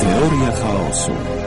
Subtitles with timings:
[0.00, 1.37] Teoria chaosu.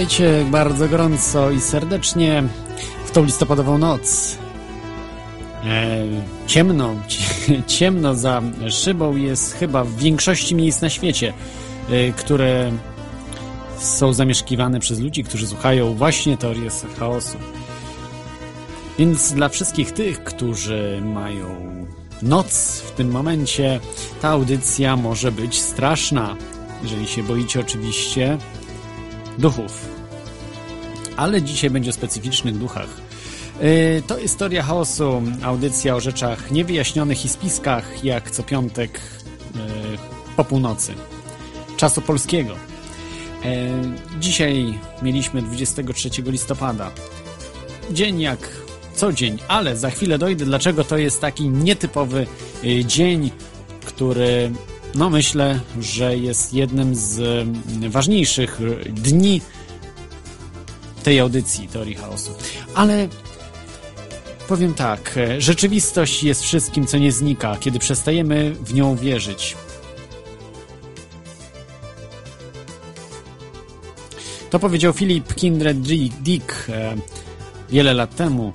[0.00, 2.42] Witajcie bardzo gorąco i serdecznie
[3.06, 4.38] w tą listopadową noc.
[5.64, 6.02] E,
[6.46, 11.32] ciemno, cie- ciemno za szybą jest chyba w większości miejsc na świecie,
[11.90, 12.72] e, które
[13.78, 17.36] są zamieszkiwane przez ludzi, którzy słuchają właśnie teorii chaosu.
[18.98, 21.46] Więc dla wszystkich tych, którzy mają
[22.22, 23.80] noc w tym momencie,
[24.20, 26.36] ta audycja może być straszna.
[26.82, 28.38] Jeżeli się boicie oczywiście
[29.38, 29.88] duchów.
[31.16, 32.88] Ale dzisiaj będzie o specyficznych duchach.
[33.60, 39.00] Yy, To jest Teoria Chaosu, audycja o rzeczach niewyjaśnionych i spiskach, jak co piątek
[39.54, 39.60] yy,
[40.36, 40.94] po północy.
[41.76, 42.54] Czasu polskiego.
[43.44, 43.50] Yy,
[44.20, 46.90] Dzisiaj mieliśmy 23 listopada.
[47.90, 48.48] Dzień jak
[48.94, 52.26] co dzień, ale za chwilę dojdę, dlaczego to jest taki nietypowy
[52.84, 53.30] dzień,
[53.84, 54.52] który
[54.94, 58.60] no myślę, że jest jednym z mm, ważniejszych
[58.90, 59.40] dni
[61.02, 62.30] tej audycji Teorii Chaosu.
[62.74, 63.08] Ale
[64.48, 69.56] powiem tak, e, rzeczywistość jest wszystkim, co nie znika, kiedy przestajemy w nią wierzyć.
[74.50, 75.80] To powiedział Philip Kindred
[76.22, 76.94] Dick e,
[77.70, 78.52] wiele lat temu.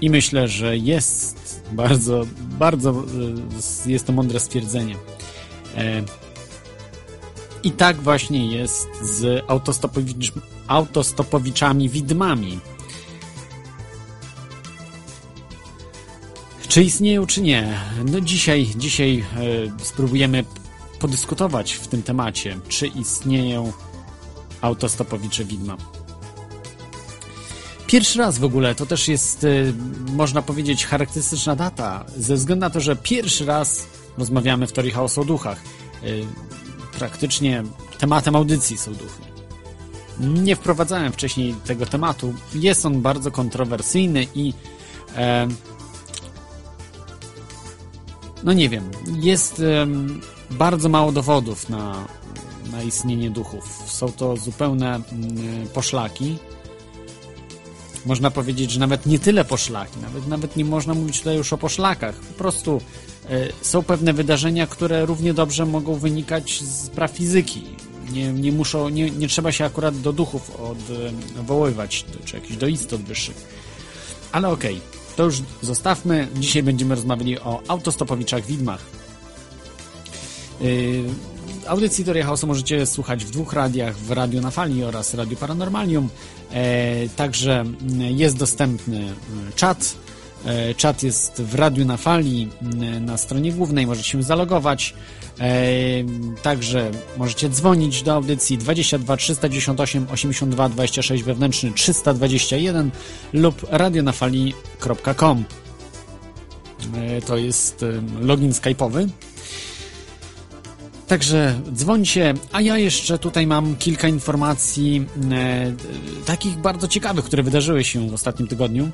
[0.00, 1.37] I myślę, że jest
[1.72, 2.26] bardzo,
[2.58, 4.96] bardzo e, jest to mądre stwierdzenie.
[5.76, 6.02] E,
[7.62, 10.32] I tak właśnie jest z autostopowicz,
[10.66, 12.60] autostopowiczami widmami.
[16.68, 17.78] Czy istnieją, czy nie?
[18.04, 20.44] No dzisiaj, dzisiaj e, spróbujemy
[20.98, 23.72] podyskutować w tym temacie, czy istnieją
[24.60, 25.76] autostopowicze widma.
[27.88, 29.74] Pierwszy raz w ogóle to też jest, y,
[30.12, 33.86] można powiedzieć, charakterystyczna data, ze względu na to, że pierwszy raz
[34.18, 35.62] rozmawiamy w teorii chaosu o duchach.
[36.04, 36.26] Y,
[36.98, 37.64] Praktycznie
[37.98, 39.22] tematem audycji są duchy.
[40.20, 42.34] Nie wprowadzałem wcześniej tego tematu.
[42.54, 44.54] Jest on bardzo kontrowersyjny i
[45.16, 45.48] e,
[48.44, 48.90] no nie wiem,
[49.20, 52.06] jest em, bardzo mało dowodów na,
[52.72, 53.82] na istnienie duchów.
[53.86, 56.38] Są to zupełne mm, poszlaki.
[58.06, 61.58] Można powiedzieć, że nawet nie tyle poszlaki, nawet, nawet nie można mówić tutaj już o
[61.58, 62.14] poszlakach.
[62.14, 62.80] Po prostu
[63.30, 67.64] e, są pewne wydarzenia, które równie dobrze mogą wynikać z praw fizyki.
[68.12, 70.60] Nie, nie, muszą, nie, nie trzeba się akurat do duchów
[71.36, 73.36] odwoływać, do, czy jakichś do istot wyższych.
[74.32, 74.80] Ale okej,
[75.16, 76.28] to już zostawmy.
[76.34, 78.80] Dzisiaj będziemy rozmawiali o autostopowiczach widmach.
[80.60, 81.04] Yy,
[81.68, 86.08] audycji Teoria Chaosu możecie słuchać w dwóch radiach, w Radiu na Fali oraz Radiu Paranormalium.
[86.52, 89.14] E, także mm, jest dostępny mm,
[89.56, 89.94] czat.
[90.44, 94.94] E, czat jest w Radiu na Fali mm, na stronie głównej, możecie się zalogować.
[95.40, 95.50] E,
[96.42, 102.90] Także możecie dzwonić do audycji 22 398 82 26 wewnętrzny 321
[103.32, 105.44] lub radionafali.com.
[106.94, 107.84] E, To jest
[108.20, 109.08] login skype'owy.
[111.08, 115.72] Także dzwońcie, a ja jeszcze tutaj mam kilka informacji e,
[116.26, 118.90] takich bardzo ciekawych, które wydarzyły się w ostatnim tygodniu.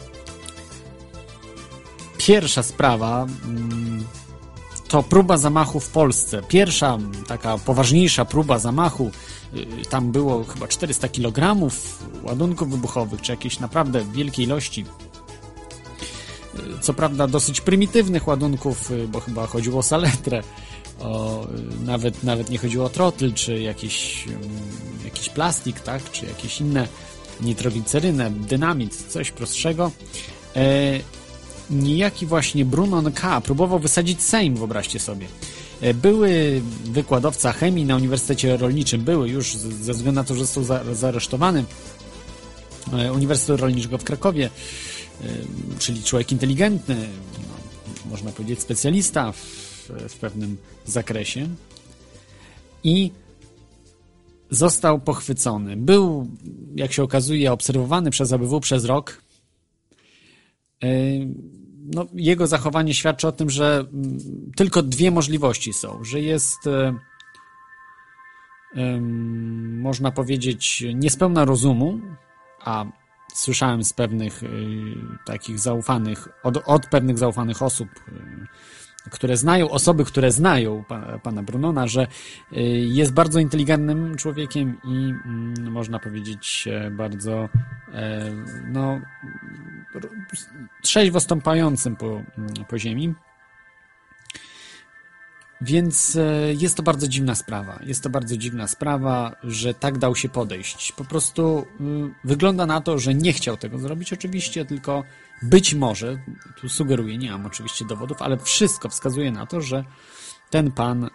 [2.19, 4.05] Pierwsza sprawa mm,
[4.89, 6.43] to próba zamachu w Polsce.
[6.49, 9.11] Pierwsza m, taka poważniejsza próba zamachu.
[9.55, 11.69] y, Tam było chyba 400 kg
[12.23, 14.85] ładunków wybuchowych, czy jakieś naprawdę wielkie ilości.
[16.59, 20.43] Y, Co prawda dosyć prymitywnych ładunków, y, bo chyba chodziło o saletrę.
[21.01, 21.47] O,
[21.85, 24.41] nawet, nawet nie chodziło o trotl, czy jakiś, mm,
[25.05, 26.11] jakiś plastik, tak?
[26.11, 26.89] czy jakieś inne
[27.41, 29.91] nitroglicerynę, dynamit, coś prostszego.
[30.57, 31.01] E,
[31.71, 33.41] niejaki właśnie Brunon K.
[33.41, 35.27] próbował wysadzić Sejm, wyobraźcie sobie.
[35.81, 40.65] E, były wykładowca chemii na Uniwersytecie Rolniczym, były już ze względu na to, że został
[40.65, 41.65] za, zaresztowany
[42.93, 44.51] e, Uniwersytetu Rolniczego w Krakowie,
[45.21, 45.27] e,
[45.79, 47.09] czyli człowiek inteligentny,
[47.39, 49.64] no, można powiedzieć specjalista w,
[50.09, 51.49] w pewnym zakresie
[52.85, 53.11] i
[54.51, 55.77] został pochwycony.
[55.77, 56.29] Był,
[56.77, 59.23] jak się okazuje, obserwowany przez ABW przez rok.
[61.95, 64.19] No, jego zachowanie świadczy o tym, że mm,
[64.57, 66.59] tylko dwie możliwości są, że jest
[69.83, 72.01] można powiedzieć niespełna rozumu,
[72.61, 72.85] a
[73.35, 74.49] słyszałem z pewnych y,
[75.27, 78.47] takich zaufanych, od, od pewnych zaufanych osób, y,
[79.11, 80.85] które znają, osoby, które znają
[81.23, 82.07] pana, Brunona, że
[82.53, 87.49] y, jest bardzo inteligentnym człowiekiem i mm, można powiedzieć bardzo
[87.93, 88.31] e,
[88.67, 89.01] no,
[90.83, 93.15] trzeźwo stąpającym po, mm, po ziemi.
[95.61, 97.79] Więc e, jest to bardzo dziwna sprawa.
[97.83, 100.93] Jest to bardzo dziwna sprawa, że tak dał się podejść.
[100.93, 101.67] Po prostu
[102.25, 105.05] wygląda na to, że nie chciał tego zrobić oczywiście, tylko
[105.43, 106.19] być może,
[106.61, 109.85] tu sugeruję, nie mam oczywiście dowodów, ale wszystko wskazuje na to, że
[110.51, 111.11] ten pan y,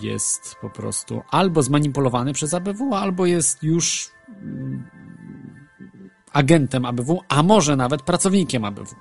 [0.00, 4.84] jest po prostu albo zmanipulowany przez ABW, albo jest już mm,
[6.32, 8.94] agentem ABW, a może nawet pracownikiem ABW.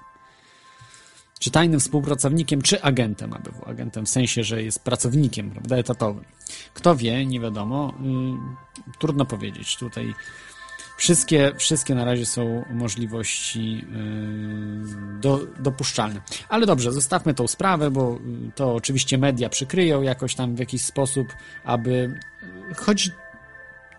[1.40, 3.66] Czy tajnym współpracownikiem, czy agentem ABW.
[3.66, 6.26] Agentem w sensie, że jest pracownikiem, prawda, etatowym.
[6.74, 7.94] Kto wie, nie wiadomo.
[8.94, 9.78] Y, trudno powiedzieć.
[9.78, 10.14] Tutaj
[11.02, 16.22] Wszystkie, wszystkie na razie są możliwości yy, do, dopuszczalne.
[16.50, 18.20] Ale dobrze, zostawmy tą sprawę, bo
[18.56, 21.28] to oczywiście media przykryją jakoś tam w jakiś sposób,
[21.64, 22.20] aby
[22.76, 23.12] chodzi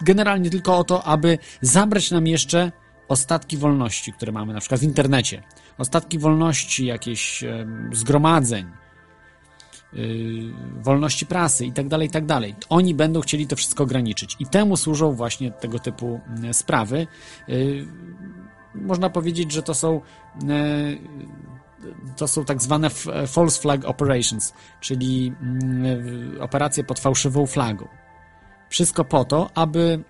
[0.00, 2.72] generalnie tylko o to, aby zabrać nam jeszcze
[3.08, 5.42] ostatki wolności, które mamy na przykład w internecie.
[5.78, 7.44] Ostatki wolności, jakieś
[7.92, 8.81] zgromadzeń, Y,
[10.80, 12.54] wolności prasy i tak dalej, i tak dalej.
[12.68, 17.06] Oni będą chcieli to wszystko ograniczyć i temu służą właśnie tego typu y, sprawy.
[17.48, 17.86] Y,
[18.74, 20.00] można powiedzieć, że to są
[22.16, 22.90] to są tak zwane
[23.26, 25.32] false flag operations, czyli
[26.40, 27.88] operacje pod fałszywą flagą.
[28.68, 30.04] Wszystko po to, aby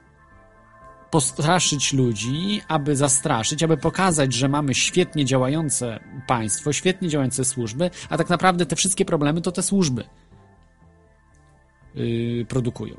[1.12, 8.18] postraszyć ludzi, aby zastraszyć, aby pokazać, że mamy świetnie działające państwo, świetnie działające służby, a
[8.18, 10.04] tak naprawdę te wszystkie problemy to te służby
[11.94, 12.94] yy, produkują.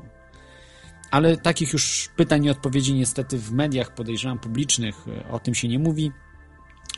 [1.10, 5.68] Ale takich już pytań i odpowiedzi niestety w mediach, podejrzewam, publicznych y, o tym się
[5.68, 6.12] nie mówi.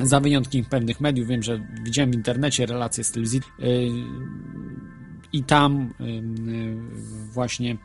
[0.01, 3.41] Za wyjątkiem pewnych mediów, wiem, że widziałem w internecie relacje z telewizji.
[3.59, 3.67] Yy,
[5.33, 5.95] i tam
[7.33, 7.77] właśnie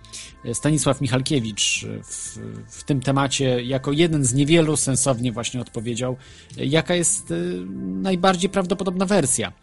[0.53, 6.17] Stanisław Michalkiewicz w, w, tym temacie jako jeden z niewielu sensownie właśnie odpowiedział,
[6.57, 9.53] jaka jest y, najbardziej prawdopodobna wersja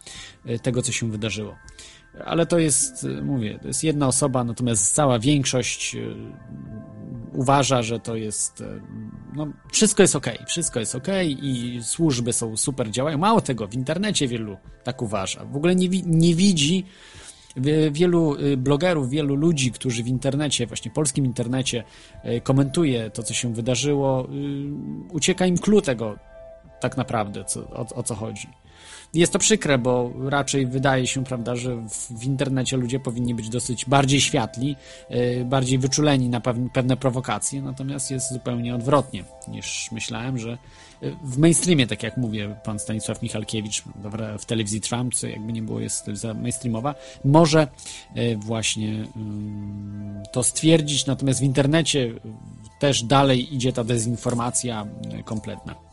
[0.49, 1.55] y, tego, co się wydarzyło.
[2.25, 5.97] Ale to jest, y, mówię, to jest jedna osoba, natomiast cała większość
[7.33, 8.63] uważa, że to jest.
[9.33, 13.17] No, wszystko jest ok, wszystko jest ok i służby są super, działają.
[13.17, 15.45] Mało tego, w internecie wielu tak uważa.
[15.45, 16.85] W ogóle nie, nie widzi
[17.91, 21.83] Wielu y, blogerów, wielu ludzi, którzy w internecie, właśnie polskim internecie,
[22.25, 24.27] y, komentuje to, co się wydarzyło,
[25.09, 26.15] y, ucieka im clue tego
[26.79, 28.47] tak naprawdę, co, o, o co chodzi.
[29.13, 33.49] Jest to przykre, bo raczej wydaje się, prawda, że w, w internecie ludzie powinni być
[33.49, 34.75] dosyć bardziej światli,
[35.45, 36.41] bardziej wyczuleni na
[36.73, 40.57] pewne prowokacje, natomiast jest zupełnie odwrotnie niż myślałem, że
[41.23, 43.83] w mainstreamie, tak jak mówię, pan Stanisław Michalkiewicz
[44.39, 47.67] w telewizji Trump, co jakby nie było jest telewizja mainstreamowa, może
[48.15, 52.13] e, właśnie mm, to stwierdzić, natomiast w internecie
[52.79, 55.88] też dalej idzie ta dezinformacja e, kompletna.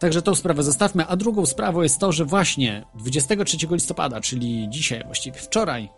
[0.00, 5.04] Także tą sprawę zostawmy, a drugą sprawą jest to, że właśnie 23 listopada, czyli dzisiaj,
[5.04, 5.88] właściwie wczoraj, e,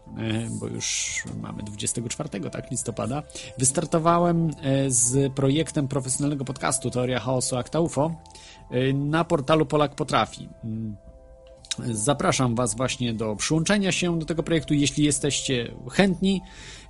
[0.61, 3.23] bo już mamy 24 tak, listopada,
[3.59, 8.15] wystartowałem e, z projektem profesjonalnego podcastu Teoria Chaosu Akta UFO
[8.71, 10.49] e, na portalu Polak Potrafi.
[11.91, 16.43] Zapraszam Was właśnie do przyłączenia się do tego projektu, jeśli jesteście chętni.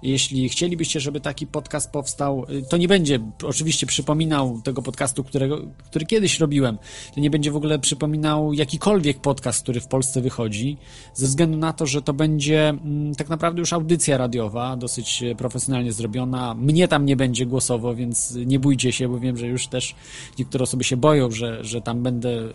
[0.02, 5.58] Jeśli chcielibyście, żeby taki podcast powstał, y, to nie będzie oczywiście przypominał tego podcastu, którego,
[5.84, 6.78] który kiedyś robiłem.
[7.14, 10.76] To nie będzie w ogóle przypominał jakikolwiek podcast, który w Polsce wychodzi,
[11.14, 15.34] ze względu na to, że to będzie mm, tak naprawdę już audycja radiowa, dosyć e,
[15.34, 16.54] profesjonalnie zrobiona.
[16.54, 19.94] Mnie tam nie będzie głosowo, więc nie bójcie się, bo wiem, że już też
[20.38, 22.52] niektóre osoby się boją, że, że tam będę e,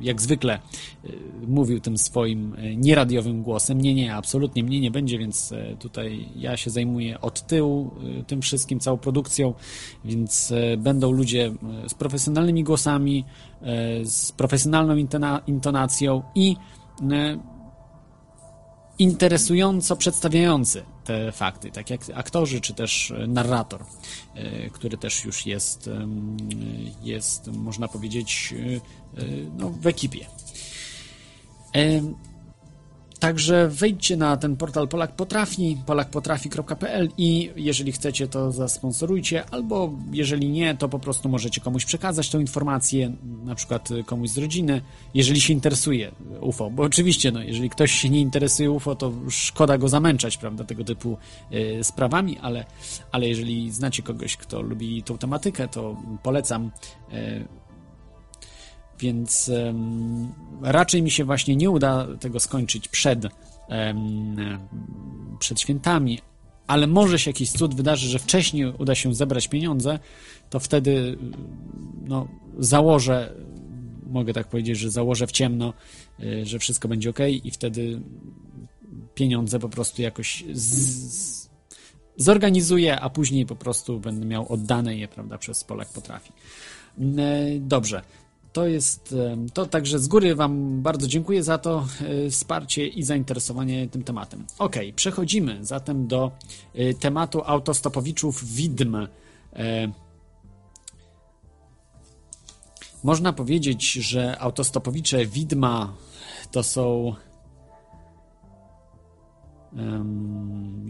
[0.00, 0.58] jak zwykle
[1.46, 3.80] mówił tym swoim nieradiowym głosem.
[3.80, 8.24] Nie, nie, absolutnie mnie nie będzie, więc tutaj ja się się zajmuje od tyłu y,
[8.24, 9.54] tym wszystkim, całą produkcją,
[10.04, 11.46] więc y, będą ludzie
[11.84, 13.24] y, z profesjonalnymi głosami,
[14.04, 14.96] z profesjonalną
[15.46, 16.56] intonacją i
[18.98, 23.84] interesująco przedstawiający te fakty, tak jak aktorzy, czy też narrator,
[24.72, 25.90] który też już jest,
[27.02, 28.54] jest można powiedzieć,
[29.58, 30.26] no, w ekipie.
[33.20, 40.48] Także wejdźcie na ten portal Polak Potrafi, polakpotrafi.pl i jeżeli chcecie, to zasponsorujcie, albo jeżeli
[40.50, 43.12] nie, to po prostu możecie komuś przekazać tę informację,
[43.44, 44.82] na przykład komuś z rodziny,
[45.14, 49.78] jeżeli się interesuje UFO, bo oczywiście, no, jeżeli ktoś się nie interesuje UFO, to szkoda
[49.78, 51.16] go zamęczać, prawda, tego typu
[51.52, 52.64] y, sprawami, ale,
[53.12, 56.70] ale jeżeli znacie kogoś, kto lubi tą tematykę, to polecam
[57.12, 57.44] y,
[59.00, 63.24] więc um, raczej mi się właśnie nie uda tego skończyć przed,
[63.68, 64.36] um,
[65.38, 66.18] przed świętami,
[66.66, 69.98] ale może się jakiś cud wydarzy, że wcześniej uda się zebrać pieniądze,
[70.50, 71.18] to wtedy
[72.04, 72.28] no,
[72.58, 73.34] założę,
[74.06, 75.72] mogę tak powiedzieć, że założę w ciemno,
[76.20, 78.00] y, że wszystko będzie ok i wtedy
[79.14, 81.48] pieniądze po prostu jakoś z,
[82.16, 86.32] zorganizuję, a później po prostu będę miał oddane je, prawda, przez Polak Potrafi.
[87.60, 88.02] Dobrze.
[88.58, 89.14] To jest
[89.52, 91.86] to, także z góry Wam bardzo dziękuję za to
[92.26, 94.46] e, wsparcie i zainteresowanie tym tematem.
[94.58, 96.32] Ok, przechodzimy zatem do
[96.74, 98.96] e, tematu autostopowiczów widm.
[98.96, 99.08] E,
[103.04, 105.94] można powiedzieć, że autostopowicze widma
[106.50, 107.14] to są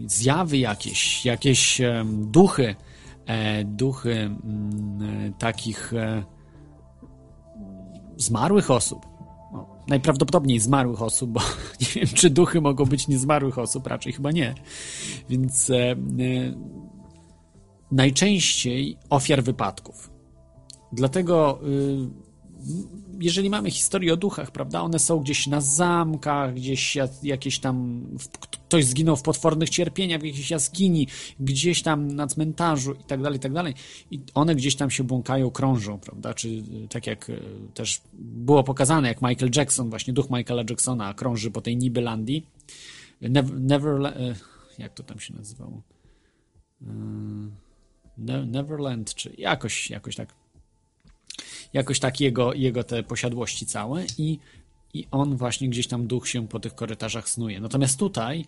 [0.05, 2.75] zjawy jakieś, jakieś duchy,
[3.65, 5.93] duchy um, takich
[8.19, 9.05] zmarłych osób.
[9.53, 11.39] No, najprawdopodobniej zmarłych osób, bo
[11.81, 14.55] nie wiem, czy duchy mogą być niezmarłych osób, raczej chyba nie.
[15.29, 15.95] Więc e, e,
[17.91, 20.19] najczęściej ofiar wypadków.
[20.91, 22.07] Dlatego y,
[23.19, 28.05] jeżeli mamy historię o duchach, prawda, one są gdzieś na zamkach, gdzieś jakieś tam,
[28.41, 31.07] ktoś zginął w potwornych cierpieniach w jakiejś jaskini,
[31.39, 33.73] gdzieś tam na cmentarzu i tak dalej, i tak dalej.
[34.11, 37.41] I one gdzieś tam się błąkają, krążą, prawda, czy tak jak y,
[37.73, 42.45] też było pokazane, jak Michael Jackson, właśnie duch Michaela Jacksona krąży po tej Nibylandii.
[43.21, 44.35] Never, never y,
[44.77, 45.81] jak to tam się nazywało?
[48.47, 50.33] Neverland, czy jakoś, jakoś tak
[51.73, 54.39] jakoś tak jego, jego te posiadłości całe i,
[54.93, 57.59] i on właśnie gdzieś tam duch się po tych korytarzach snuje.
[57.59, 58.45] Natomiast tutaj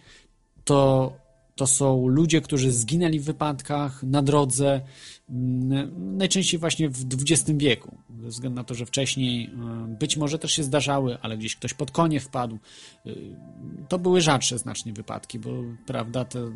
[0.64, 1.14] to,
[1.56, 4.82] to są ludzie, którzy zginęli w wypadkach na drodze,
[5.30, 10.40] mm, najczęściej właśnie w XX wieku, ze względu na to, że wcześniej e, być może
[10.40, 12.60] też się zdarzały, ale gdzieś ktoś pod konie wpadł.
[13.06, 13.10] E,
[13.90, 15.50] to były rzadsze znacznie wypadki, bo
[15.86, 16.52] prawda, te,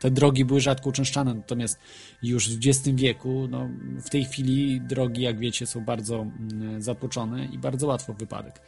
[0.00, 1.78] te drogi były rzadko uczęszczane, natomiast
[2.22, 3.68] już w XX wieku, no,
[4.04, 8.60] w tej chwili drogi, jak wiecie, są bardzo mm, zatłoczone i bardzo łatwo wypadek.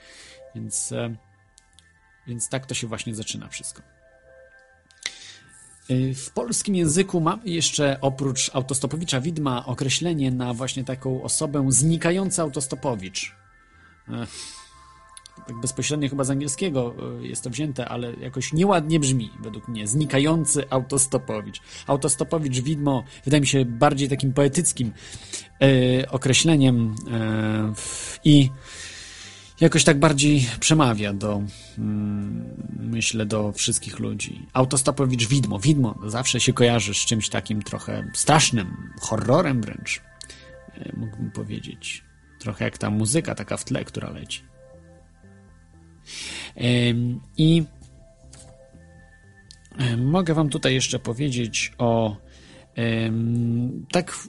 [0.55, 1.17] Więc, e,
[2.27, 3.98] więc tak to się właśnie zaczyna wszystko.
[5.91, 12.43] Y, w polskim języku mamy jeszcze oprócz autostopowicza widma określenie na właśnie taką osobę znikający
[12.43, 13.37] autostopowicz.
[15.47, 19.87] Tak bezpośrednio chyba z angielskiego y, jest to wzięte, ale jakoś nieładnie brzmi według mnie.
[19.87, 21.61] Znikający autostopowicz.
[21.87, 24.93] Autostopowicz widmo wydaje mi się bardziej takim poetyckim
[26.11, 26.95] określeniem
[28.25, 28.51] i
[29.61, 31.43] jakoś tak bardziej przemawia do,
[31.79, 32.45] mm,
[32.79, 34.47] myślę, do wszystkich ludzi.
[34.53, 35.59] Autostopowicz widmo.
[35.59, 40.03] Widmo zawsze się kojarzy z czymś takim trochę strasznym, horrorem wręcz,
[40.75, 42.05] e, mógłbym powiedzieć.
[42.39, 44.43] Trochę jak ta muzyka taka w tle, która leci.
[47.37, 47.65] I
[49.97, 52.17] mogę wam tutaj jeszcze powiedzieć o
[53.93, 54.29] tak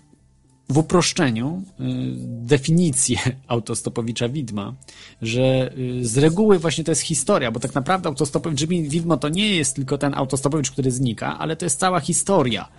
[0.70, 1.84] w uproszczeniu y,
[2.22, 4.74] definicję autostopowicza widma,
[5.22, 9.56] że y, z reguły właśnie to jest historia, bo tak naprawdę autostopowicz widmo to nie
[9.56, 12.70] jest tylko ten autostopowicz, który znika, ale to jest cała historia,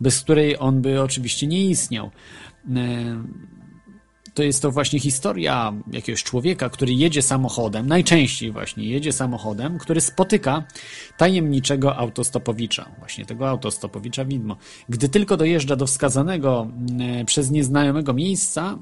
[0.00, 2.10] bez której on by oczywiście nie istniał.
[4.34, 10.00] To jest to właśnie historia jakiegoś człowieka, który jedzie samochodem, najczęściej właśnie jedzie samochodem, który
[10.00, 10.64] spotyka
[11.16, 14.56] tajemniczego autostopowicza, właśnie tego autostopowicza widmo.
[14.88, 18.78] Gdy tylko dojeżdża do wskazanego mm, przez nieznajomego miejsca,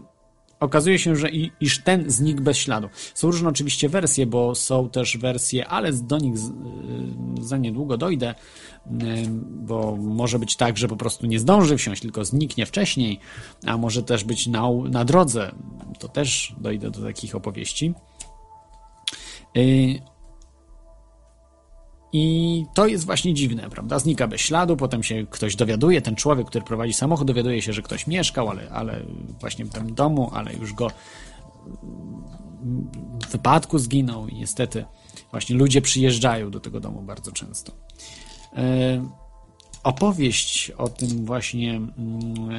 [0.61, 1.29] okazuje się, że
[1.61, 2.89] iż ten znikł bez śladu.
[3.15, 6.35] Są różne oczywiście wersje, bo są też wersje, ale do nich
[7.41, 8.35] za niedługo dojdę,
[9.45, 13.21] bo może być tak, że po prostu nie zdąży wsiąść, tylko zniknie wcześniej,
[13.67, 15.55] a może też być na, na drodze.
[15.99, 17.95] To też dojdę do takich opowieści.
[22.13, 23.99] I to jest właśnie dziwne, prawda?
[23.99, 27.83] Znika bez śladu, potem się ktoś dowiaduje, ten człowiek, który prowadzi samochód, dowiaduje się, że
[27.83, 29.03] ktoś mieszkał, ale, ale
[29.41, 30.91] właśnie w tym domu, ale już go
[33.29, 34.85] w wypadku zginął i niestety
[35.31, 37.73] właśnie ludzie przyjeżdżają do tego domu bardzo często.
[38.57, 39.09] E,
[39.85, 41.93] opowieść o tym właśnie mm,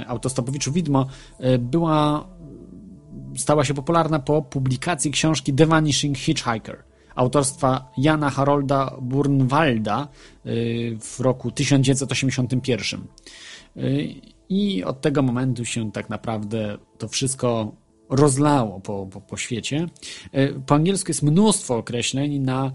[0.08, 1.06] autostopowiczu Widmo
[1.40, 2.28] e, była
[3.38, 6.89] stała się popularna po publikacji książki The Vanishing Hitchhiker
[7.20, 10.08] autorstwa Jana Harolda Burnwalda
[10.46, 13.02] y, w roku 1981.
[13.78, 14.16] Y,
[14.50, 17.72] I od tego momentu się tak naprawdę to wszystko
[18.10, 19.88] rozlało po, po, po świecie.
[20.36, 22.72] Y, po angielsku jest mnóstwo określeń na,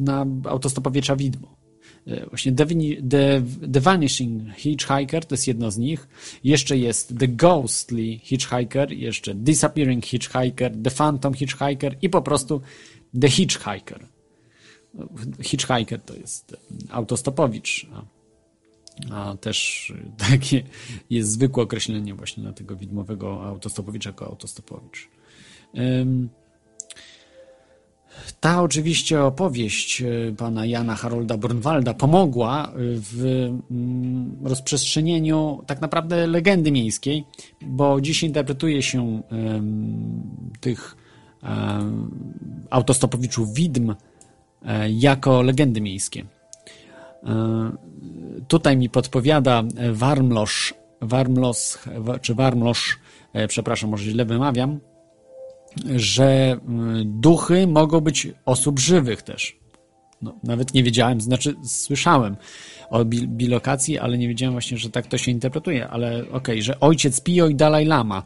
[0.00, 1.53] na autostopowicza widmo.
[2.28, 6.08] Właśnie The, Vanishing Hitchhiker to jest jedno z nich.
[6.44, 12.60] Jeszcze jest The Ghostly Hitchhiker, jeszcze Disappearing Hitchhiker, The Phantom Hitchhiker i po prostu
[13.20, 14.06] The Hitchhiker.
[15.42, 16.56] Hitchhiker to jest
[16.90, 17.86] autostopowicz,
[19.10, 19.92] a, też
[20.30, 20.62] takie
[21.10, 25.08] jest zwykłe określenie właśnie na tego widmowego autostopowicza jako autostopowicz.
[28.40, 33.24] Ta oczywiście opowieść e, pana Jana Harolda Brunwalda pomogła w
[33.70, 37.24] mm, rozprzestrzenieniu tak naprawdę legendy miejskiej,
[37.62, 39.22] bo dziś interpretuje się
[40.60, 40.96] tych
[42.70, 43.94] autostopowiczów widm
[44.64, 46.24] e, jako legendy miejskie.
[47.24, 47.72] E,
[48.48, 51.78] tutaj mi podpowiada Warmlosz, Warmlos,
[52.20, 52.98] czy Warmlosz,
[53.48, 54.80] przepraszam, może źle wymawiam,
[55.96, 56.60] że
[57.04, 59.64] duchy mogą być osób żywych też.
[60.22, 62.36] No, nawet nie wiedziałem, znaczy słyszałem
[62.90, 66.80] o bilokacji, ale nie wiedziałem właśnie, że tak to się interpretuje, ale okej, okay, że
[66.80, 68.22] ojciec Pio i Dalaj Lama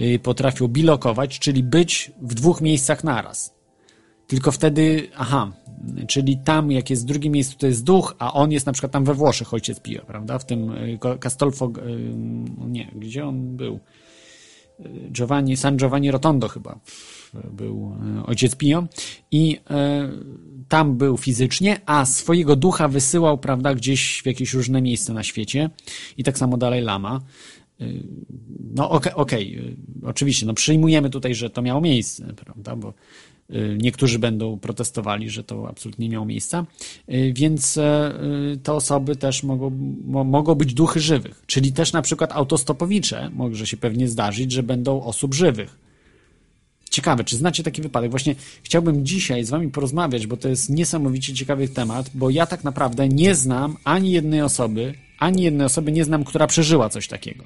[0.00, 3.54] y, potrafią bilokować, czyli być w dwóch miejscach naraz.
[4.26, 5.52] Tylko wtedy, aha,
[6.06, 8.92] czyli tam, jak jest w drugim miejscu, to jest duch, a on jest na przykład
[8.92, 10.38] tam we Włoszech, ojciec Pio, prawda?
[10.38, 11.70] W tym y, Castolfo, y,
[12.68, 13.80] nie, gdzie on był?
[15.12, 16.80] Giovanni, San Giovanni Rotondo chyba
[17.52, 18.86] był e, ojciec Pio
[19.30, 20.08] i e,
[20.68, 25.70] tam był fizycznie, a swojego ducha wysyłał, prawda, gdzieś w jakieś różne miejsca na świecie
[26.16, 27.20] i tak samo dalej Lama.
[27.80, 27.84] E,
[28.74, 32.94] no okej, okay, okay, oczywiście, no przyjmujemy tutaj, że to miało miejsce, prawda, bo
[33.78, 36.66] niektórzy będą protestowali, że to absolutnie nie miało miejsca,
[37.08, 38.14] y, więc e,
[38.52, 39.70] y, te osoby też mogą,
[40.24, 45.02] mogą być duchy żywych, czyli też na przykład autostopowicze może się pewnie zdarzyć, że będą
[45.02, 45.78] osób żywych.
[46.90, 48.10] Ciekawe, czy znacie taki wypadek?
[48.10, 52.64] Właśnie chciałbym dzisiaj z wami porozmawiać, bo to jest niesamowicie ciekawy temat, bo ja tak
[52.64, 57.44] naprawdę nie znam ani jednej osoby, ani jednej osoby nie znam, która przeżyła coś takiego.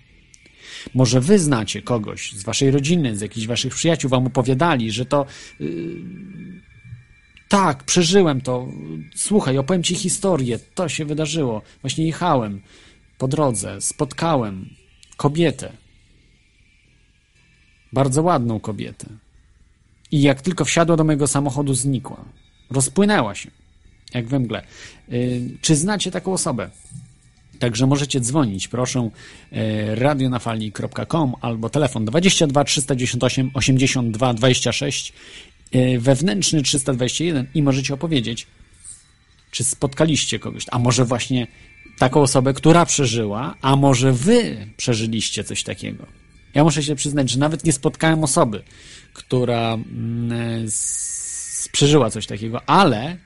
[0.94, 5.27] Może wy znacie kogoś z waszej rodziny, z jakichś waszych przyjaciół, wam opowiadali, że to.
[5.61, 6.03] Yy,
[7.49, 8.68] tak, przeżyłem to.
[9.14, 10.59] Słuchaj, opowiem ci historię.
[10.75, 11.62] To się wydarzyło.
[11.81, 12.62] Właśnie jechałem
[13.18, 14.68] po drodze, spotkałem
[15.16, 15.72] kobietę.
[17.92, 19.07] Bardzo ładną kobietę.
[20.11, 22.25] I jak tylko wsiadła do mojego samochodu, znikła.
[22.70, 23.51] Rozpłynęła się,
[24.14, 24.62] jak we mgle.
[25.09, 26.70] Yy, czy znacie taką osobę?
[27.59, 29.11] Także możecie dzwonić, proszę,
[29.53, 35.12] e, radionafali.com albo telefon 22 398 82 26,
[35.99, 38.47] wewnętrzny 321 i możecie opowiedzieć,
[39.51, 41.47] czy spotkaliście kogoś, a może właśnie
[41.99, 46.07] taką osobę, która przeżyła, a może wy przeżyliście coś takiego.
[46.55, 48.62] Ja muszę się przyznać, że nawet nie spotkałem osoby,
[49.12, 50.69] która mm,
[51.73, 53.16] przeżyła coś takiego, ale,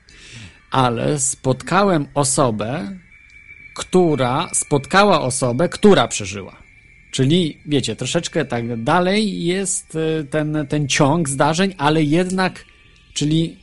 [0.71, 2.97] ale spotkałem osobę,
[3.75, 6.55] która spotkała osobę, która przeżyła.
[7.11, 12.65] Czyli, wiecie, troszeczkę tak dalej jest e, ten, ten ciąg zdarzeń, ale jednak,
[13.13, 13.57] czyli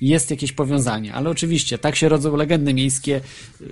[0.00, 1.14] jest jakieś powiązanie.
[1.14, 3.16] Ale oczywiście, tak się rodzą legendy miejskie.
[3.16, 3.64] E,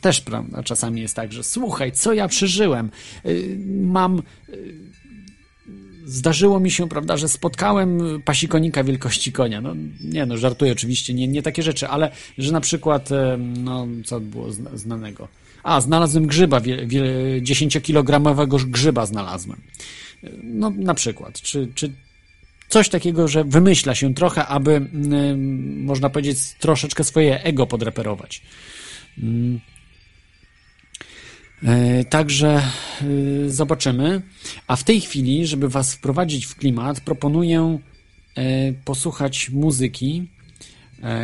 [0.00, 2.90] też, prawda, czasami jest tak, że słuchaj, co ja przeżyłem.
[3.24, 3.30] E,
[3.80, 4.22] mam
[6.04, 9.60] zdarzyło mi się, prawda, że spotkałem pasikonika wielkości konia.
[9.60, 14.20] No nie, no żartuję oczywiście, nie, nie takie rzeczy, ale że na przykład, no co
[14.20, 15.28] było znanego?
[15.62, 16.60] A, znalazłem grzyba,
[17.40, 19.60] 10-kilogramowego grzyba znalazłem.
[20.42, 21.92] No na przykład, czy, czy
[22.68, 24.88] coś takiego, że wymyśla się trochę, aby,
[25.76, 28.42] można powiedzieć, troszeczkę swoje ego podreperować.
[31.62, 34.22] E, także e, zobaczymy.
[34.66, 37.78] A w tej chwili, żeby Was wprowadzić w klimat, proponuję
[38.34, 40.28] e, posłuchać muzyki,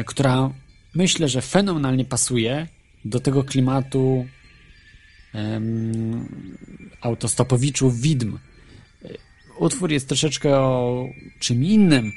[0.07, 0.51] która
[0.95, 2.67] myślę, że fenomenalnie pasuje
[3.05, 4.27] do tego klimatu
[7.01, 8.39] autostopowiczów widm.
[9.59, 11.07] Utwór jest troszeczkę o
[11.39, 12.13] czym innym,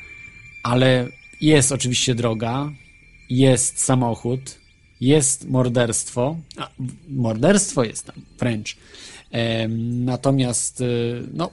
[0.63, 1.07] ale
[1.41, 2.71] jest oczywiście droga,
[3.29, 4.59] jest samochód,
[5.03, 6.69] jest morderstwo, a,
[7.09, 8.77] morderstwo jest tam wręcz.
[10.05, 11.51] Natomiast, y, no,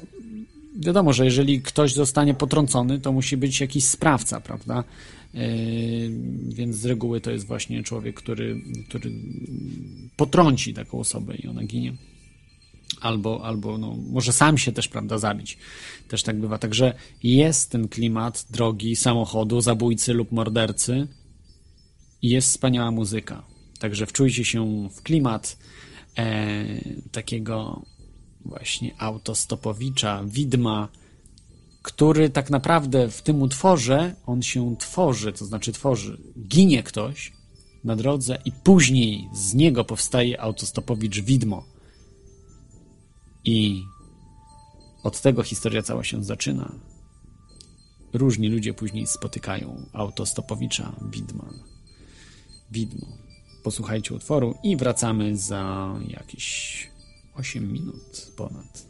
[0.77, 4.85] wiadomo, że jeżeli ktoś zostanie potrącony, to musi być jakiś sprawca, prawda?
[6.49, 9.13] Więc z reguły to jest właśnie człowiek, który, który
[10.17, 11.93] potrąci taką osobę i ona ginie.
[13.01, 15.59] Albo, albo no, może sam się też, prawda, zabić.
[16.09, 16.59] Też tak bywa.
[16.59, 21.07] Także jest ten klimat drogi samochodu, zabójcy lub mordercy
[22.23, 23.43] jest wspaniała muzyka.
[23.79, 25.59] Także wczujcie się w klimat
[26.19, 26.65] e,
[27.13, 27.83] takiego
[28.45, 30.89] właśnie autostopowicza, widma,
[31.83, 37.33] który tak naprawdę w tym utworze on się tworzy, to znaczy tworzy, ginie ktoś
[37.85, 41.65] na drodze i później z niego powstaje autostopowicz widmo.
[43.45, 43.83] I
[45.03, 46.73] od tego historia cała się zaczyna.
[48.13, 51.45] Różni ludzie później spotykają autostopowicza widma.
[52.71, 53.07] Widmo.
[53.63, 56.91] Posłuchajcie utworu i wracamy za jakieś
[57.35, 58.90] 8 minut ponad.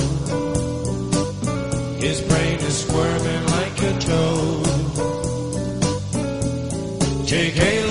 [2.01, 4.65] His brain is squirming like a toad.
[7.27, 7.90] Take a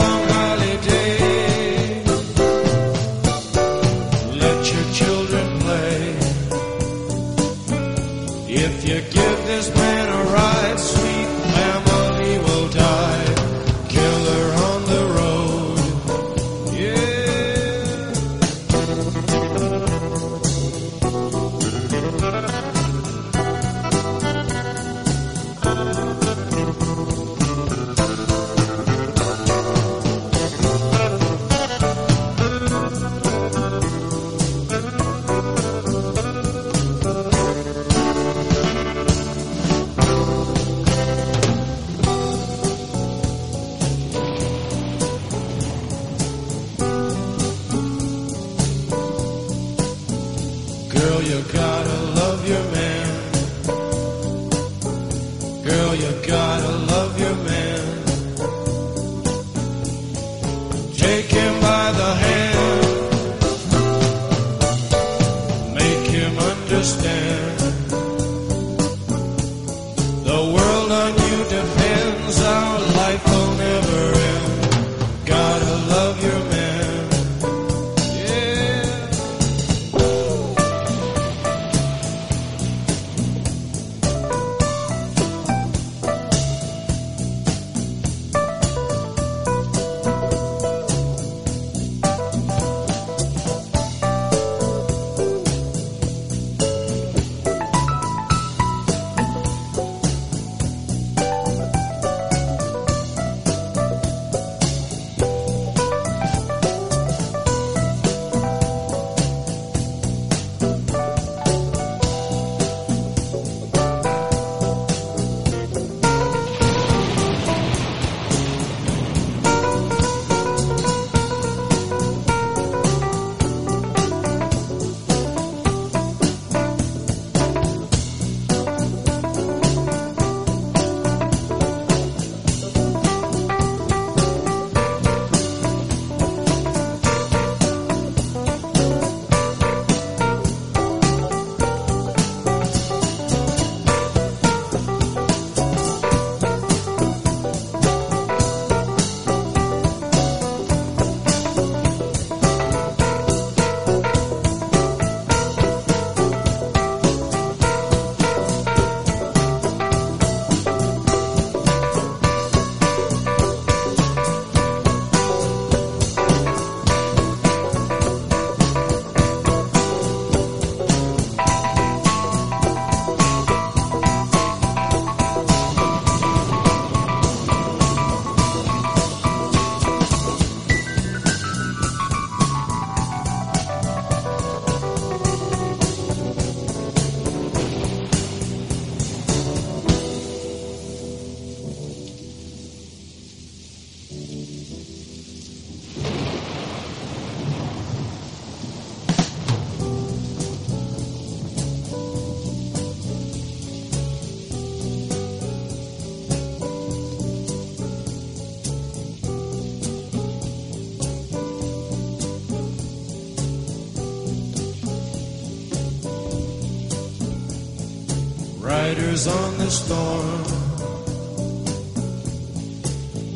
[219.70, 220.42] storm.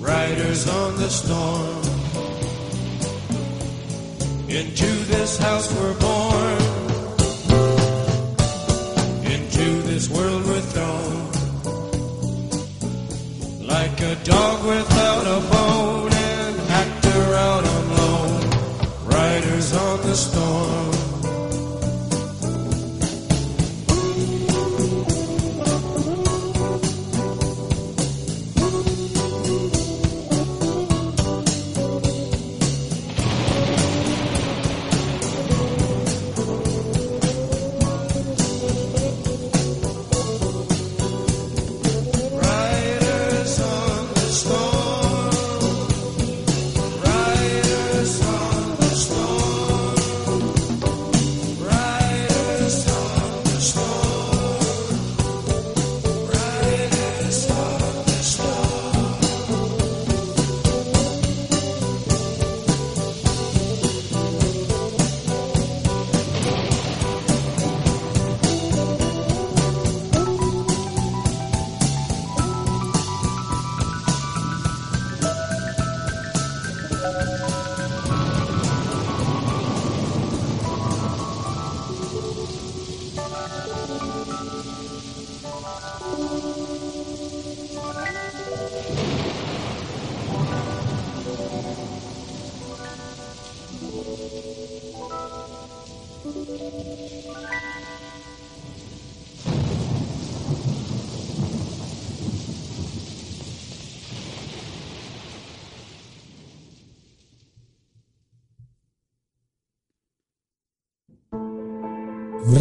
[0.01, 1.83] Riders on the storm.
[4.49, 5.93] Into this house we're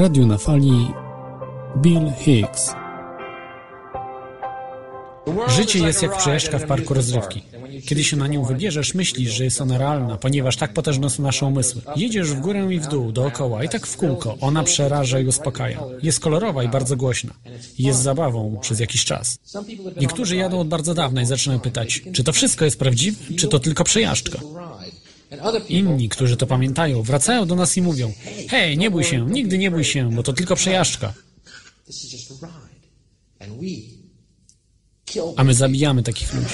[0.04, 0.88] W radiu na fali
[1.78, 2.76] Bill Hicks.
[5.48, 7.44] Życie jest jak przejażdżka w parku rozrywki.
[7.86, 11.46] Kiedy się na nią wybierzesz, myślisz, że jest ona realna, ponieważ tak potężne są nasze
[11.46, 11.82] umysły.
[11.96, 14.38] Jedziesz w górę i w dół, dookoła i tak w kółko.
[14.42, 15.80] Ona przeraża i uspokaja.
[16.02, 17.34] Jest kolorowa i bardzo głośna.
[17.80, 19.40] Jest zabawą przez jakiś czas.
[20.02, 23.60] Niektórzy jadą od bardzo dawna i zaczynają pytać, czy to wszystko jest prawdziwe, czy to
[23.60, 24.40] tylko przejażdżka.
[25.70, 28.14] Inni, którzy to pamiętają, wracają do nas i mówią:
[28.50, 31.14] Hej, nie bój się, nigdy nie bój się, bo to tylko przejażdżka.
[35.36, 36.48] A my zabijamy takich ludzi.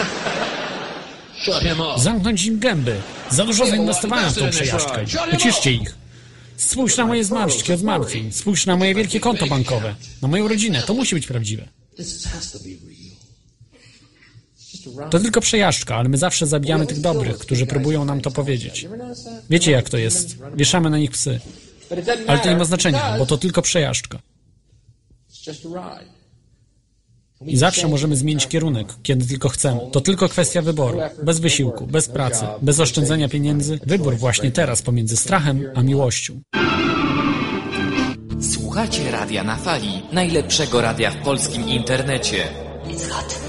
[1.98, 3.02] Zamknąć im gęby.
[3.32, 5.06] Za dużo zainwestowałem w tą przejażdżkę.
[5.34, 5.96] Uciszcie ich.
[6.58, 8.32] Spójrz na moje zmarszczki od martwień.
[8.32, 9.96] Spójrz na moje wielkie konto bankowe.
[10.22, 10.84] Na moją rodzinę.
[10.86, 11.68] To musi być prawdziwe.
[14.84, 15.20] To.
[15.20, 18.88] It's tylko przejażdżka, ale my zawsze zabijamy tych dobrych, którzy próbują nam to powiedzieć.
[19.50, 20.38] Wiecie jak to jest.
[20.56, 21.40] Wieszamy na nich psy.
[22.28, 24.20] Ale to nie ma znaczenia, bo to tylko przejażdżka.
[27.42, 27.52] It's.
[27.54, 29.80] I zawsze możemy zmienić kierunek, kiedy tylko chcemy.
[29.92, 31.00] To tylko kwestia wyboru.
[31.24, 33.80] Bez wysiłku, bez pracy, bez oszczędzania pieniędzy.
[33.86, 36.42] Wybór właśnie teraz pomiędzy strachem a miłością.
[38.54, 42.48] Słuchacie Radia na Fali, najlepszego radia w polskim internecie.
[42.90, 43.49] E,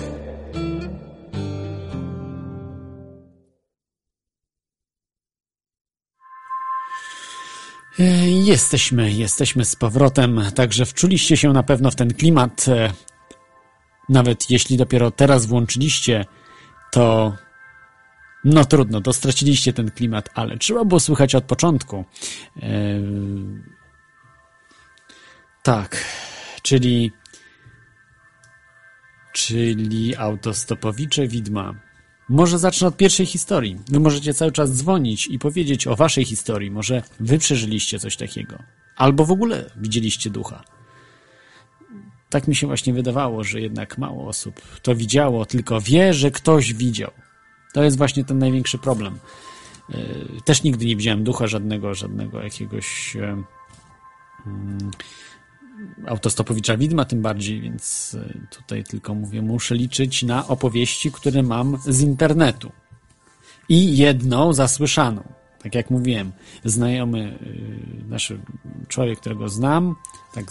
[8.44, 12.68] Jesteśmy, jesteśmy z powrotem, także wczuliście się na pewno w ten klimat.
[12.68, 12.92] e,
[14.08, 16.24] Nawet jeśli dopiero teraz włączyliście,
[16.92, 17.34] to
[18.44, 22.04] no trudno, to straciliście ten klimat, ale trzeba było słuchać od początku.
[22.56, 22.62] E,
[25.62, 26.04] Tak,
[26.62, 27.12] czyli
[29.32, 31.74] czyli autostopowicze widma.
[32.30, 33.78] Może zacznę od pierwszej historii.
[33.88, 36.70] Wy możecie cały czas dzwonić i powiedzieć o waszej historii.
[36.70, 38.58] Może wy przeżyliście coś takiego.
[38.96, 40.64] Albo w ogóle widzieliście ducha.
[42.28, 46.74] Tak mi się właśnie wydawało, że jednak mało osób to widziało, tylko wie, że ktoś
[46.74, 47.10] widział.
[47.72, 49.18] To jest właśnie ten największy problem.
[49.88, 49.96] Yy,
[50.44, 53.16] Też nigdy nie widziałem ducha żadnego, żadnego jakiegoś
[56.06, 61.78] autostopowicza widma tym bardziej, więc e, tutaj tylko mówię, muszę liczyć na opowieści, które mam
[61.84, 62.72] z internetu.
[63.68, 65.22] I jedną zasłyszaną.
[65.62, 66.32] Tak jak mówiłem,
[66.64, 67.38] znajomy,
[68.02, 68.40] y, znaczy
[68.88, 69.96] człowiek, którego znam,
[70.34, 70.44] tak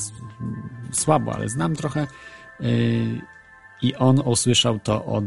[0.92, 2.08] słabo, ale znam trochę,
[2.62, 3.22] y,
[3.82, 5.26] i on usłyszał to od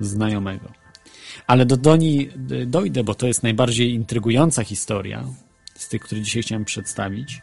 [0.00, 0.72] znajomego.
[1.46, 2.32] Ale do, do niej
[2.66, 5.24] dojdę, bo to jest najbardziej intrygująca historia
[5.74, 7.42] z tych, które dzisiaj chciałem przedstawić.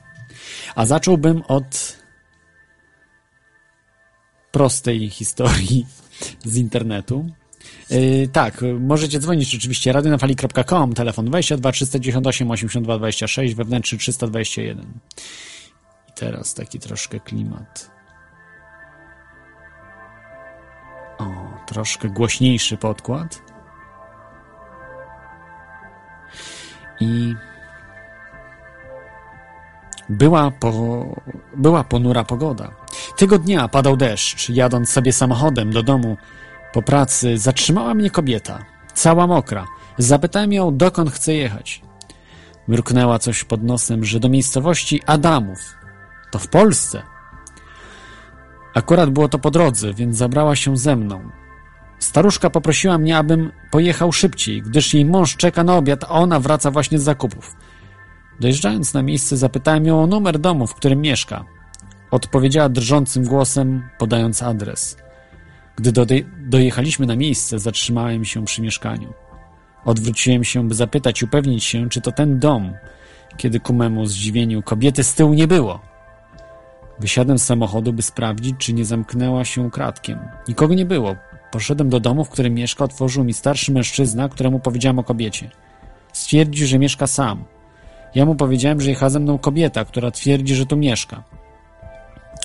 [0.75, 1.97] A zacząłbym od
[4.51, 5.85] prostej historii
[6.43, 7.25] z internetu.
[7.89, 14.85] Yy, tak, możecie dzwonić oczywiście radionafali.com, telefon 22 398 82 26, wewnętrzny 321.
[16.09, 17.91] I teraz taki troszkę klimat.
[21.17, 21.25] O,
[21.67, 23.41] troszkę głośniejszy podkład.
[26.99, 27.35] I
[30.09, 31.05] była, po,
[31.55, 32.71] była ponura pogoda.
[33.17, 34.49] Tego dnia padał deszcz.
[34.49, 36.17] Jadąc sobie samochodem do domu
[36.73, 39.65] po pracy, zatrzymała mnie kobieta, cała mokra.
[39.97, 41.81] Zapytałem ją, dokąd chce jechać.
[42.67, 45.59] Mruknęła coś pod nosem, że do miejscowości Adamów.
[46.31, 47.03] To w Polsce.
[48.73, 51.29] Akurat było to po drodze, więc zabrała się ze mną.
[51.99, 56.71] Staruszka poprosiła mnie, abym pojechał szybciej, gdyż jej mąż czeka na obiad, a ona wraca
[56.71, 57.55] właśnie z zakupów.
[58.39, 61.45] Dojeżdżając na miejsce, zapytałem ją o numer domu, w którym mieszka.
[62.11, 64.97] Odpowiedziała drżącym głosem, podając adres.
[65.75, 66.05] Gdy do,
[66.39, 69.13] dojechaliśmy na miejsce, zatrzymałem się przy mieszkaniu.
[69.85, 72.73] Odwróciłem się, by zapytać, upewnić się, czy to ten dom,
[73.37, 75.79] kiedy ku memu zdziwieniu kobiety z tyłu nie było.
[76.99, 80.19] Wysiadłem z samochodu, by sprawdzić, czy nie zamknęła się kratkiem.
[80.47, 81.15] Nikogo nie było.
[81.51, 85.51] Poszedłem do domu, w którym mieszka, otworzył mi starszy mężczyzna, któremu powiedziałem o kobiecie.
[86.13, 87.43] Stwierdził, że mieszka sam.
[88.17, 91.23] Ja mu powiedziałem, że jechała ze mną kobieta, która twierdzi, że tu mieszka.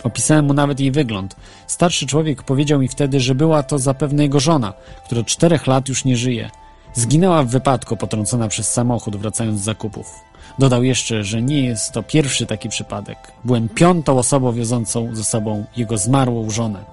[0.03, 1.37] Opisałem mu nawet jej wygląd.
[1.67, 4.73] Starszy człowiek powiedział mi wtedy, że była to zapewne jego żona,
[5.05, 6.51] która od czterech lat już nie żyje.
[6.95, 10.21] Zginęła w wypadku, potrącona przez samochód, wracając z zakupów.
[10.59, 13.19] Dodał jeszcze, że nie jest to pierwszy taki przypadek.
[13.45, 16.85] Byłem piątą osobą wiozącą ze sobą jego zmarłą żonę.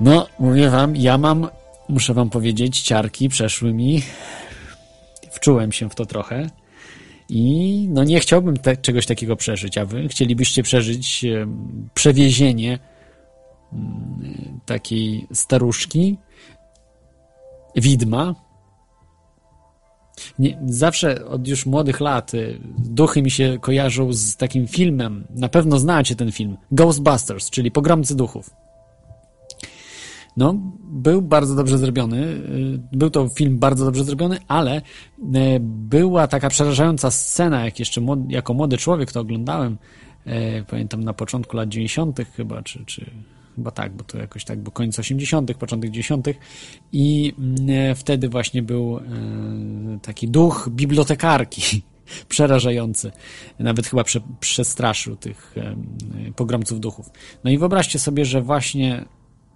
[0.00, 1.48] No, mówię wam, ja mam,
[1.88, 4.02] muszę wam powiedzieć, ciarki przeszły mi.
[5.30, 6.50] Wczułem się w to trochę.
[7.28, 11.24] I no nie chciałbym te, czegoś takiego przeżyć, a wy chcielibyście przeżyć
[11.94, 12.78] przewiezienie
[13.72, 16.16] m, takiej staruszki,
[17.76, 18.34] widma.
[20.38, 25.26] Nie, zawsze od już młodych lat y, duchy mi się kojarzą z takim filmem.
[25.30, 26.56] Na pewno znacie ten film.
[26.70, 28.50] Ghostbusters, czyli Pogromcy Duchów.
[30.36, 32.16] No, był bardzo dobrze zrobiony.
[32.22, 34.82] y, Był to film bardzo dobrze zrobiony, ale y,
[35.60, 39.78] była taka przerażająca scena, jak jeszcze młody, jako młody człowiek to oglądałem.
[40.26, 42.18] y, Pamiętam na początku lat 90.
[42.36, 43.10] chyba, czy, czy
[43.56, 46.26] chyba tak, bo to jakoś tak, bo koniec 80., początek 90.
[46.92, 47.34] I
[47.94, 49.00] wtedy właśnie był
[50.02, 51.82] taki duch bibliotekarki
[52.28, 53.12] przerażający.
[53.58, 55.54] Nawet chyba prze, przestraszył tych
[56.36, 57.10] pogromców duchów.
[57.44, 59.04] No i wyobraźcie sobie, że właśnie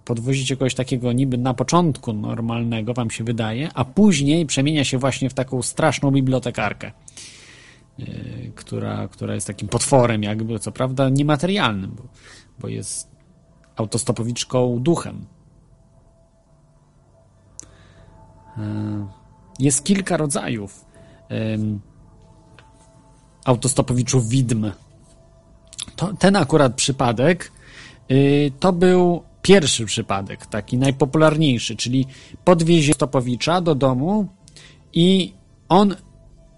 [0.05, 5.29] podwozicie kogoś takiego niby na początku normalnego, wam się wydaje, a później przemienia się właśnie
[5.29, 6.91] w taką straszną bibliotekarkę,
[7.99, 8.03] e,
[8.55, 12.03] która, która jest takim potworem jakby, co prawda niematerialnym, bo,
[12.59, 13.11] bo jest
[13.75, 15.25] autostopowiczką duchem.
[18.57, 19.07] E,
[19.59, 20.85] Jest kilka rodzajów
[23.45, 24.71] autostopowiczów widm.
[25.95, 27.51] To, ten akurat przypadek
[28.11, 32.05] y, to był pierwszy przypadek, taki najpopularniejszy, czyli
[32.45, 34.27] podwiezie stopowicza do domu
[34.93, 35.33] i
[35.69, 35.95] on,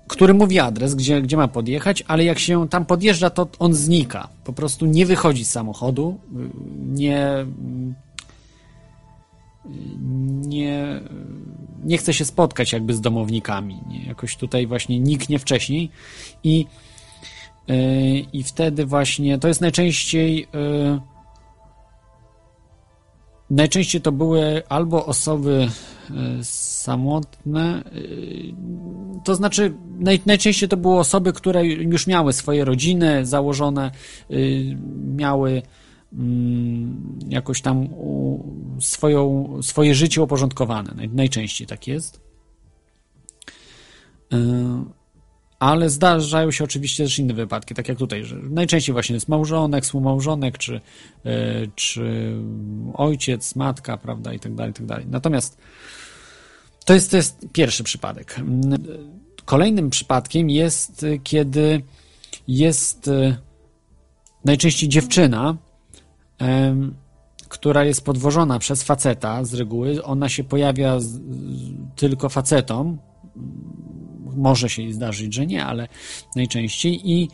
[0.07, 4.27] który mówi adres, gdzie, gdzie ma podjechać, ale jak się tam podjeżdża, to on znika.
[4.43, 7.45] Po prostu nie wychodzi z samochodu, y, nie
[10.47, 11.01] nie,
[11.83, 13.79] nie chce się spotkać jakby z domownikami.
[13.87, 14.05] Nie?
[14.05, 15.89] Jakoś tutaj właśnie niknie wcześniej
[16.43, 16.65] i,
[17.67, 17.77] yy,
[18.33, 20.99] i wtedy właśnie to jest najczęściej yy,
[23.55, 25.67] najczęściej to były albo osoby
[26.09, 28.53] yy, samotne, yy,
[29.23, 33.91] to znaczy naj, najczęściej to były osoby, które już miały swoje rodziny założone,
[34.29, 34.77] yy,
[35.15, 35.61] miały
[36.13, 37.87] mm, jakoś tam
[38.79, 40.93] swoją, swoje życie uporządkowane.
[40.95, 42.23] Naj, najczęściej tak jest.
[45.59, 49.83] Ale zdarzają się oczywiście też inne wypadki, tak jak tutaj, że najczęściej właśnie jest małżonek,
[49.83, 50.81] współmałżonek, czy,
[51.23, 51.31] yy,
[51.75, 52.33] czy
[52.93, 55.05] ojciec, matka, prawda, i tak dalej, i tak dalej.
[55.09, 55.57] Natomiast
[56.85, 58.35] to jest, to jest pierwszy przypadek.
[59.45, 61.81] Kolejnym przypadkiem jest, kiedy
[62.47, 63.37] jest yy,
[64.45, 65.57] najczęściej dziewczyna,
[67.53, 70.03] która jest podwożona przez faceta z reguły.
[70.03, 70.97] Ona się pojawia
[71.95, 72.97] tylko facetom.
[74.35, 75.87] Może się zdarzyć, że nie, ale
[76.35, 77.11] najczęściej.
[77.11, 77.29] I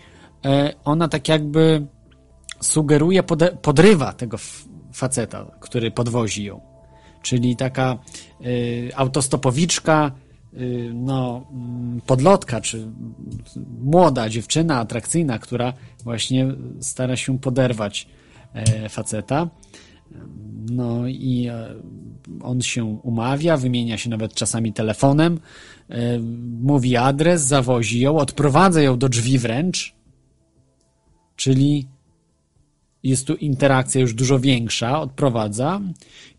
[0.45, 1.87] e, ona tak jakby
[2.61, 3.23] sugeruje,
[3.61, 4.37] podrywa tego
[4.93, 6.61] faceta, który podwozi ją.
[7.21, 7.97] Czyli taka
[8.45, 10.11] y, autostopowiczka,
[10.53, 12.87] y, no, mm, podlotka, czy
[13.81, 15.73] młoda dziewczyna atrakcyjna, która
[16.03, 16.47] właśnie
[16.79, 18.07] stara się poderwać
[18.53, 19.49] e, faceta.
[20.71, 21.75] No i e,
[22.41, 25.39] on się umawia, wymienia się nawet czasami telefonem, e,
[26.61, 29.93] mówi adres, zawozi ją, odprowadza ją do drzwi wręcz,
[31.35, 31.87] czyli
[33.03, 35.81] jest tu interakcja już dużo większa, odprowadza.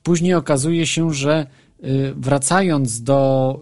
[0.02, 1.46] Później okazuje się, że
[1.84, 3.60] y, wracając do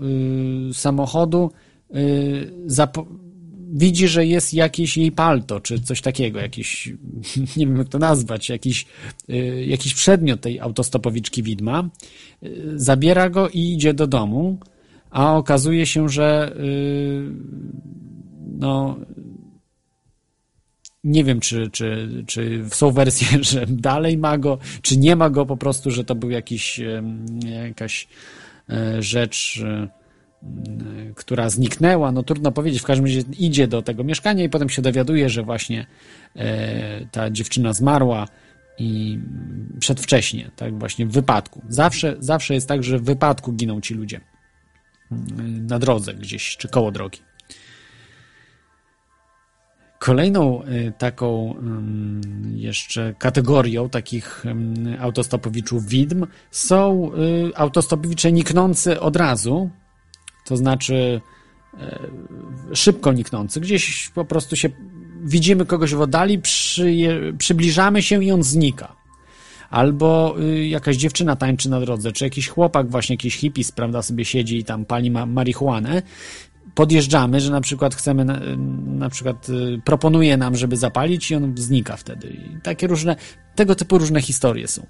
[0.70, 1.50] y, samochodu,
[1.94, 2.52] y,
[3.72, 6.92] widzi, że jest jakieś jej palto, czy coś takiego, jakiś,
[7.56, 8.86] nie wiem jak to nazwać, jakiś,
[9.66, 11.88] jakiś przedmiot tej autostopowiczki widma.
[12.74, 14.58] Zabiera go i idzie do domu,
[15.10, 17.32] a okazuje się, że y,
[18.58, 18.98] no,
[21.04, 25.46] nie wiem, czy, czy, czy są wersje, że dalej ma go, czy nie ma go
[25.46, 27.26] po prostu, że to był jakiś, em,
[27.66, 28.08] jakaś
[28.70, 29.64] e, rzecz,
[31.14, 32.12] która zniknęła.
[32.12, 35.42] No trudno powiedzieć, w każdym razie idzie do tego mieszkania i potem się dowiaduje, że
[35.42, 35.86] właśnie
[36.36, 38.28] e, ta dziewczyna zmarła
[38.78, 39.18] i
[39.80, 41.62] przedwcześnie, tak właśnie w wypadku.
[41.68, 44.20] Zawsze, zawsze jest tak, że w wypadku giną ci ludzie
[45.68, 47.18] na drodze gdzieś, czy koło drogi.
[49.98, 52.20] Kolejną y, taką ym,
[52.56, 57.10] jeszcze kategorią takich ym, autostopowiczów widm są
[57.48, 59.70] y, autostopowicze niknące od razu,
[60.44, 61.20] to znaczy
[61.74, 63.60] y, szybko niknący.
[63.60, 64.68] Gdzieś po prostu się
[65.24, 68.97] widzimy kogoś w oddali, przyje, przybliżamy się i on znika.
[69.70, 74.24] Albo y, jakaś dziewczyna tańczy na drodze, czy jakiś chłopak, właśnie jakiś hipis, prawda, sobie
[74.24, 76.02] siedzi i tam pali ma marihuanę
[76.74, 78.40] podjeżdżamy, że na przykład chcemy, na,
[78.86, 82.28] na przykład y, proponuje nam, żeby zapalić i on znika wtedy.
[82.28, 83.16] I takie różne,
[83.54, 84.86] tego typu różne historie są.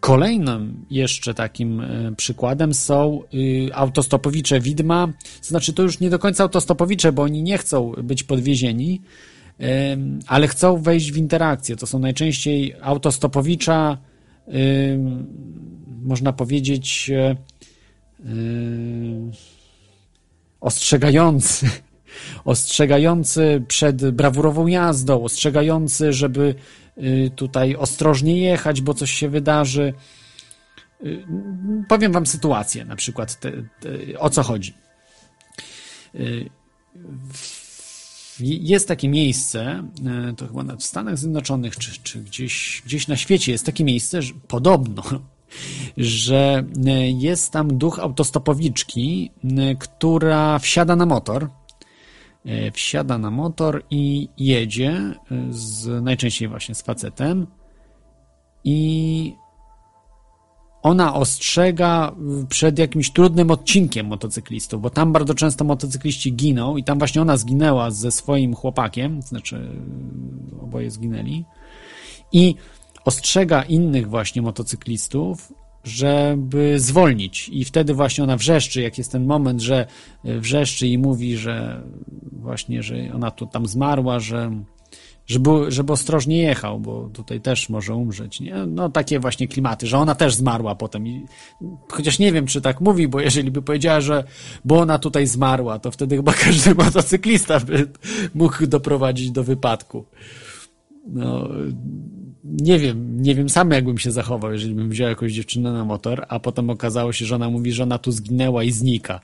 [0.00, 5.08] Kolejnym jeszcze takim e, przykładem są y, autostopowicze widma,
[5.42, 9.02] znaczy to już nie do końca autostopowicze, bo oni nie chcą być podwiezieni,
[10.26, 11.76] ale chcą wejść w interakcję.
[11.76, 13.98] To są najczęściej autostopowicza,
[16.02, 17.36] można powiedzieć, e,
[18.24, 19.30] Yy,
[20.60, 21.70] ostrzegający,
[22.44, 26.54] ostrzegający przed brawurową jazdą, ostrzegający, żeby
[26.96, 29.94] yy, tutaj ostrożnie jechać, bo coś się wydarzy.
[31.02, 31.26] Yy,
[31.88, 34.74] Powiem wam sytuację, na przykład te, te, o co chodzi.
[38.40, 39.88] Jest takie miejsce,
[40.26, 44.22] yy, to chyba w Stanach Zjednoczonych, czy, czy gdzieś, gdzieś na świecie jest takie miejsce,
[44.22, 45.02] że podobno,
[45.96, 51.48] że e, jest tam duch autostopowiczki, e, która wsiada na motor.
[52.44, 55.14] e, Wsiada na motor i jedzie e,
[55.50, 57.46] z, najczęściej właśnie z facetem
[58.64, 59.34] i
[60.84, 66.84] ona ostrzega y, przed jakimś trudnym odcinkiem motocyklistów, bo tam bardzo często motocykliści giną i
[66.84, 71.44] tam właśnie ona zginęła ze swoim chłopakiem, znaczy y, oboje zginęli.
[72.32, 72.54] I
[73.04, 75.52] ostrzega innych właśnie motocyklistów,
[75.84, 77.48] żeby zwolnić.
[77.48, 79.86] I wtedy właśnie ona wrzeszczy, jak jest ten moment, że
[80.24, 81.82] y, wrzeszczy i mówi, że
[82.32, 84.50] właśnie, że ona tu tam zmarła, że
[85.26, 88.66] żeby, żeby ostrożnie jechał, bo tutaj też może umrzeć, nie?
[88.66, 91.26] No takie właśnie klimaty, że ona też zmarła potem i
[91.90, 94.24] chociaż nie wiem, czy tak mówi, bo jeżeli by powiedziała, że
[94.64, 97.88] bo ona tutaj zmarła, to wtedy chyba każdy motocyklista by
[98.34, 100.04] mógł doprowadzić do wypadku.
[101.06, 101.48] No,
[102.44, 106.26] nie wiem, nie wiem sam jakbym się zachował, jeżeli bym wziął jakąś dziewczynę na motor,
[106.28, 109.20] a potem okazało się, że ona mówi, że ona tu zginęła i znika.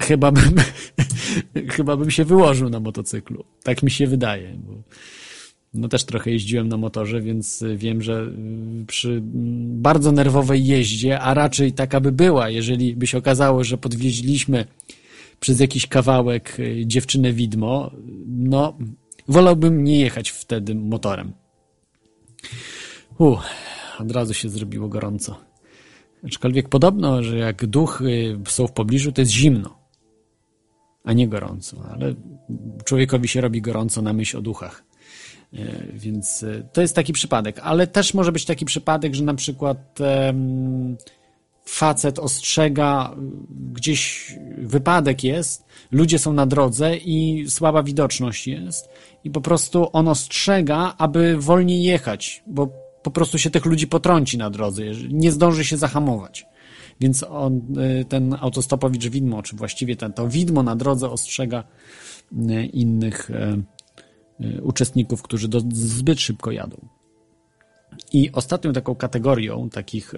[0.00, 0.54] Chyba bym,
[1.76, 3.44] chyba bym się wyłożył na motocyklu.
[3.62, 4.58] Tak mi się wydaje.
[4.64, 4.82] Bo
[5.74, 8.32] no też trochę jeździłem na motorze, więc wiem, że
[8.86, 9.20] przy
[9.64, 14.64] bardzo nerwowej jeździe, a raczej taka by była, jeżeli by się okazało, że podwieźliśmy
[15.40, 17.90] przez jakiś kawałek y, dziewczynę widmo,
[18.26, 18.78] no
[19.28, 21.32] wolałbym nie jechać wtedy motorem.
[23.18, 23.36] U,
[23.98, 25.40] od razu się zrobiło gorąco.
[26.26, 29.79] Aczkolwiek podobno, że jak duchy są w pobliżu, to jest zimno,
[31.04, 31.76] a nie gorąco.
[31.92, 32.14] Ale
[32.84, 34.84] człowiekowi się robi gorąco na myśl o duchach.
[35.52, 35.58] E,
[35.92, 37.60] Więc e, to jest taki przypadek.
[37.62, 39.98] Ale też może być taki przypadek, że na przykład
[41.64, 43.16] facet ostrzega,
[43.72, 48.88] gdzieś wypadek jest, ludzie są na drodze i słaba widoczność jest
[49.24, 52.68] i po prostu on ostrzega, aby wolniej jechać, bo
[53.02, 56.46] po prostu się tych ludzi potrąci na drodze, nie zdąży się zahamować.
[57.00, 61.64] Więc on, y, ten autostopowicz widmo, czy właściwie ten, to widmo na drodze ostrzega
[62.32, 63.30] y, innych
[64.40, 66.88] y, uczestników, którzy do, zbyt szybko jadą.
[68.12, 70.14] I ostatnią taką kategorią takich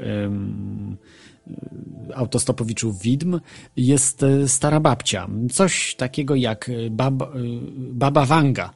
[2.15, 3.41] autostopowiczów widm
[3.77, 5.29] jest e, stara babcia.
[5.51, 7.27] Coś takiego jak e, bab, y,
[7.93, 8.71] baba Wanga.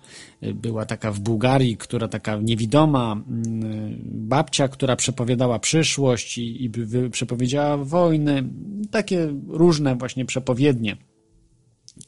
[0.55, 6.71] Była taka w Bułgarii, która taka niewidoma mm, babcia, która przepowiadała przyszłość i, i
[7.11, 8.49] przepowiedziała wojny.
[8.91, 10.97] Takie różne właśnie przepowiednie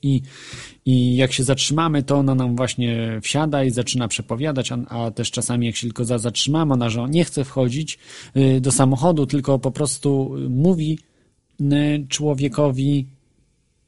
[0.03, 0.22] I,
[0.86, 5.30] I jak się zatrzymamy, to ona nam właśnie wsiada i zaczyna przepowiadać, a, a też
[5.30, 7.99] czasami jak się tylko za, zatrzymamy, ona, że nie chce wchodzić
[8.36, 10.99] y, do samochodu, tylko po prostu y, mówi
[11.61, 13.07] y, człowiekowi,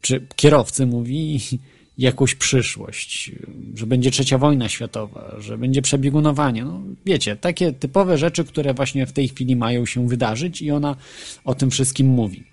[0.01, 1.41] czy kierowcy mówi
[1.99, 3.33] jakąś przyszłość,
[3.75, 6.65] że będzie trzecia wojna światowa, że będzie przebiegunowanie.
[6.65, 10.97] No, wiecie, takie typowe rzeczy, które właśnie w tej chwili mają się wydarzyć i ona
[11.45, 12.50] o tym wszystkim mówi.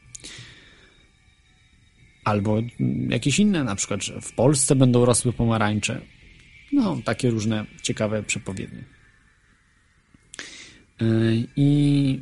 [2.28, 2.62] Albo
[3.10, 6.02] jakieś inne, na przykład, że w Polsce będą rosły pomarańcze.
[6.74, 8.84] No, takie różne ciekawe przepowiednie.
[11.02, 12.22] Yy, I,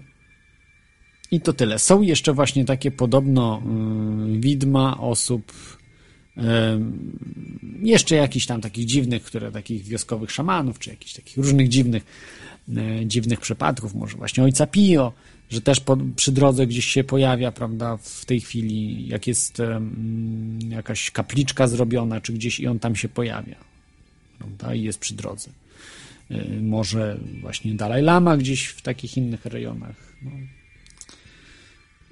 [1.32, 1.80] I to tyle.
[1.80, 3.62] Są jeszcze właśnie takie podobno
[4.28, 5.53] yy, widma osób,
[7.81, 12.03] jeszcze jakichś tam takich dziwnych, które takich wioskowych szamanów, czy jakichś takich różnych dziwnych,
[13.05, 15.13] dziwnych przypadków, może właśnie ojca Pio,
[15.49, 19.61] że też po, przy drodze gdzieś się pojawia, prawda, w tej chwili, jak jest
[20.69, 23.55] jakaś kapliczka zrobiona, czy gdzieś i on tam się pojawia,
[24.38, 25.49] prawda, i jest przy drodze.
[26.31, 29.95] Y, może właśnie Dalaj Lama gdzieś w takich innych rejonach.
[30.21, 30.31] No.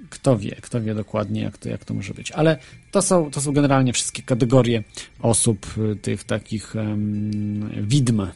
[0.10, 2.32] Kto wie, kto wie dokładnie, jak to, jak to może być.
[2.32, 2.58] Ale
[2.92, 4.84] to są, to są generalnie wszystkie kategorie
[5.20, 8.22] osób, y, tych takich um, widm.
[8.22, 8.30] Y,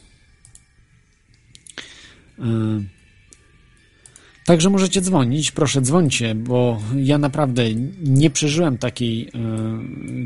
[4.48, 7.62] Także możecie dzwonić, proszę dzwońcie, bo ja naprawdę
[8.02, 9.30] nie przeżyłem takiej,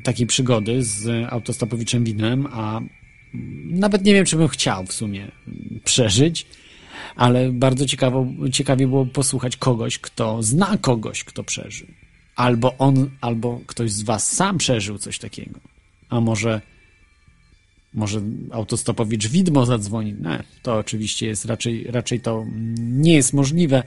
[0.05, 2.81] takiej przygody z autostopowiczem widmem, a
[3.71, 5.31] nawet nie wiem, czy bym chciał w sumie
[5.85, 6.47] przeżyć,
[7.17, 11.89] ale bardzo ciekawo, ciekawie było posłuchać kogoś, kto zna kogoś, kto przeżył.
[12.37, 15.61] Albo on, albo ktoś z was sam przeżył coś takiego.
[16.09, 16.61] A może
[17.95, 20.13] może autostopowicz widmo zadzwoni.
[20.13, 22.45] Nie, to oczywiście jest raczej, raczej to
[22.79, 23.83] nie jest możliwe.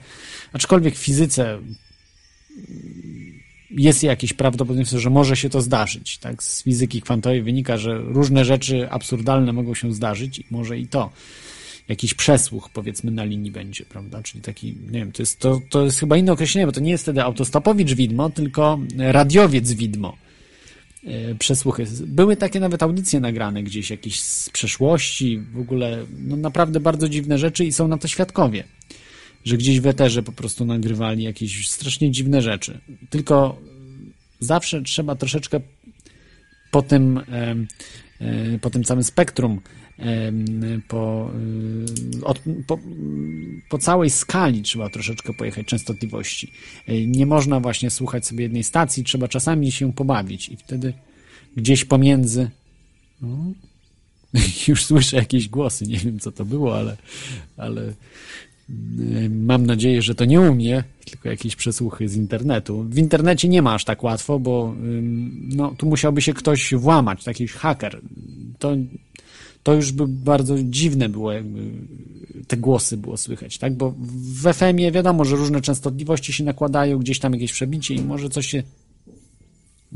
[0.53, 1.59] Aczkolwiek w fizyce
[3.71, 6.17] jest jakieś prawdopodobieństwo, że może się to zdarzyć.
[6.17, 6.43] Tak?
[6.43, 11.11] Z fizyki kwantowej wynika, że różne rzeczy absurdalne mogą się zdarzyć i może i to
[11.89, 14.23] jakiś przesłuch, powiedzmy, na linii będzie, prawda?
[14.23, 16.91] Czyli taki, nie wiem, to jest, to, to jest chyba inne określenie, bo to nie
[16.91, 20.17] jest wtedy autostopowicz widmo, tylko radiowiec widmo
[21.39, 21.85] przesłuchy.
[22.07, 27.37] Były takie nawet audycje nagrane gdzieś, jakieś z przeszłości, w ogóle no naprawdę bardzo dziwne
[27.37, 28.63] rzeczy i są na to świadkowie,
[29.45, 32.79] że gdzieś w eterze po prostu nagrywali jakieś strasznie dziwne rzeczy.
[33.09, 33.61] Tylko
[34.39, 35.59] zawsze trzeba troszeczkę
[36.71, 37.21] po tym,
[38.61, 39.61] po tym całym spektrum,
[40.87, 41.31] po,
[42.23, 42.79] od, po,
[43.69, 46.51] po całej skali trzeba troszeczkę pojechać częstotliwości.
[47.07, 50.93] Nie można właśnie słuchać sobie jednej stacji, trzeba czasami się pobawić i wtedy
[51.55, 52.49] gdzieś pomiędzy
[53.21, 53.37] no,
[54.67, 56.97] już słyszę jakieś głosy, nie wiem co to było, ale,
[57.57, 57.93] ale
[59.29, 62.83] mam nadzieję, że to nie u mnie, tylko jakieś przesłuchy z internetu.
[62.83, 64.75] W internecie nie ma aż tak łatwo, bo
[65.55, 68.01] no, tu musiałby się ktoś włamać, taki haker.
[68.59, 68.75] To
[69.65, 71.71] to już by bardzo dziwne było, jakby
[72.47, 73.75] te głosy było słychać, tak?
[73.75, 78.29] Bo w FM-ie wiadomo, że różne częstotliwości się nakładają, gdzieś tam jakieś przebicie i może
[78.29, 78.63] coś się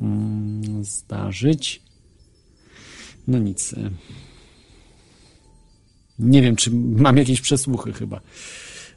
[0.02, 1.82] mm, zdarzyć.
[3.28, 3.76] No nic.
[6.20, 8.22] Nie wiem, czy mam jakieś przesłuchy chyba.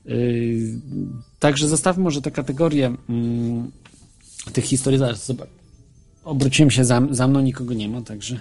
[0.05, 0.81] Yy,
[1.39, 4.99] także zostawmy może te kategorie yy, tych historii.
[4.99, 5.49] Zaraz zobacz.
[6.25, 8.41] Obróciłem się za, za mną, nikogo nie ma, także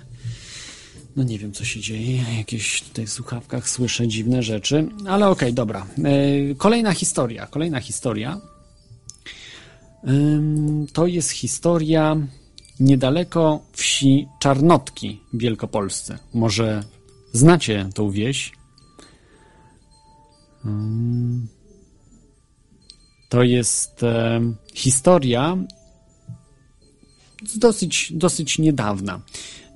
[1.15, 2.23] no nie wiem, co się dzieje.
[2.37, 5.87] Jakieś tutaj w słuchawkach słyszę dziwne rzeczy, ale okej, okay, dobra.
[6.03, 7.47] E, kolejna historia.
[7.47, 8.41] Kolejna historia.
[10.93, 12.17] To jest historia
[12.79, 16.19] niedaleko wsi Czarnotki w Wielkopolsce.
[16.33, 16.83] Może
[17.33, 18.51] znacie tą wieś?
[23.29, 24.01] To jest
[24.73, 25.57] historia
[27.55, 29.21] dosyć, dosyć niedawna.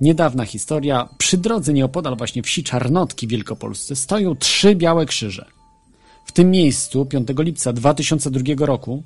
[0.00, 1.08] Niedawna historia.
[1.18, 5.46] Przy drodze nieopodal właśnie wsi Czarnotki w Wielkopolsce stoją trzy białe krzyże.
[6.26, 9.02] W tym miejscu 5 lipca 2002 roku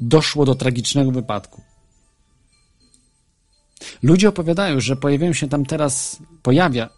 [0.00, 1.62] doszło do tragicznego wypadku.
[4.02, 6.88] Ludzie opowiadają, że pojawiają się tam teraz, pojawia,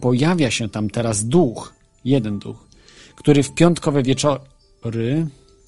[0.00, 1.74] pojawia się tam teraz duch,
[2.04, 2.66] jeden duch,
[3.16, 5.26] który w piątkowe wieczory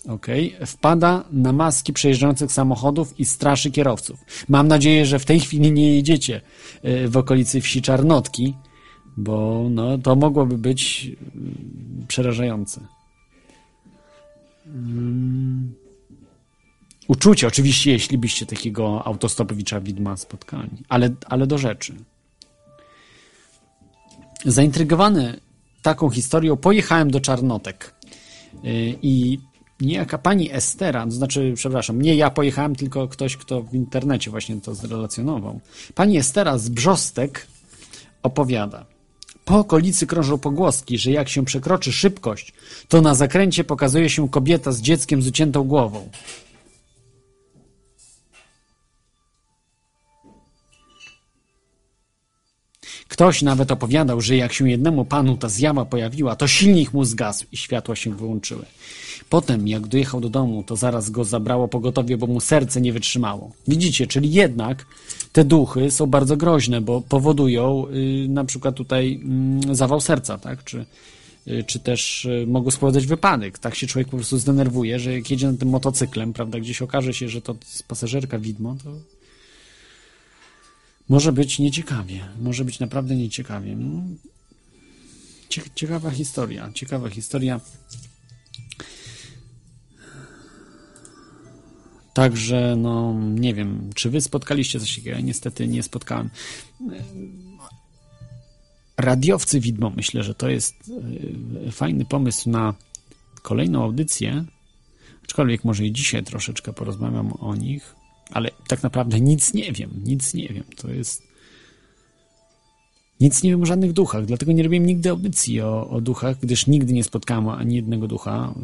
[0.09, 0.67] Okay.
[0.67, 4.25] Wpada na maski przejeżdżających samochodów i straszy kierowców.
[4.49, 6.41] Mam nadzieję, że w tej chwili nie jedziecie
[6.85, 8.55] y, w okolicy wsi Czarnotki,
[9.17, 11.11] bo no, to mogłoby być
[12.03, 12.81] y, przerażające.
[14.67, 15.75] Um,
[17.09, 21.95] uczucie, oczywiście, jeśli byście takiego autostopowicza widma spotkali, ale, ale do rzeczy.
[24.45, 25.41] Zaintrygowany
[25.83, 27.95] taką historią pojechałem do Czarnotek
[28.65, 29.39] y, i
[29.83, 34.61] niejaka pani Estera, to znaczy, przepraszam, nie ja pojechałem, tylko ktoś, kto w internecie właśnie
[34.61, 35.61] to zrelacjonował.
[35.95, 37.47] Pani Estera z Brzostek
[38.23, 38.87] opowiada.
[39.45, 42.53] Po okolicy krążą pogłoski, że jak się przekroczy szybkość,
[42.89, 46.09] to na zakręcie pokazuje się kobieta z dzieckiem z uciętą głową.
[53.09, 57.47] Ktoś nawet opowiadał, że jak się jednemu panu ta zjawa pojawiła, to silnik mu zgasł
[57.53, 58.65] i światła się wyłączyły.
[59.33, 63.53] Potem, jak dojechał do domu, to zaraz go zabrało pogotowie, bo mu serce nie wytrzymało.
[63.69, 64.87] Widzicie, czyli jednak
[65.33, 69.21] te duchy są bardzo groźne, bo powodują y, na przykład tutaj
[69.71, 70.65] y, zawał serca, tak?
[70.65, 70.87] Czy,
[71.49, 73.59] y, czy też y, mogą spowodować wypadek.
[73.59, 77.15] Tak się człowiek po prostu zdenerwuje, że jak jedzie na tym motocyklem, prawda, gdzieś okaże
[77.15, 78.91] się, że to jest pasażerka widmo, to
[81.09, 82.21] może być nieciekawie.
[82.41, 83.77] Może być naprawdę nieciekawie.
[83.77, 84.03] No,
[85.49, 86.71] cie- ciekawa historia.
[86.75, 87.61] Ciekawa historia.
[92.13, 95.17] Także, no, nie wiem, czy wy spotkaliście coś takiego?
[95.17, 96.31] Ja niestety nie spotkałem.
[98.97, 100.75] Radiowcy widmo, myślę, że to jest
[101.69, 102.75] e, fajny pomysł na
[103.43, 104.45] kolejną audycję.
[105.25, 107.95] Aczkolwiek może i dzisiaj troszeczkę porozmawiam o nich,
[108.31, 110.65] ale tak naprawdę nic nie wiem, nic nie wiem.
[110.77, 111.32] To jest.
[113.23, 116.67] Nic nie wiem o żadnych duchach, dlatego nie robiłem nigdy audycji o, o duchach, gdyż
[116.67, 118.55] nigdy nie spotkałem ani jednego ducha.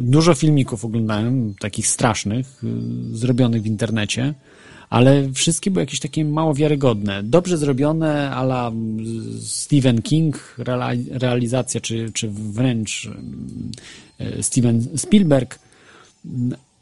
[0.00, 4.34] Dużo filmików oglądałem, takich strasznych, y, zrobionych w internecie,
[4.90, 7.22] ale wszystkie były jakieś takie mało wiarygodne.
[7.22, 10.56] Dobrze zrobione, ala y, Stephen King,
[11.10, 13.10] realizacja, czy, czy wręcz
[14.20, 15.58] y, Steven Spielberg,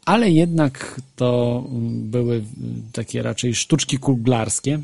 [0.05, 2.43] ale jednak to były
[2.91, 4.79] takie raczej sztuczki kuglarskie,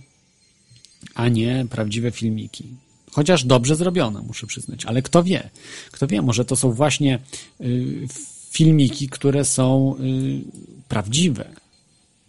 [1.16, 2.66] a nie prawdziwe filmiki.
[3.12, 4.86] Chociaż dobrze zrobione, muszę przyznać.
[4.86, 5.50] Ale kto wie?
[5.92, 7.20] Kto wie, może to są właśnie
[7.62, 8.08] y,
[8.52, 10.42] filmiki, które są y,
[10.88, 11.46] prawdziwe.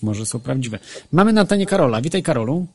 [0.02, 0.78] Może są prawdziwe.
[1.12, 2.00] Mamy na antenie Karola.
[2.00, 2.66] Witaj, Karolu.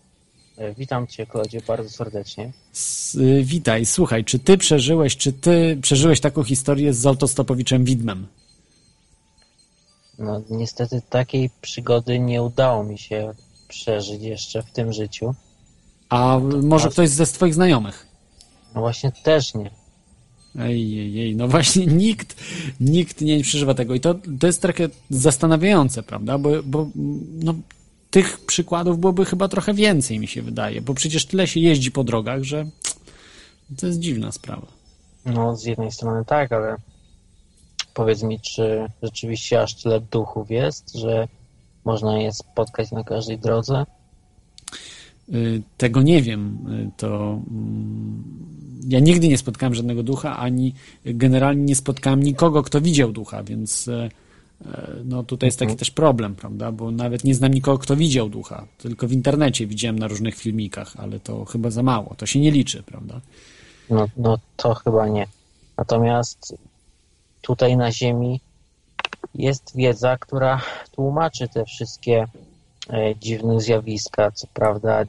[0.57, 2.51] E, Witam Cię, Klodzie, bardzo serdecznie.
[2.73, 3.85] S, y, witaj.
[3.85, 8.27] Słuchaj, czy ty przeżyłeś, czy ty przeżyłeś taką historię z autostopowiczem Widmem?
[10.19, 13.33] No, niestety takiej przygody nie udało mi się
[13.67, 15.35] przeżyć jeszcze w tym życiu.
[16.09, 18.07] A może ktoś ze twoich znajomych?
[18.75, 19.71] No właśnie też nie.
[20.59, 22.35] Ej, ej, ej, no właśnie nikt,
[22.79, 26.87] nikt nie przeżywa tego i to, to jest trochę zastanawiające, prawda, bo, bo
[27.43, 27.53] no,
[28.09, 32.03] tych przykładów byłoby chyba trochę więcej, mi się wydaje, bo przecież tyle się jeździ po
[32.03, 32.65] drogach, że
[33.79, 34.67] to jest dziwna sprawa.
[35.25, 36.75] No, z jednej strony tak, ale
[37.93, 41.27] powiedz mi, czy rzeczywiście aż tyle duchów jest, że
[41.85, 43.85] można je spotkać na każdej drodze?
[45.33, 46.57] Y, Tego nie wiem,
[46.87, 48.23] y, to mm,
[48.87, 50.73] ja nigdy nie spotkałem żadnego ducha, ani
[51.05, 54.09] generalnie nie spotkałem nikogo, kto widział ducha, więc e,
[55.05, 55.79] no tutaj jest taki Mhm.
[55.79, 59.99] też problem, prawda, bo nawet nie znam nikogo, kto widział ducha, tylko w internecie widziałem
[59.99, 63.21] na różnych filmikach, ale to chyba za mało, to się nie liczy, prawda.
[63.89, 65.27] No, no to chyba nie.
[65.77, 66.55] Natomiast
[67.41, 68.39] tutaj na Ziemi
[69.35, 70.61] jest wiedza, która
[70.91, 72.27] tłumaczy te wszystkie
[72.89, 74.31] e, dziwne zjawiska.
[74.31, 75.03] Co prawda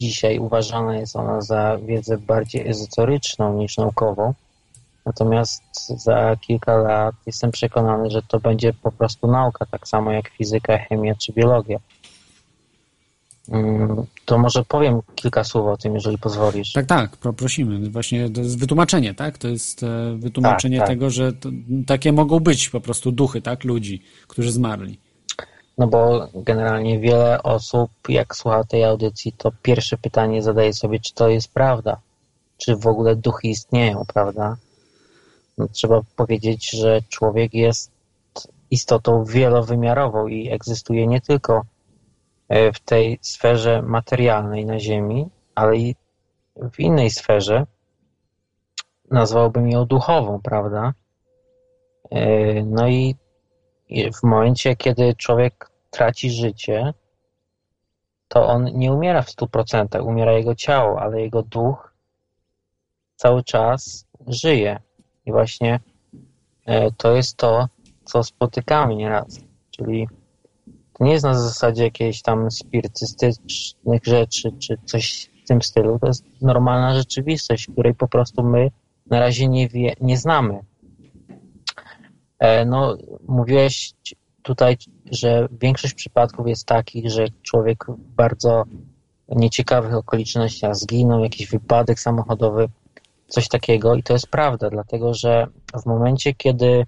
[0.00, 4.34] dzisiaj uważana jest ona za wiedzę bardziej ezoteryczną niż naukową.
[5.06, 5.62] Natomiast
[6.04, 10.78] za kilka lat jestem przekonany, że to będzie po prostu nauka, tak samo jak fizyka,
[10.78, 11.78] chemia czy biologia.
[13.48, 16.72] Mm, To może powiem kilka słów o tym, jeżeli pozwolisz.
[16.72, 17.90] Tak, tak, pro, prosimy.
[17.90, 19.38] Właśnie to jest wytłumaczenie, tak?
[19.38, 20.96] To jest e, wytłumaczenie Tak, tak.
[20.96, 21.48] tego, że to,
[21.86, 23.64] takie mogą być po prostu duchy, tak?
[23.64, 24.98] Ludzi, którzy zmarli.
[25.80, 31.14] No bo generalnie wiele osób, jak słucha tej audycji, to pierwsze pytanie zadaje sobie, czy
[31.14, 32.00] to jest prawda,
[32.56, 34.56] czy w ogóle duchy istnieją, prawda?
[35.58, 37.90] No, trzeba powiedzieć, że człowiek jest
[38.70, 41.62] istotą wielowymiarową i egzystuje nie tylko
[42.48, 45.94] e, w tej sferze materialnej na Ziemi, ale i
[46.72, 47.66] w innej sferze,
[49.10, 50.92] nazwałbym ją duchową, prawda?
[52.10, 53.14] E, No i
[53.90, 56.92] i w momencie, kiedy człowiek traci życie,
[58.28, 61.94] to on nie umiera w 100%, umiera jego ciało, ale jego duch
[63.16, 64.80] cały czas żyje.
[65.26, 65.80] I właśnie
[66.66, 67.68] e, to jest to,
[68.04, 69.40] co spotykamy nieraz.
[69.70, 70.08] Czyli
[70.92, 75.98] to nie jest na zasadzie jakiejś tam spirytystycznych rzeczy, czy coś w tym stylu.
[75.98, 78.70] To jest normalna rzeczywistość, której po prostu my
[79.06, 80.60] na razie nie, wie, nie znamy.
[82.38, 82.96] E, No,
[83.28, 83.92] mówiłeś
[84.42, 84.76] tutaj,
[85.12, 88.64] że większość przypadków jest takich, że człowiek w bardzo
[89.28, 92.68] nieciekawych okolicznościach zginął, jakiś wypadek samochodowy,
[93.28, 95.46] coś takiego i to jest prawda, dlatego że
[95.82, 96.86] w momencie, kiedy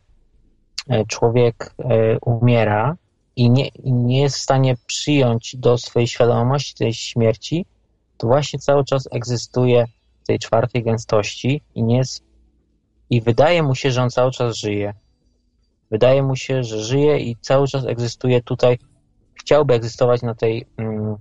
[0.88, 2.96] e, człowiek e, umiera
[3.36, 7.66] i nie, nie jest w stanie przyjąć do swojej świadomości tej śmierci,
[8.16, 9.86] to właśnie cały czas egzystuje
[10.22, 12.24] w tej czwartej gęstości i nie jest,
[13.10, 14.94] i wydaje mu się, że on cały czas żyje.
[15.92, 18.78] Wydaje mu się, że żyje i cały czas egzystuje tutaj,
[19.34, 21.16] chciałby egzystować na tej mm,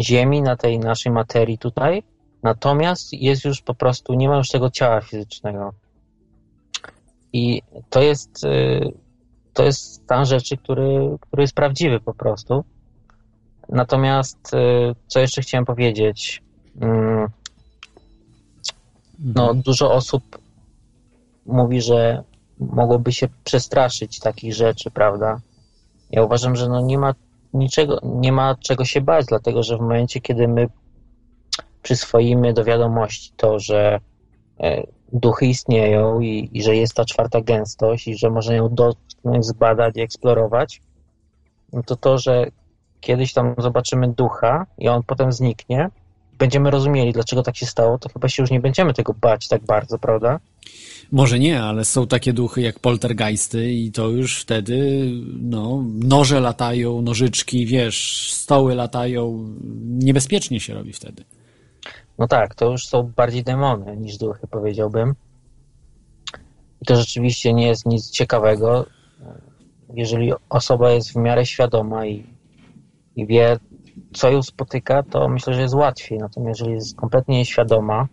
[0.00, 2.02] ziemi, na tej naszej materii tutaj,
[2.42, 5.72] natomiast jest już po prostu, nie ma już tego ciała fizycznego.
[7.32, 8.92] I to jest, y,
[9.52, 12.64] to jest stan rzeczy, który, który jest prawdziwy po prostu.
[13.68, 16.42] Natomiast, y, co jeszcze chciałem powiedzieć?
[16.80, 17.28] Mm,
[19.18, 20.38] No, dużo osób
[21.46, 22.24] mówi, że
[22.60, 25.40] mogłoby się przestraszyć takich rzeczy, prawda?
[26.10, 27.14] Ja uważam, że no nie ma
[27.54, 30.68] niczego, nie ma czego się bać, dlatego że w momencie, kiedy my
[31.82, 34.00] przyswoimy do wiadomości to, że
[34.60, 34.82] e,
[35.12, 39.96] duchy istnieją i, i że jest ta czwarta gęstość i że można ją dotknąć, zbadać
[39.96, 40.82] i eksplorować,
[41.72, 42.46] no to to, że
[43.00, 45.90] kiedyś tam zobaczymy ducha i on potem zniknie,
[46.38, 49.64] będziemy rozumieli, dlaczego tak się stało, to chyba się już nie będziemy tego bać tak
[49.64, 50.40] bardzo, prawda?
[51.12, 57.02] Może nie, ale są takie duchy jak poltergeisty i to już wtedy, no, noże latają,
[57.02, 59.54] nożyczki, wiesz, stoły latają,
[59.84, 61.24] niebezpiecznie się robi wtedy.
[62.18, 65.14] No tak, to już są bardziej demony niż duchy, powiedziałbym.
[66.82, 68.86] I to rzeczywiście nie jest nic ciekawego.
[69.94, 72.26] Jeżeli osoba jest w miarę świadoma i,
[73.16, 73.58] i wie,
[74.14, 76.18] co ją spotyka, to myślę, że jest łatwiej.
[76.18, 78.08] Natomiast jeżeli jest kompletnie nieświadoma,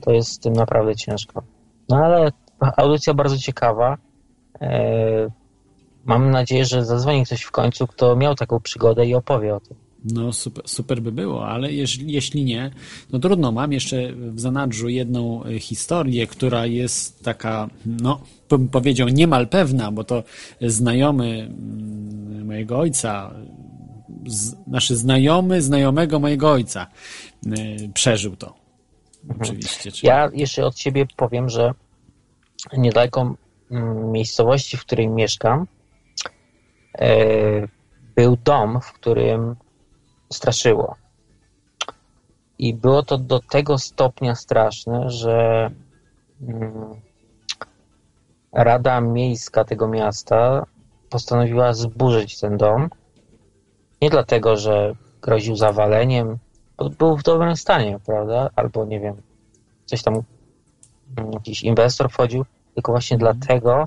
[0.00, 1.42] to jest z tym naprawdę ciężko.
[1.90, 2.32] No ale
[2.76, 3.98] audycja bardzo ciekawa.
[4.60, 5.30] E,
[6.04, 9.76] Mam nadzieję, że zadzwoni ktoś w końcu, kto miał taką przygodę i opowie o tym.
[10.04, 12.70] No super, super by było, ale jeśli, jeśli nie,
[13.12, 13.52] no trudno.
[13.52, 18.20] Mam jeszcze w zanadrzu jedną y, historię, która jest taka, no
[18.50, 20.22] bym powiedział niemal pewna, bo to
[20.60, 23.34] znajomy mm, mojego ojca,
[24.26, 26.86] z, nasz znajomy znajomego mojego ojca
[27.46, 28.59] y, przeżył to.
[29.40, 29.92] Oczywiście.
[29.92, 30.08] Czyli...
[30.08, 31.74] Ja jeszcze od siebie powiem, że
[32.72, 33.34] niedaleko
[33.70, 35.66] mm, miejscowości, w której mieszkam,
[36.98, 37.68] e,
[38.14, 39.56] był dom, w którym
[40.32, 40.96] straszyło.
[42.58, 45.70] I było to do tego stopnia straszne, że
[46.42, 47.00] mm,
[48.52, 50.66] Rada Miejska tego miasta
[51.10, 52.90] postanowiła zburzyć ten dom.
[54.02, 56.38] Nie dlatego, że groził zawaleniem,
[56.88, 58.50] był w dobrym stanie, prawda?
[58.56, 59.16] Albo nie wiem,
[59.86, 60.22] coś tam,
[61.16, 63.84] mm, jakiś inwestor wchodził, tylko właśnie dlatego,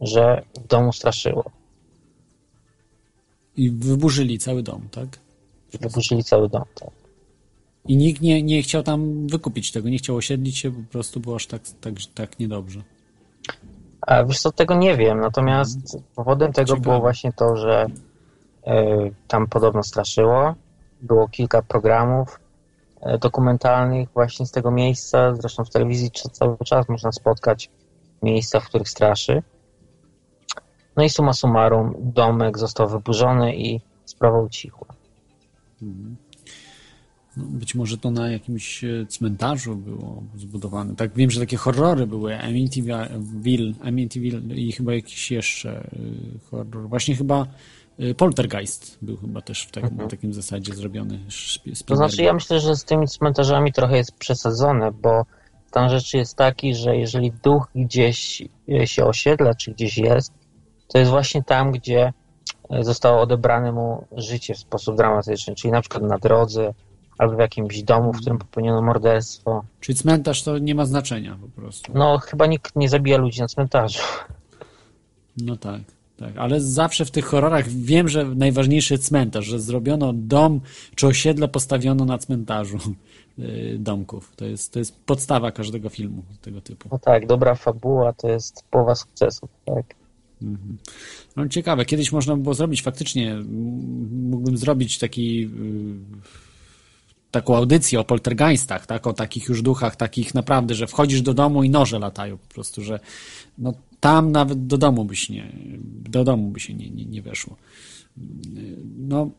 [0.00, 1.44] że w domu straszyło.
[3.56, 5.08] I wyburzyli cały dom, tak?
[5.80, 6.90] Wyburzyli cały dom, tak.
[7.88, 11.36] I nikt nie, nie chciał tam wykupić tego, nie chciał osiedlić się, po prostu było
[11.36, 12.82] aż tak, tak, tak niedobrze.
[14.00, 16.82] A wiesz co, tego nie wiem, natomiast powodem tego Ciekawe.
[16.82, 17.86] było właśnie to, że
[18.66, 20.54] e, tam podobno straszyło.
[21.02, 22.40] Było kilka programów
[23.00, 25.34] e, dokumentalnych właśnie z tego miejsca.
[25.34, 27.70] Zresztą w telewizji cały czas można spotkać
[28.22, 29.42] miejsca, w których straszy.
[30.96, 34.86] No i summa summarum, domek został wyburzony i sprawa ucichła.
[37.36, 40.96] No, być może to na jakimś e, cmentarzu było zbudowane.
[40.96, 42.38] Tak wiem, że takie horrory były.
[42.38, 46.88] Amityville, Amityville i chyba jakiś jeszcze y, horror.
[46.88, 47.46] Właśnie chyba
[48.16, 51.18] Poltergeist był chyba też w takim, na takim zasadzie zrobiony.
[51.86, 55.24] To znaczy, ja myślę, że z tymi cmentarzami trochę jest przesadzone, bo
[55.66, 60.32] stan rzeczy jest taki, że jeżeli duch gdzieś e, się osiedla, czy gdzieś jest,
[60.88, 62.12] to jest właśnie tam, gdzie
[62.70, 66.74] e, zostało odebrane mu życie w sposób dramatyczny, czyli na przykład na drodze,
[67.18, 69.64] albo w jakimś domu, w którym popełniono morderstwo.
[69.80, 71.92] Czyli cmentarz to nie ma znaczenia po prostu.
[71.94, 74.02] No, chyba nikt nie zabija ludzi na cmentarzu.
[75.36, 75.80] No tak,
[76.22, 76.36] tak.
[76.36, 80.60] Ale zawsze w tych horrorach wiem, że najważniejszy cmentarz, że zrobiono dom
[80.94, 82.78] czy osiedle postawiono na cmentarzu
[83.38, 84.32] y, domków.
[84.36, 86.88] To jest, to jest podstawa każdego filmu tego typu.
[86.92, 89.94] No tak, dobra fabuła to jest połowa sukcesu, tak.
[91.36, 93.36] No ciekawe, kiedyś można by było zrobić faktycznie,
[94.10, 95.50] mógłbym zrobić taki y,
[97.30, 99.06] taką audycję o poltergeistach, tak?
[99.06, 102.82] o takich już duchach, takich naprawdę, że wchodzisz do domu i noże latają po prostu,
[102.82, 103.00] że
[103.58, 105.52] no, tam nawet do domu byś nie,
[106.10, 107.56] do domu by się nie, nie, nie weszło.
[108.98, 109.30] No,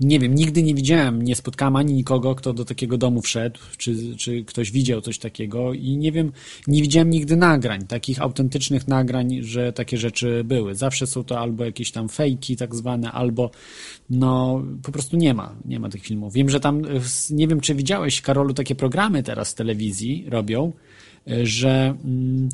[0.00, 4.16] nie wiem, nigdy nie widziałem, nie spotkałem ani nikogo, kto do takiego domu wszedł, czy,
[4.16, 6.32] czy ktoś widział coś takiego i nie wiem,
[6.66, 10.74] nie widziałem nigdy nagrań, takich autentycznych nagrań, że takie rzeczy były.
[10.74, 13.50] Zawsze są to albo jakieś tam fejki tak zwane, albo
[14.10, 16.32] no po prostu nie ma, nie ma tych filmów.
[16.32, 16.82] Wiem, że tam,
[17.30, 20.72] nie wiem czy widziałeś Karolu, takie programy teraz w telewizji robią,
[21.42, 22.48] że mm,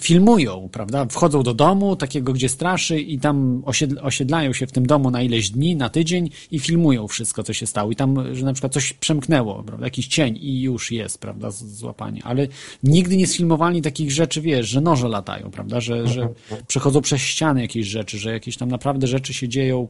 [0.00, 1.06] filmują, prawda?
[1.10, 5.22] Wchodzą do domu takiego, gdzie straszy i tam osiedl- osiedlają się w tym domu na
[5.22, 7.90] ileś dni, na tydzień i filmują wszystko, co się stało.
[7.90, 9.86] I tam, że na przykład coś przemknęło, prawda?
[9.86, 11.50] Jakiś cień i już jest, prawda?
[11.50, 12.24] Złapanie.
[12.24, 12.48] Ale
[12.82, 15.80] nigdy nie sfilmowali takich rzeczy, wiesz, że noże latają, prawda?
[15.80, 16.28] Że, że
[16.66, 19.88] przechodzą przez ściany jakieś rzeczy, że jakieś tam naprawdę rzeczy się dzieją,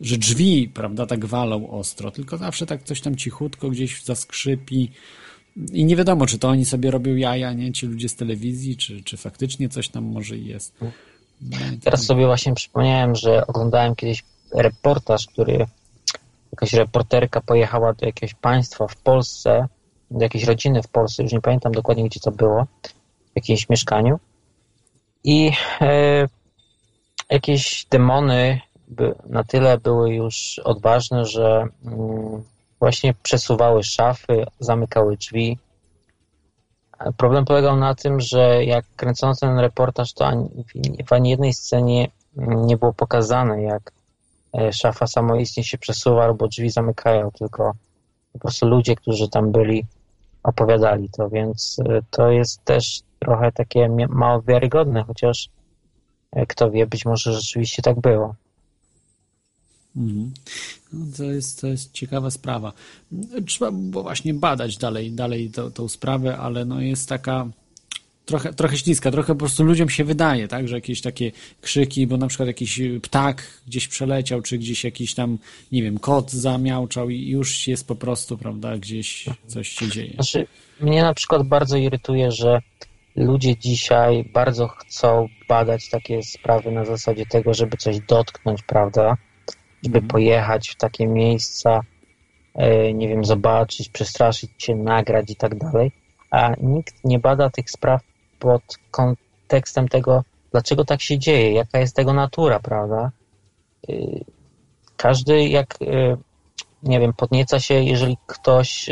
[0.00, 4.90] że drzwi, prawda, tak walą ostro, tylko zawsze tak coś tam cichutko gdzieś zaskrzypi.
[5.72, 7.72] I nie wiadomo, czy to oni sobie robią jaja, nie?
[7.72, 10.74] Ci ludzie z telewizji, czy, czy faktycznie coś tam może i jest.
[10.80, 15.66] No, i Teraz tak- sobie właśnie przypomniałem, że oglądałem kiedyś reportaż, który
[16.52, 19.68] jakaś reporterka pojechała do jakiegoś państwa w Polsce,
[20.10, 22.66] do jakiejś rodziny w Polsce, już nie pamiętam dokładnie gdzie to było,
[23.32, 24.18] w jakimś mieszkaniu
[25.24, 26.28] i e,
[27.30, 32.42] jakieś demony by, na tyle były już odważne, że mm,
[32.80, 35.58] właśnie przesuwały szafy, zamykały drzwi.
[37.16, 40.48] Problem polegał na tym, że jak kręcono ten reportaż, to ani,
[41.06, 43.92] w ani jednej scenie nie było pokazane, jak
[44.58, 47.72] e, szafa samoistnie się przesuwa albo drzwi zamykają, tylko
[48.32, 49.84] po prostu ludzie, którzy tam byli,
[50.42, 55.48] opowiadali to, więc e, to jest też trochę takie mało wiarygodne, chociaż
[56.32, 58.34] e, kto wie, być może rzeczywiście tak było.
[61.16, 62.72] To, jest, to jest ciekawa sprawa.
[63.46, 67.48] Trzeba było właśnie badać dalej, dalej tą, tą sprawę, ale no jest taka
[68.26, 72.16] trochę, trochę śliska, trochę po prostu ludziom się wydaje, tak, że jakieś takie krzyki, bo
[72.16, 75.38] na przykład jakiś ptak gdzieś przeleciał, czy gdzieś jakiś tam,
[75.72, 80.12] nie wiem, kot zamiałczał i już jest po prostu, prawda, gdzieś coś się dzieje.
[80.14, 80.46] Znaczy,
[80.80, 82.62] mnie na przykład bardzo irytuje, że
[83.16, 89.16] ludzie dzisiaj bardzo chcą badać takie sprawy na zasadzie tego, żeby coś dotknąć, prawda?
[89.82, 91.80] Żeby pojechać w takie miejsca,
[92.54, 95.92] e, nie wiem, zobaczyć, przestraszyć się, nagrać i tak dalej,
[96.30, 98.00] a nikt nie bada tych spraw
[98.38, 103.10] pod kontekstem tego, dlaczego tak się dzieje, jaka jest tego natura, prawda?
[103.90, 104.24] Y,
[104.96, 106.16] Każdy jak, y,
[106.82, 108.90] nie wiem, podnieca się, jeżeli ktoś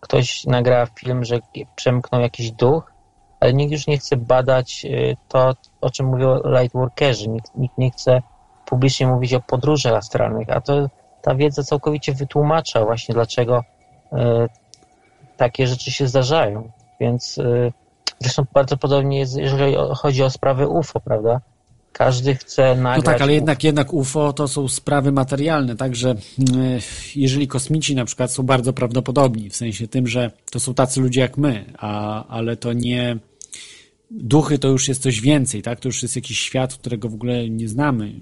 [0.00, 1.38] ktoś nagra film, że
[1.76, 2.92] przemknął jakiś duch,
[3.40, 4.86] ale nikt już nie chce badać
[5.28, 7.28] to, o czym mówią lightworkerzy.
[7.28, 8.22] Nikt, nikt nie chce
[8.70, 10.88] publicznie mówić o podróżach astralnych, a to
[11.22, 13.64] ta wiedza całkowicie wytłumacza właśnie, dlaczego
[14.12, 14.16] y,
[15.36, 16.70] takie rzeczy się zdarzają.
[17.00, 17.72] Więc y,
[18.20, 21.40] zresztą bardzo podobnie jest, jeżeli chodzi o sprawy UFO, prawda?
[21.92, 23.04] Każdy chce No nagrać...
[23.04, 26.80] tak, ale jednak, jednak UFO to są sprawy materialne, także mm,
[27.16, 31.20] jeżeli kosmici na przykład są bardzo prawdopodobni, w sensie tym, że to są tacy ludzie
[31.20, 33.16] jak my, a, ale to nie
[34.10, 35.80] duchy to już jest coś więcej, tak?
[35.80, 38.12] To już jest jakiś świat, którego w ogóle nie znamy,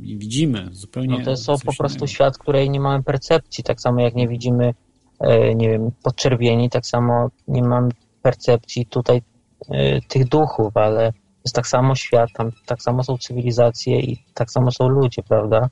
[0.00, 2.06] nie widzimy, zupełnie No to są coś po prostu innego.
[2.12, 3.64] świat, której nie mamy percepcji.
[3.64, 4.74] Tak samo jak nie widzimy,
[5.20, 7.88] e, nie wiem, podczerwieni, tak samo nie mam
[8.22, 9.22] percepcji tutaj
[9.68, 11.12] e, tych duchów, ale
[11.44, 15.70] jest tak samo świat, tam tak samo są cywilizacje i tak samo są ludzie, prawda?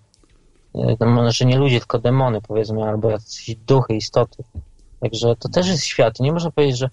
[0.74, 4.44] E, No, może nie ludzie, tylko demony, powiedzmy, albo jakieś duchy, istoty.
[5.00, 6.20] Także to też jest świat.
[6.20, 6.88] Nie można powiedzieć, że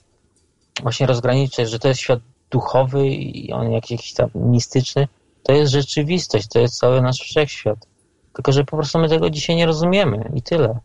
[0.82, 2.20] właśnie rozgraniczyć, że to jest świat
[2.52, 5.08] duchowy i on jakiś, tam mistyczny.
[5.44, 7.88] To jest rzeczywistość, to jest cały nasz wszechświat.
[8.34, 10.80] Tylko, że po prostu my tego dzisiaj nie rozumiemy i tyle.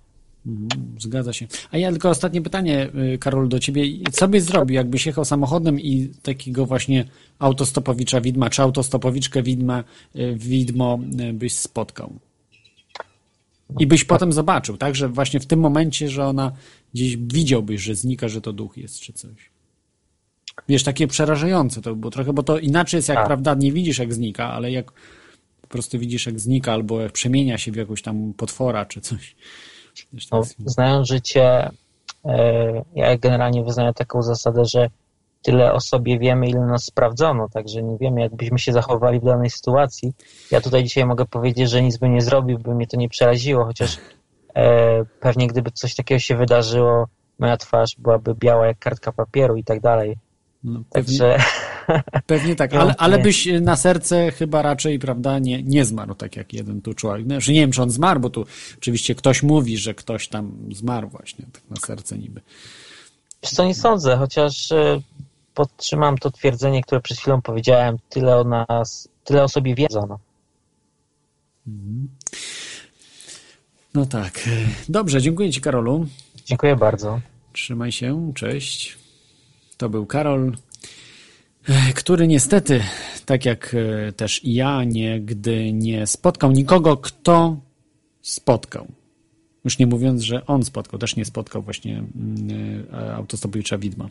[0.47, 1.47] Mhm, Zgadza się.
[1.71, 3.83] A ja tylko ostatnie pytanie, y, Karol, do ciebie.
[4.13, 7.05] Co byś zrobił, jakbyś jechał samochodem i takiego właśnie
[7.39, 9.85] autostopowicza widma, czy autostopowiczkę widma,
[10.17, 12.13] y, widmo y, byś spotkał?
[13.79, 16.53] I byś potem zobaczył, tak, że właśnie w tym momencie, że ona
[16.95, 19.54] gdzieś widziałbyś, że znika, że to duch jest, czy coś.
[20.69, 23.27] Wiesz, takie przerażające to było trochę, bo to inaczej jest, jak Tak.
[23.27, 24.93] prawda nie widzisz, jak znika, ale jak
[25.61, 29.37] po prostu widzisz, jak znika, albo jak przemienia się w jakąś tam potwora, czy coś.
[30.13, 31.71] Wiesz, No, jest- znając życie,
[32.25, 34.89] e, ja generalnie wyznaję taką zasadę, że
[35.43, 39.51] tyle o sobie wiemy, ile nas sprawdzono, także nie wiemy, jakbyśmy się zachowali w danej
[39.51, 40.13] sytuacji.
[40.51, 43.65] Ja tutaj dzisiaj mogę powiedzieć, że nic bym nie zrobił, by mnie to nie przeraziło,
[43.65, 43.99] chociaż
[44.57, 47.07] e, pewnie gdyby coś takiego się wydarzyło,
[47.39, 50.17] moja twarz byłaby biała jak kartka papieru i tak dalej.
[50.65, 51.39] No, pewnie, Także
[52.27, 56.37] pewnie tak, No, ale, ale byś na serce chyba raczej, prawda, nie, nie zmarł, tak
[56.37, 57.27] jak jeden tu człowiek.
[57.27, 58.47] Znaczy, nie wiem, czy on zmarł, bo tu
[58.79, 62.41] oczywiście ktoś mówi, że ktoś tam zmarł właśnie, tak na serce niby.
[63.43, 65.01] Wiesz co, nie sądzę, chociaż e,
[65.55, 70.19] podtrzymam to twierdzenie, które przed chwilą powiedziałem, tyle o nas, tyle o sobie wiedzono.
[73.95, 74.41] No tak.
[74.89, 76.07] Dobrze, dziękuję Ci, Karolu.
[76.45, 77.21] Dziękuję bardzo.
[77.53, 79.04] Trzymaj się, cześć.
[79.77, 80.53] To był Karol,
[81.69, 82.81] e, który niestety,
[83.27, 87.57] tak jak e, też i ja, nigdy nie spotkał nikogo, kto
[88.23, 88.87] spotkał.
[89.65, 94.09] Już nie mówiąc, że on spotkał, też nie spotkał właśnie mm, e, autostopowicza widma.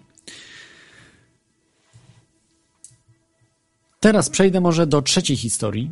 [3.99, 5.89] Teraz przejdę może do trzeciej historii.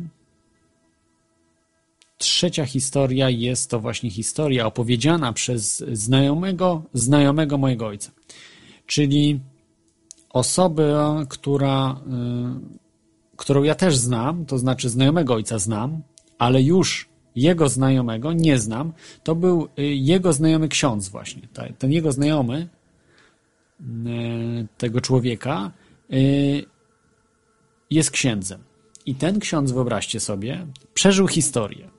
[2.18, 8.10] Trzecia historia jest to właśnie historia opowiedziana przez znajomego, znajomego mojego ojca.
[8.86, 9.40] Czyli
[10.32, 10.92] osoby,
[11.28, 16.02] która, y, którą ja też znam, to znaczy znajomego ojca znam,
[16.38, 18.92] ale już jego znajomego nie znam.
[19.22, 21.42] To był y, jego znajomy ksiądz właśnie.
[21.78, 22.68] Ten jego znajomy
[23.80, 25.70] y, tego człowieka
[27.90, 28.60] jest księdzem.
[29.06, 31.91] I ten ksiądz, wyobraźcie sobie, przeżył historię.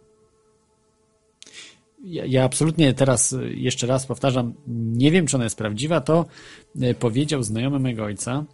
[2.03, 6.01] Ja, ja absolutnie teraz y, jeszcze raz powtarzam, nie wiem, czy ona jest prawdziwa.
[6.01, 6.25] To
[6.81, 8.45] y, powiedział znajomy mego ojca,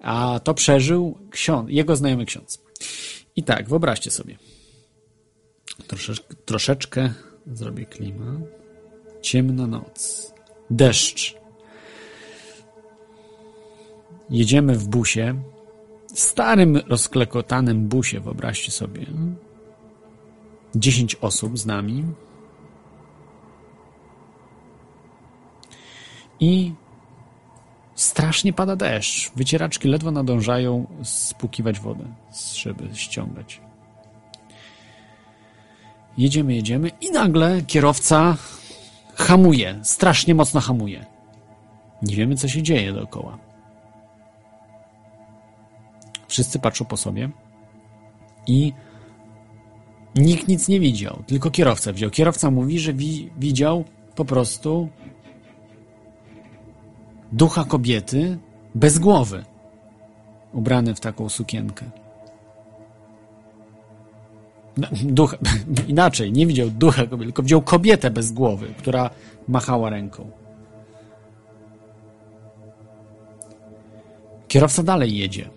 [0.00, 2.62] a to przeżył ksiądz, jego znajomy ksiądz.
[3.36, 4.38] I tak, wyobraźcie sobie.
[5.86, 7.12] Troszeczkę, troszeczkę
[7.52, 8.38] zrobię klimat.
[9.22, 10.32] Ciemna noc.
[10.70, 11.34] Deszcz.
[14.30, 15.42] Jedziemy w busie.
[16.14, 19.06] Starym, rozklekotanym busie, wyobraźcie sobie.
[20.74, 22.04] Dziesięć osób z nami.
[26.40, 26.72] I
[27.94, 29.32] strasznie pada deszcz.
[29.36, 33.60] Wycieraczki ledwo nadążają spłukiwać wodę szyby, ściągać.
[36.18, 38.36] Jedziemy, jedziemy i nagle kierowca
[39.14, 41.06] hamuje, strasznie mocno hamuje.
[42.02, 43.38] Nie wiemy, co się dzieje dookoła.
[46.28, 47.30] Wszyscy patrzą po sobie
[48.46, 48.72] i
[50.14, 52.10] nikt nic nie widział, tylko kierowca widział.
[52.10, 53.84] Kierowca mówi, że wi widział
[54.14, 54.88] po prostu
[57.32, 58.38] ducha kobiety
[58.74, 59.44] bez głowy,
[60.52, 61.90] ubrany w taką sukienkę.
[64.76, 65.36] No, Duch,
[65.88, 69.10] inaczej, nie widział ducha kobiety, tylko widział kobietę bez głowy, która
[69.48, 70.30] machała ręką.
[74.48, 75.50] Kierowca dalej jedzie.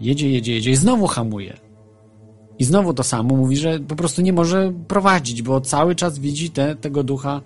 [0.00, 1.56] Jedzie, jedzie, jedzie i znowu hamuje.
[2.58, 6.50] I znowu to samo mówi, że po prostu nie może prowadzić, bo cały czas widzi
[6.50, 7.40] te, tego ducha.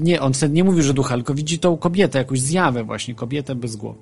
[0.00, 3.54] Nie, on wtedy nie mówi, że ducha, tylko widzi tą kobietę, jakąś zjawę właśnie, kobietę
[3.54, 3.98] bez głowy.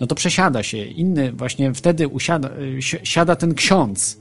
[0.00, 0.78] No to przesiada się.
[0.84, 2.50] Inny właśnie wtedy usiada,
[2.80, 4.20] si- siada ten ksiądz.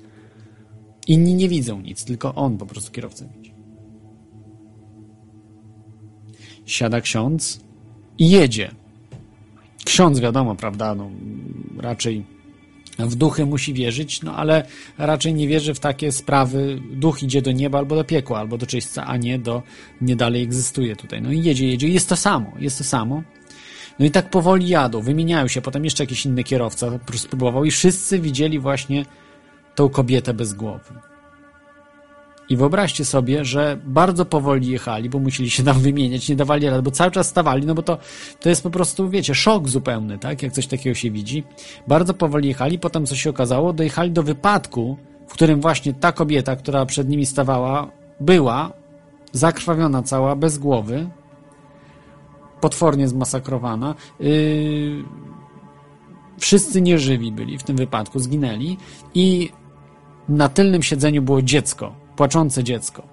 [1.08, 3.54] Inni nie widzą nic, tylko on po prostu kierowca widzi.
[6.66, 7.62] Siada ksiądz
[8.18, 8.72] i jedzie.
[9.86, 11.10] Ksiądz wiadomo, prawda, no,
[11.78, 12.26] raczej
[13.00, 14.68] w duchy musi wierzyć, no ale
[14.98, 16.82] raczej nie wierzy w takie sprawy.
[16.92, 19.64] Duch idzie do nieba albo do piekła, albo do czyśćca, a nie do,
[20.02, 21.22] nie dalej egzystuje tutaj.
[21.22, 21.88] No i jedzie, jedzie.
[21.88, 23.24] Jest to samo, jest to samo.
[24.00, 28.20] No i tak powoli jadą, wymieniają się, potem jeszcze jakiś inny kierowca spróbował i wszyscy
[28.20, 29.06] widzieli właśnie
[29.76, 31.11] tą kobietę bez głowy.
[32.52, 36.82] I wyobraźcie sobie, że bardzo powoli jechali, bo musieli się tam wymieniać, nie dawali rady,
[36.82, 37.98] bo cały czas stawali, no bo to,
[38.40, 41.44] to jest po prostu, wiecie, szok zupełny, tak, jak coś takiego się widzi.
[41.88, 44.98] Bardzo powoli jechali, potem co się okazało, dojechali do wypadku,
[45.28, 48.74] w którym właśnie ta kobieta, która przed nimi stawała, była
[49.32, 51.10] zakrwawiona cała, bez głowy,
[52.62, 53.96] potwornie zmasakrowana.
[54.20, 55.04] Yy,
[56.40, 58.78] wszyscy nieżywi byli w tym wypadku, zginęli
[59.14, 59.50] i
[60.30, 63.04] na tylnym siedzeniu było dziecko, płaczące dziecko.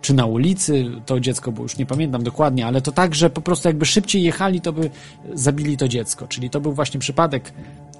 [0.00, 3.40] Czy na ulicy to dziecko było, już nie pamiętam dokładnie, ale to tak, że po
[3.40, 4.90] prostu jakby szybciej jechali, to by
[5.34, 6.28] zabili to dziecko.
[6.28, 7.52] Czyli to był właśnie przypadek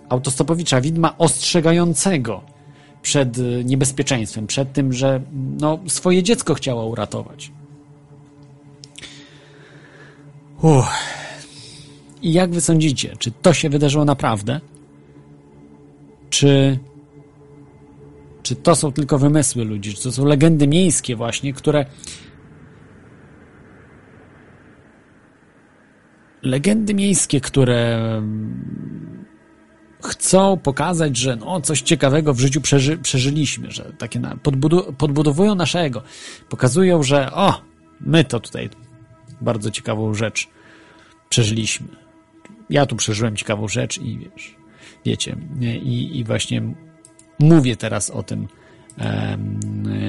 [0.08, 2.40] autostopowicza, widma ostrzegającego
[3.02, 5.20] przed y, niebezpieczeństwem, przed tym, że
[5.60, 7.52] no, swoje dziecko chciała uratować.
[10.62, 10.86] Uff.
[12.22, 14.60] I jak wy sądzicie, czy to się wydarzyło naprawdę?
[16.30, 16.78] Czy,
[18.42, 19.94] czy to są tylko wymysły ludzi?
[19.94, 21.86] Czy to są legendy miejskie właśnie, które
[26.42, 29.24] legendy miejskie, które mm,
[30.04, 35.54] chcą pokazać, że no, coś ciekawego w życiu przeży, przeżyliśmy, że takie na, podbudu, podbudowują
[35.54, 36.02] naszego,
[36.48, 37.62] pokazują, że o,
[38.00, 38.70] my to tutaj
[39.40, 40.48] bardzo ciekawą rzecz
[41.28, 41.88] przeżyliśmy.
[42.70, 44.56] Ja tu przeżyłem ciekawą rzecz i wiesz,
[45.04, 45.36] wiecie,
[45.82, 46.62] i, i właśnie
[47.38, 48.48] mówię teraz o tym,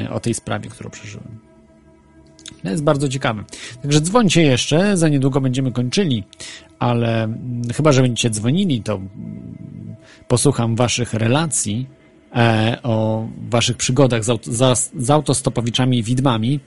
[0.09, 1.39] o tej sprawie, którą przeżyłem.
[2.63, 3.43] To jest bardzo ciekawe.
[3.81, 6.23] Także dzwońcie jeszcze, za niedługo będziemy kończyli,
[6.79, 9.95] ale mm, chyba, że będziecie dzwonili, to mm,
[10.27, 11.87] posłucham waszych relacji
[12.35, 14.21] e, o waszych przygodach
[14.93, 16.59] z autostopowiczami i widmami.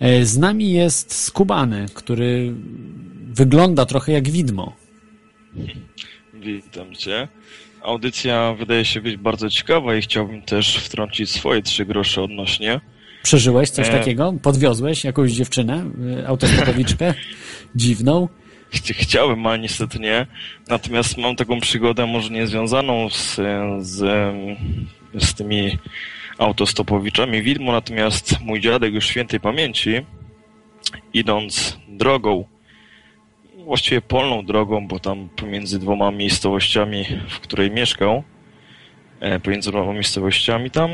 [0.00, 2.54] E, z nami jest Skubany, który
[3.26, 4.72] wygląda trochę jak widmo.
[6.34, 7.28] Witam Cię.
[7.88, 12.80] Audycja wydaje się być bardzo ciekawa i chciałbym też wtrącić swoje trzy grosze odnośnie.
[13.22, 13.90] Przeżyłeś coś E.
[13.90, 14.34] takiego?
[14.42, 17.14] Podwiozłeś jakąś dziewczynę, y, autostopowiczkę
[17.76, 18.28] dziwną?
[18.72, 20.26] Chci- Chciałem, ale niestety nie.
[20.68, 23.36] Natomiast mam taką przygodę, może nie związaną z,
[23.78, 23.98] z,
[25.14, 25.78] z tymi
[26.38, 29.90] autostopowiczami widmo, natomiast mój dziadek już świętej pamięci,
[31.14, 32.44] idąc drogą,
[33.68, 38.22] właściwie polną drogą, bo tam pomiędzy dwoma miejscowościami, w której mieszkał,
[39.20, 40.90] e, pomiędzy dwoma miejscowościami tam,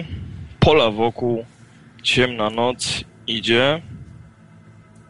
[0.61, 1.45] pola wokół,
[2.03, 3.83] ciemna noc, idzie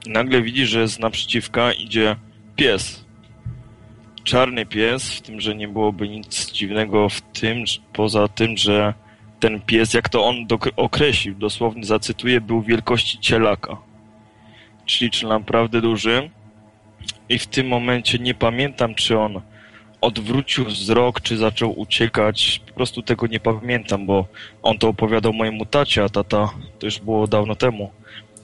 [0.06, 2.16] nagle widzi, że z naprzeciwka idzie
[2.56, 3.04] pies.
[4.24, 8.94] Czarny pies, w tym, że nie byłoby nic dziwnego w tym, poza tym, że
[9.40, 10.46] ten pies, jak to on
[10.76, 13.76] określił, dosłownie zacytuję, był wielkości cielaka.
[14.86, 16.30] Czyli, czy naprawdę duży.
[17.28, 19.40] I w tym momencie nie pamiętam, czy on
[20.00, 22.60] odwrócił wzrok, czy zaczął uciekać.
[22.66, 24.26] Po prostu tego nie pamiętam, bo
[24.62, 27.90] on to opowiadał mojemu tacie, a tata to już było dawno temu.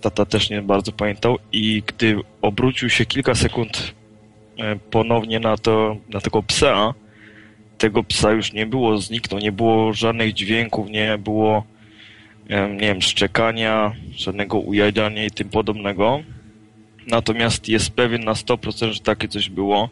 [0.01, 3.95] Tata też nie bardzo pamiętał i gdy obrócił się kilka sekund
[4.59, 6.95] e, ponownie na, to, na tego psa,
[7.79, 11.65] tego psa już nie było, zniknął, nie było żadnych dźwięków, nie było
[12.51, 16.21] nie wiem, szczekania, żadnego ujadania i tym podobnego.
[17.11, 19.91] Natomiast jest pewien na 100%, że takie coś było.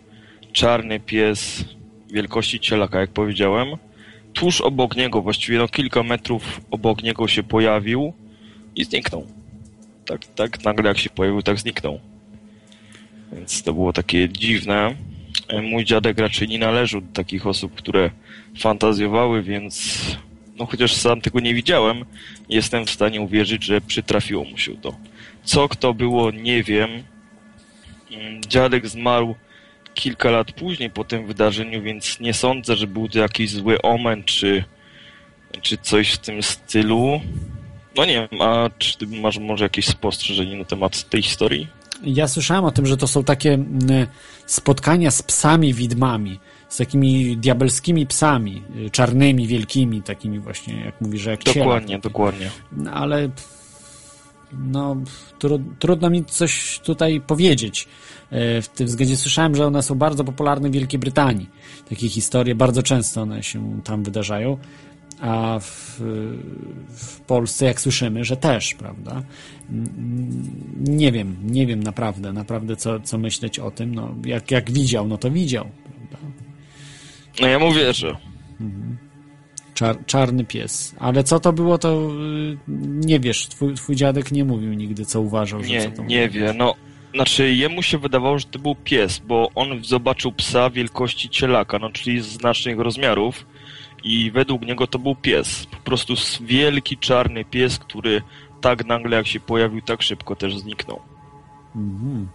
[0.52, 1.64] Czarny pies
[2.12, 3.68] wielkości cielaka, jak powiedziałem.
[4.32, 8.12] Tuż obok niego, właściwie no kilka metrów obok niego się pojawił
[8.76, 9.26] i zniknął.
[10.06, 12.00] Tak, tak nagle jak się pojawił, tak zniknął.
[13.32, 14.94] Więc to było takie dziwne.
[15.48, 18.10] E, Mój dziadek raczej nie należał do takich osób, które
[18.58, 20.00] fantazjowały, więc
[20.58, 22.04] no chociaż sam tego nie widziałem,
[22.48, 24.96] jestem w stanie uwierzyć, że przytrafiło mu się to.
[25.48, 26.90] Co kto było, nie wiem.
[28.10, 29.34] Mm, Dziadek zmarł
[29.94, 34.24] kilka lat później po tym wydarzeniu, więc nie sądzę, że był to jakiś zły omen,
[34.24, 34.64] czy,
[35.62, 37.20] czy coś w tym stylu.
[37.96, 41.68] No nie wiem, a czy ty masz może jakieś spostrzeżenie na temat tej historii?
[42.02, 44.06] Ja słyszałem o tym, że to są takie mm,
[44.46, 46.38] spotkania z psami widmami,
[46.68, 52.50] z takimi diabelskimi psami, y, czarnymi, wielkimi, takimi właśnie, jak mówi, że jak Dokładnie, dokładnie.
[52.72, 53.30] No, ale
[54.52, 54.96] no,
[55.38, 57.88] tru, trudno mi coś tutaj powiedzieć.
[58.30, 61.48] E, W tym względzie słyszałem, że one są bardzo popularne w Wielkiej Brytanii.
[61.88, 64.58] Takie historie, bardzo często one się tam wydarzają.
[65.20, 66.00] A w,
[66.88, 69.22] w Polsce, jak słyszymy, że też, prawda?
[69.70, 73.94] Mm, Nie wiem, nie wiem naprawdę, naprawdę co, co myśleć o tym.
[73.94, 75.64] No, jak, jak widział, no to widział.
[75.84, 76.26] Prawda?
[77.40, 78.16] No ja mu wierzę.
[79.78, 80.94] Czar, czarny pies.
[80.98, 83.48] Ale co to było, to y, nie wiesz.
[83.48, 86.54] Twój, twój dziadek nie mówił nigdy, co uważał, że Nie, co to nie wie.
[86.56, 86.74] No,
[87.14, 91.90] znaczy jemu się wydawało, że to był pies, bo on zobaczył psa wielkości cielaka, no
[91.90, 93.46] czyli znacznych rozmiarów
[94.04, 95.66] i według niego to był pies.
[95.66, 98.22] Po prostu wielki czarny pies, który
[98.60, 101.00] tak nagle jak się pojawił, tak szybko też zniknął.
[101.76, 102.28] Mhm.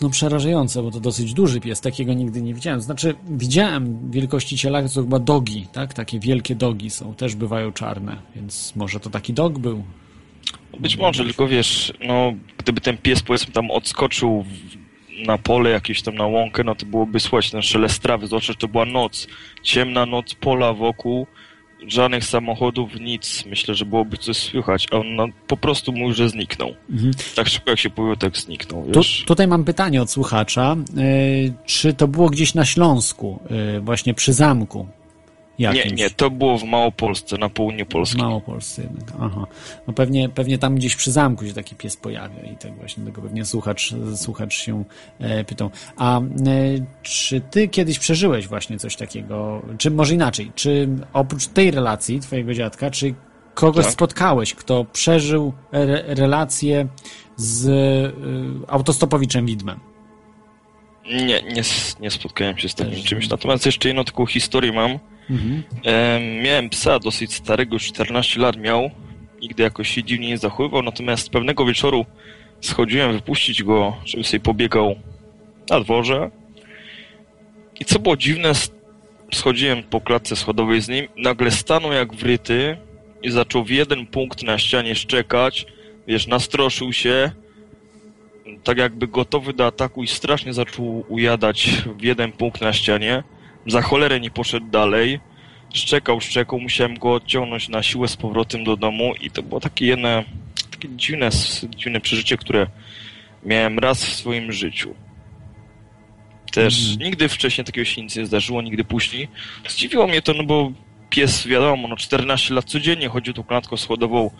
[0.00, 2.80] No przerażające, bo to dosyć duży pies, takiego nigdy nie widziałem.
[2.80, 5.94] Znaczy, widziałem wielkości cielaka, to chyba dogi, tak?
[5.94, 9.84] Takie wielkie dogi są, też bywają czarne, więc może to taki dog był.
[10.80, 14.44] Być może, tylko wiesz, no gdyby ten pies powiedzmy tam odskoczył
[15.26, 18.58] na pole jakieś tam na łąkę, no to byłoby słychać ten szelest trawy, zwłaszcza, że
[18.58, 19.26] to była noc,
[19.62, 21.26] ciemna noc, pola wokół,
[21.86, 23.44] żadnych samochodów, nic.
[23.46, 26.74] Myślę, że byłoby coś słychać, a on no, po prostu mówił, że zniknął.
[26.90, 27.12] Mhm.
[27.36, 30.76] Tak szybko jak się pojawił, tak zniknął, Tu, tutaj mam pytanie od słuchacza.
[30.98, 33.40] Y, czy to było gdzieś na Śląsku,
[33.76, 34.86] y, właśnie przy zamku?
[35.60, 35.98] Nie, Jakimś?
[36.00, 38.16] nie, to było w Małopolsce, na południu Polski.
[38.16, 39.12] W Małopolsce jednak.
[39.20, 39.46] Aha.
[39.86, 43.22] No pewnie, pewnie tam gdzieś przy zamku się taki pies pojawia i tak właśnie tego
[43.22, 44.84] pewnie słuchacz, słuchacz się
[45.18, 45.70] e, pytał.
[45.96, 46.22] A e,
[47.02, 49.62] czy ty kiedyś przeżyłeś właśnie coś takiego?
[49.78, 53.14] Czy może inaczej, czy oprócz tej relacji twojego dziadka, czy
[53.54, 53.92] kogoś Tak.
[53.92, 56.88] spotkałeś, kto przeżył re, relację
[57.36, 58.12] z e,
[58.72, 59.80] autostopowiczem widmem?
[61.06, 61.62] Nie, nie,
[62.00, 63.24] nie spotkałem się z takim Też czymś.
[63.24, 63.30] nie.
[63.30, 64.98] Natomiast jeszcze jedną taką historię mam.
[65.30, 65.62] Mhm.
[65.84, 68.90] Em, miałem psa dosyć starego, już 14 lat miał.
[69.40, 72.06] Nigdy jakoś się dziwnie nie zachowywał, natomiast pewnego wieczoru
[72.60, 74.94] schodziłem wypuścić go, żeby sobie pobiegał
[75.70, 76.30] na dworze.
[77.80, 78.52] I co było dziwne,
[79.34, 82.76] schodziłem po klatce schodowej z nim, nagle stanął jak wryty
[83.22, 85.66] i zaczął w jeden punkt na ścianie szczekać.
[86.06, 87.30] Wiesz, nastroszył się,
[88.64, 93.22] tak jakby gotowy do ataku i strasznie zaczął ujadać w jeden punkt na ścianie.
[93.66, 95.20] Za cholerę nie poszedł dalej.
[95.74, 99.86] Szczekał, szczekał, musiałem go odciągnąć na siłę z powrotem do domu i to było takie
[99.86, 100.08] jedno,
[100.70, 101.30] takie dziwne,
[101.76, 102.66] dziwne przeżycie, które
[103.44, 104.94] miałem raz w swoim życiu.
[106.52, 109.28] Też nigdy wcześniej takiego się nic nie zdarzyło, nigdy później.
[109.68, 110.72] Zdziwiło mnie to, no bo
[111.10, 114.30] pies, wiadomo, no 14 lat codziennie chodził tą klatką schodową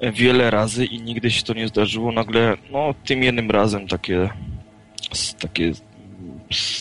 [0.00, 2.12] wiele razy i nigdy się to nie zdarzyło.
[2.12, 4.28] Nagle, no tym jednym razem takie
[5.38, 5.72] takie,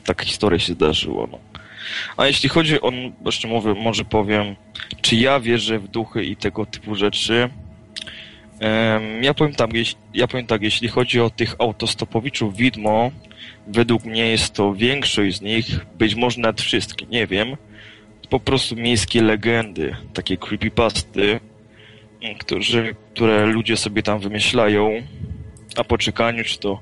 [0.04, 1.28] taka historia się zdarzyło.
[1.32, 1.40] No.
[2.18, 2.92] A jeśli chodzi o,
[3.26, 4.56] jeszcze mówię, może powiem,
[5.02, 7.50] czy ja wierzę w duchy i tego typu rzeczy,
[9.22, 9.70] Ja powiem, tak,
[10.14, 13.12] ja powiem tak, jeśli chodzi o tych autostopowiczów widmo,
[13.68, 17.58] według mnie jest to większość z nich, być może nawet wszystkie, nie wiem,
[18.30, 21.40] po prostu miejskie legendy, takie creepypasty,
[22.40, 25.02] którzy, które ludzie sobie tam wymyślają,
[25.76, 26.80] a po czekaniu, czy to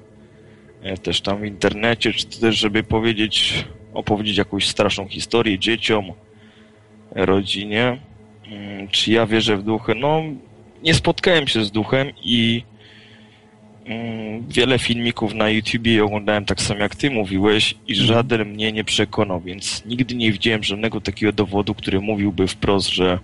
[0.84, 6.12] e, też tam w internecie, czy to też, żeby powiedzieć, opowiedzieć jakąś straszną historię dzieciom,
[7.12, 7.98] rodzinie.
[8.48, 9.96] Mm, Czy ja wierzę w duchy?
[9.96, 10.22] No,
[10.84, 12.64] nie spotkałem się z duchem i
[13.86, 18.84] mm, wiele filmików na YouTubie oglądałem tak samo jak ty mówiłeś i żaden mnie nie
[18.84, 23.20] przekonał, więc nigdy nie widziałem żadnego takiego dowodu, który mówiłby wprost, że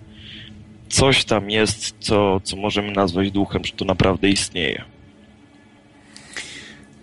[0.89, 4.83] coś tam jest, co, co możemy nazwać duchem, że to naprawdę istnieje.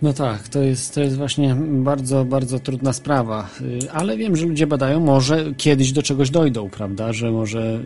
[0.01, 4.45] No tak, to jest, to jest właśnie bardzo, bardzo trudna sprawa, Y, ale wiem, że
[4.45, 7.79] ludzie badają, może kiedyś do czegoś dojdą, prawda, że może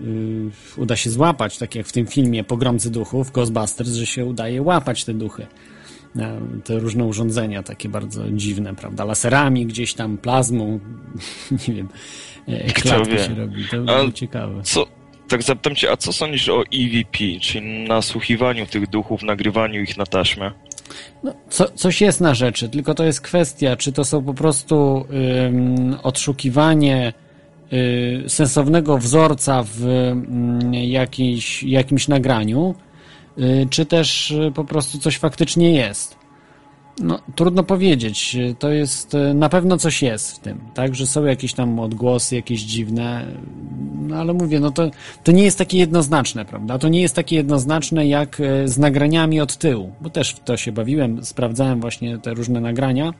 [0.77, 4.61] y, uda się złapać, tak jak w tym filmie Pogromcy Duchów, Ghostbusters, że się udaje
[4.61, 5.47] łapać te duchy,
[6.19, 10.79] E, te różne urządzenia takie bardzo dziwne, prawda, laserami gdzieś tam, plazmą,
[11.67, 11.89] nie wiem,
[12.47, 13.19] e, klatki wie.
[13.19, 14.61] się robi, to było ciekawe.
[14.63, 14.87] Co,
[15.27, 20.05] tak zapytam cię, a co sądzisz o EVP, czyli nasłuchiwaniu tych duchów, nagrywaniu ich na
[20.05, 20.51] taśmę?
[21.23, 25.05] No, co, coś jest na rzeczy, tylko to jest kwestia, czy to są po prostu
[25.45, 27.13] ym, odszukiwanie
[27.73, 30.13] y, sensownego wzorca w
[30.71, 32.75] jakiejś, jakimś nagraniu,
[33.37, 36.20] y, czy też y, po prostu coś faktycznie jest.
[36.99, 38.37] No, trudno powiedzieć.
[38.59, 42.35] To jest, y, na pewno coś jest w tym, tak, że są jakieś tam odgłosy,
[42.35, 43.25] jakieś dziwne,
[44.01, 44.91] no ale mówię, no to,
[45.23, 46.79] to nie jest takie jednoznaczne, prawda?
[46.79, 50.57] To nie jest takie jednoznaczne jak e, z nagraniami od tyłu, bo też w to
[50.57, 53.13] się bawiłem, sprawdzałem właśnie te różne nagrania,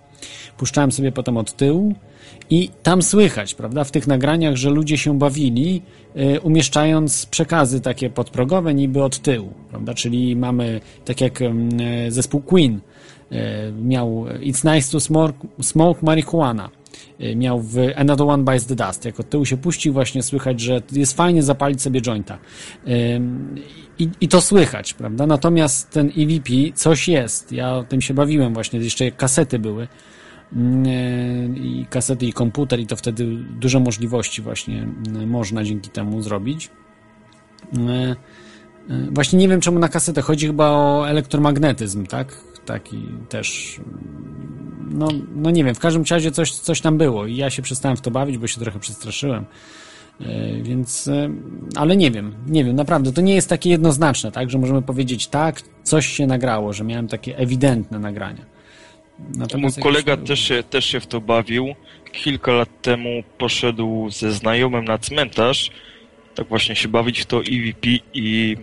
[0.57, 1.93] puszczałem sobie potem od tyłu
[2.49, 5.81] i tam słychać, prawda, w tych nagraniach, że ludzie się bawili,
[6.15, 11.51] e, umieszczając przekazy takie podprogowe niby od tyłu, prawda, czyli mamy, tak jak e,
[12.09, 12.90] zespół Queen e,
[13.81, 16.69] miał It's nice to smoke, smoke marijuana,
[17.21, 19.05] y, miał w Another One Bites the Dust.
[19.05, 22.37] Jak od tyłu się puścił, właśnie słychać, że jest fajnie zapalić sobie jointa.
[23.15, 23.55] Ym,
[23.99, 25.27] I, I to słychać, prawda?
[25.27, 27.51] Natomiast ten EVP, coś jest.
[27.51, 29.83] Ja tym się bawiłem właśnie, jeszcze kasety były.
[29.83, 30.57] Y,
[31.55, 33.25] I kasety, i komputer, i to wtedy
[33.59, 34.87] dużo możliwości właśnie
[35.21, 36.69] y, można dzięki temu zrobić.
[39.11, 42.50] Właśnie nie wiem, czemu na kasetę chodzi chyba o elektromagnetyzm, tak?
[42.65, 43.79] Taki też
[44.93, 47.97] no, no nie wiem, w każdym razie coś, coś tam było i ja się przestałem
[47.97, 49.45] w to bawić, bo się trochę przestraszyłem.
[50.21, 51.29] E, Więc, e,
[51.75, 55.27] ale nie wiem, nie wiem, naprawdę, to nie jest takie jednoznaczne, tak, że możemy powiedzieć
[55.27, 58.45] tak, coś się nagrało, że miałem takie ewidentne nagrania.
[59.29, 61.75] Mój jakieś- kolega też się, też się w to bawił.
[62.11, 65.71] Kilka lat temu poszedł ze znajomym na cmentarz,
[66.35, 68.57] tak właśnie się bawić w to EVP i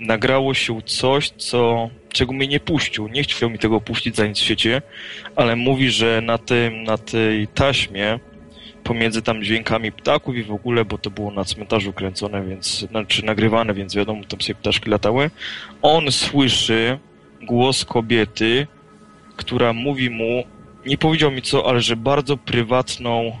[0.00, 3.08] nagrało się coś, co, czego mnie nie puścił.
[3.08, 4.82] Nie chciał mi tego puścić za nic w świecie,
[5.36, 8.18] ale mówi, że na, tym, na tej taśmie
[8.84, 13.24] pomiędzy tam dźwiękami ptaków i w ogóle, bo to było na cmentarzu kręcone, więc, znaczy
[13.24, 15.30] nagrywane, więc wiadomo, tam sobie ptaszki latały.
[15.82, 16.98] On słyszy
[17.42, 18.66] głos kobiety,
[19.36, 20.44] która mówi mu,
[20.86, 23.36] nie powiedział mi co, ale że bardzo prywatną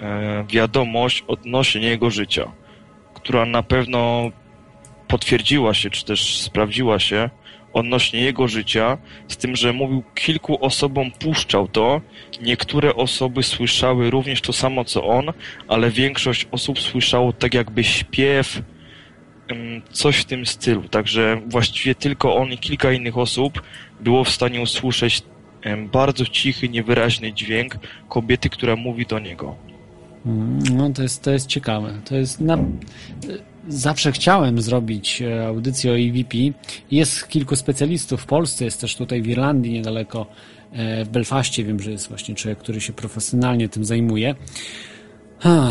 [0.00, 2.52] e, wiadomość odnośnie jego życia,
[3.14, 4.30] która na pewno
[5.08, 7.30] potwierdziła się, czy też sprawdziła się
[7.74, 8.98] odnośnie jego życia,
[9.28, 12.00] z tym, że mówił kilku osobom, puszczał to.
[12.42, 15.24] Niektóre osoby słyszały również to samo co on,
[15.68, 18.62] ale większość osób słyszało tak jakby śpiew,
[19.90, 20.88] coś w tym stylu.
[20.88, 23.62] Także właściwie tylko on i kilka innych osób
[24.00, 25.22] było w stanie usłyszeć
[25.92, 27.76] bardzo cichy, niewyraźny dźwięk
[28.08, 29.56] kobiety, która mówi do niego.
[30.26, 32.00] Mm, No, to jest, to jest ciekawe.
[32.04, 32.58] To jest na...
[33.68, 36.36] Zawsze chciałem zrobić e, audycję o EVP.
[36.90, 40.26] Jest kilku specjalistów w Polsce, jest też tutaj w Irlandii niedaleko,
[40.72, 44.34] e, w Belfaście wiem, że jest właśnie człowiek, który się profesjonalnie tym zajmuje.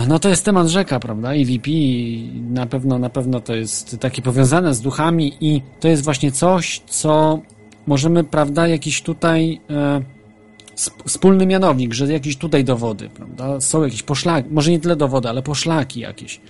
[0.08, 1.34] No to jest temat rzeka, prawda?
[1.34, 1.72] EVP
[2.50, 6.82] na pewno, na pewno to jest takie powiązane z duchami i to jest właśnie coś,
[6.88, 7.42] co
[7.88, 10.02] możemy, prawda, jakiś tutaj e,
[10.86, 13.62] sp- wspólny mianownik, że jakieś tutaj dowody, prawda?
[13.62, 16.42] Są jakieś poszlaki, może nie tyle dowody, ale poszlaki jakieś.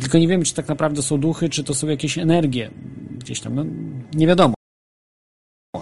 [0.00, 2.70] Tylko nie wiemy, czy tak naprawdę są duchy, czy to są jakieś energie
[3.18, 3.64] gdzieś tam, no
[4.14, 4.54] nie wiadomo.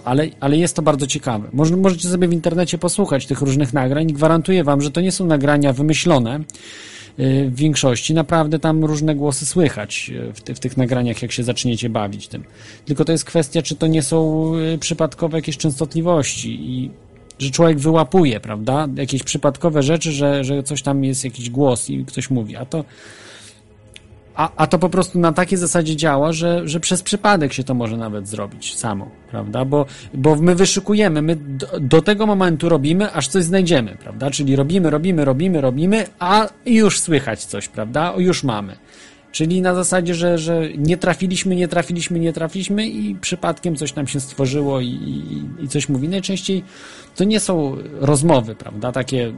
[0.05, 1.49] Ale, ale jest to bardzo ciekawe.
[1.53, 4.07] Może, możecie sobie w internecie posłuchać tych różnych nagrań.
[4.07, 6.39] Gwarantuję wam, że to nie są nagrania wymyślone
[7.17, 8.13] yy, w większości.
[8.13, 12.27] Naprawdę tam różne głosy słychać yy, w, ty, w tych nagraniach, jak się zaczniecie bawić
[12.27, 12.43] tym.
[12.85, 16.91] Tylko to jest kwestia, czy to nie są yy, przypadkowe jakieś częstotliwości i
[17.39, 18.87] że człowiek wyłapuje, prawda?
[18.95, 22.83] Jakieś przypadkowe rzeczy, że, że coś tam jest jakiś głos i ktoś mówi, a to
[24.39, 27.73] a, a to po prostu na takiej zasadzie działa, że, że przez przypadek się to
[27.73, 29.65] może nawet zrobić samo, prawda?
[29.65, 34.31] Bo, bo my wyszukujemy, my do, do tego momentu robimy, aż coś znajdziemy, prawda?
[34.31, 38.13] Czyli robimy, robimy, robimy, robimy, a już słychać coś, prawda?
[38.13, 38.75] O, już mamy.
[39.31, 44.07] Czyli na zasadzie, że, że nie trafiliśmy, nie trafiliśmy, nie trafiliśmy i przypadkiem coś nam
[44.07, 46.09] się stworzyło i, i, i coś mówi.
[46.09, 46.63] Najczęściej
[47.15, 48.91] to nie są rozmowy, prawda?
[48.91, 49.33] Takie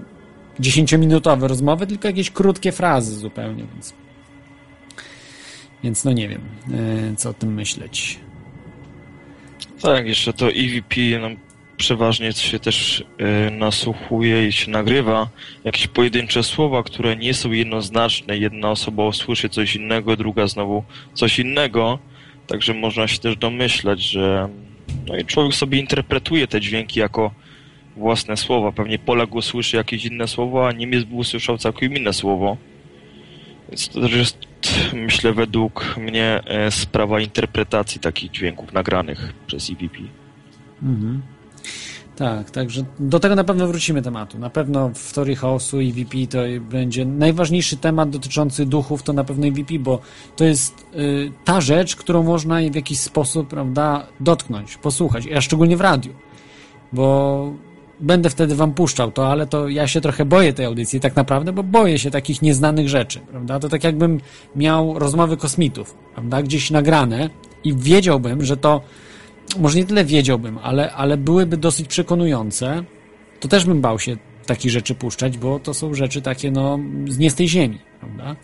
[0.60, 3.94] dziesięciominutowe rozmowy, tylko jakieś krótkie frazy zupełnie, więc
[5.84, 6.42] więc no nie wiem,
[6.74, 8.20] e, co o tym myśleć.
[9.82, 11.36] Tak, jeszcze to EVP nam
[11.78, 15.28] przeważnie się też e, nasłuchuje i się nagrywa
[15.64, 18.38] jakieś pojedyncze słowa, które nie są jednoznaczne.
[18.38, 20.84] Jedna osoba usłyszy coś innego, druga znowu
[21.14, 22.00] coś innego.
[22.48, 24.50] Także można się też domyślać, że
[25.08, 27.32] no i człowiek sobie interpretuje te dźwięki jako
[27.98, 28.72] własne słowa.
[28.72, 32.58] Pewnie Polak usłyszy jakieś inne słowo, a Niemiec by usłyszał całkiem inne słowo.
[33.70, 34.38] Więc to też jest,
[34.94, 39.98] myślę, według mnie e, sprawa interpretacji takich dźwięków nagranych przez EVP.
[40.84, 41.22] Mhm.
[42.16, 44.40] Tak, także do tego na pewno wrócimy tematu.
[44.40, 49.48] Na pewno w teorii chaosu EVP to będzie najważniejszy temat dotyczący duchów, to na pewno
[49.48, 50.00] EVP, bo
[50.36, 55.78] to jest y, ta rzecz, którą można w jakiś sposób, prawda, dotknąć, posłuchać, a szczególnie
[55.78, 56.14] w radiu,
[56.94, 57.54] bo
[58.02, 61.54] będę wtedy wam puszczał to, ale to ja się trochę boję tej audycji tak naprawdę,
[61.54, 63.60] bo boję się takich nieznanych rzeczy, prawda?
[63.60, 64.20] To tak jakbym
[64.56, 66.44] miał rozmowy kosmitów, prawda?
[66.44, 67.30] Gdzieś nagrane
[67.64, 68.82] i wiedziałbym, że to
[69.60, 72.84] może nie tyle wiedziałbym, ale, ale byłyby dosyć przekonujące,
[73.40, 76.80] to też bym bał się takich rzeczy puszczać, bo to są rzeczy takie, no,
[77.18, 78.36] nie z tej ziemi, prawda?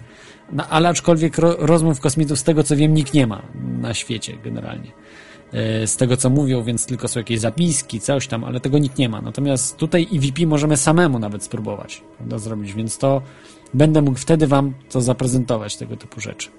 [0.51, 3.41] No, ale aczkolwiek ro, rozmów kosmitów, z tego co wiem, nikt nie ma
[3.81, 4.91] na świecie generalnie.
[5.53, 8.97] E, z tego co mówią, więc tylko są jakieś zapiski, coś tam, ale tego nikt
[8.97, 9.21] nie ma.
[9.21, 13.21] Natomiast tutaj EVP możemy samemu nawet spróbować prawda, zrobić, więc to
[13.73, 16.49] będę mógł wtedy Wam to zaprezentować, tego typu rzeczy.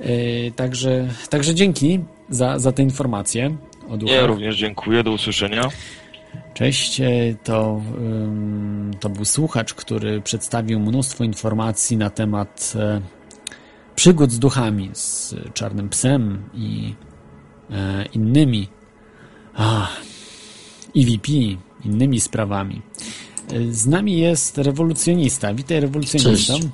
[0.00, 0.06] Yy,
[0.56, 3.56] także, także dzięki za, za te informacje.
[4.06, 5.68] Ja również dziękuję, do usłyszenia.
[6.54, 7.08] Cześć, e,
[7.44, 7.82] to,
[9.00, 13.00] to był słuchacz, który przedstawił mnóstwo informacji na temat e,
[13.94, 17.11] przygód z duchami, z Czarnym Psem i e,
[18.14, 18.68] innymi
[19.54, 19.88] a,
[20.96, 21.32] EVP,
[21.84, 22.82] innymi sprawami.
[23.52, 25.54] E, Z nami jest rewolucjonista.
[25.54, 26.54] Witaj, rewolucjonista.
[26.54, 26.68] Cześć.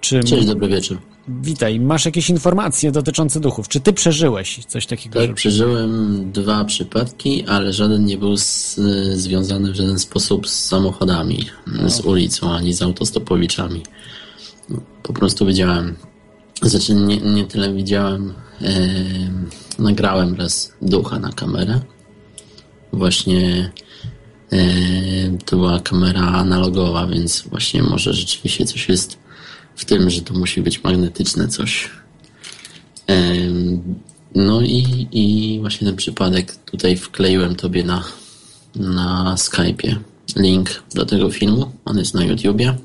[0.00, 0.98] Czy, Cześć, dobry wieczór.
[1.28, 3.68] Witaj, masz jakieś informacje dotyczące duchów?
[3.68, 5.20] Czy ty przeżyłeś coś takiego?
[5.20, 8.74] Tak, przeżyłem dwa przypadki, ale żaden nie był z,
[9.14, 11.44] związany w żaden sposób z samochodami,
[11.86, 13.82] z ulicą, ani z autostopowiczami.
[15.02, 15.96] Po prostu widziałem,
[16.62, 18.34] znaczy nie, nie tyle widziałem, e,
[19.78, 21.80] nagrałem raz ducha na kamerę.
[22.92, 23.70] Właśnie
[25.44, 29.18] to była kamera analogowa, więc właśnie może rzeczywiście coś jest
[29.76, 31.90] w tym, że to musi być magnetyczne coś.
[34.34, 38.04] No i, i właśnie ten przypadek tutaj wkleiłem tobie na,
[38.76, 39.96] na Skype'ie
[40.36, 41.72] link do tego filmu.
[41.84, 42.76] On jest na YouTubie.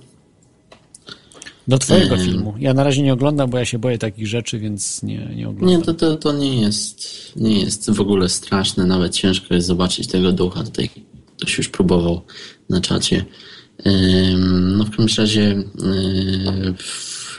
[1.68, 2.26] Do twojego Em.
[2.26, 2.54] filmu.
[2.60, 5.80] Ja na razie nie oglądam, bo ja się boję takich rzeczy, więc nie, nie oglądam.
[5.80, 10.08] Nie, to, to, to nie jest nie jest w ogóle straszne, nawet ciężko jest zobaczyć
[10.08, 10.64] tego ducha.
[10.64, 10.90] Tutaj
[11.38, 12.22] ktoś już próbował
[12.70, 13.26] na czacie.
[14.78, 15.66] No w każdym razie em,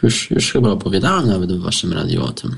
[0.02, 2.50] już, już chyba opowiadałem nawet w waszym radiu o tym.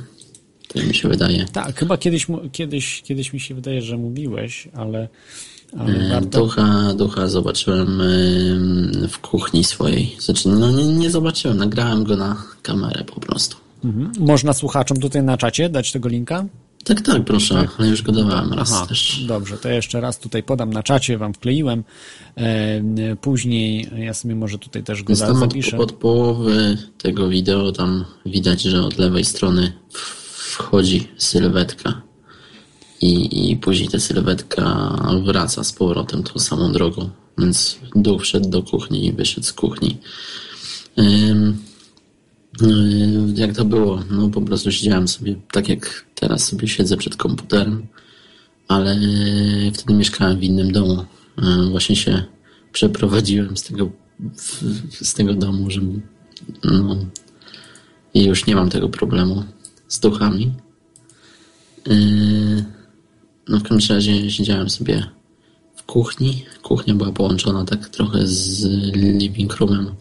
[0.68, 1.46] Tak mi się wydaje.
[1.52, 5.08] Tak, chyba kiedyś, kiedyś, kiedyś mi się wydaje, że mówiłeś, ale, E,
[6.10, 6.38] warto...
[6.40, 10.16] Ducha, ducha zobaczyłem em, w kuchni swojej.
[10.20, 13.56] Znaczy, no nie, nie zobaczyłem, nagrałem go na kamerę po prostu.
[13.84, 14.12] Mhm.
[14.18, 16.44] Można słuchaczom tutaj na czacie dać tego linka?
[16.84, 19.24] Tak, tak, proszę, ale już go dawałem raz Aha, też.
[19.28, 21.84] dobrze, to jeszcze raz tutaj podam na czacie, wam wkleiłem.
[23.20, 25.78] Później ja sobie może tutaj też go Więc za- tam od, zapiszę.
[25.78, 29.72] od połowy tego wideo tam widać, że od lewej strony
[30.52, 32.02] wchodzi sylwetka
[33.00, 37.10] i, i później ta sylwetka wraca z powrotem tą samą drogą.
[37.38, 39.96] Więc duch wszedł do kuchni i wyszedł z kuchni.
[40.98, 41.58] Ym,
[42.62, 44.02] y, jak to było?
[44.10, 47.86] No po prostu siedziałem sobie tak jak teraz sobie siedzę przed komputerem,
[48.68, 48.98] ale
[49.74, 51.04] wtedy mieszkałem w innym domu.
[51.38, 52.22] Y, Właśnie się
[52.72, 53.90] przeprowadziłem z tego,
[54.90, 55.80] z tego domu, że
[56.64, 56.96] no,
[58.14, 59.44] już nie mam tego problemu
[59.88, 60.52] z duchami.
[61.86, 62.77] Yy,
[63.48, 65.06] No w każdym razie siedziałem sobie
[65.76, 66.44] w kuchni.
[66.62, 68.64] Kuchnia była połączona tak trochę z
[68.96, 69.94] living roomem,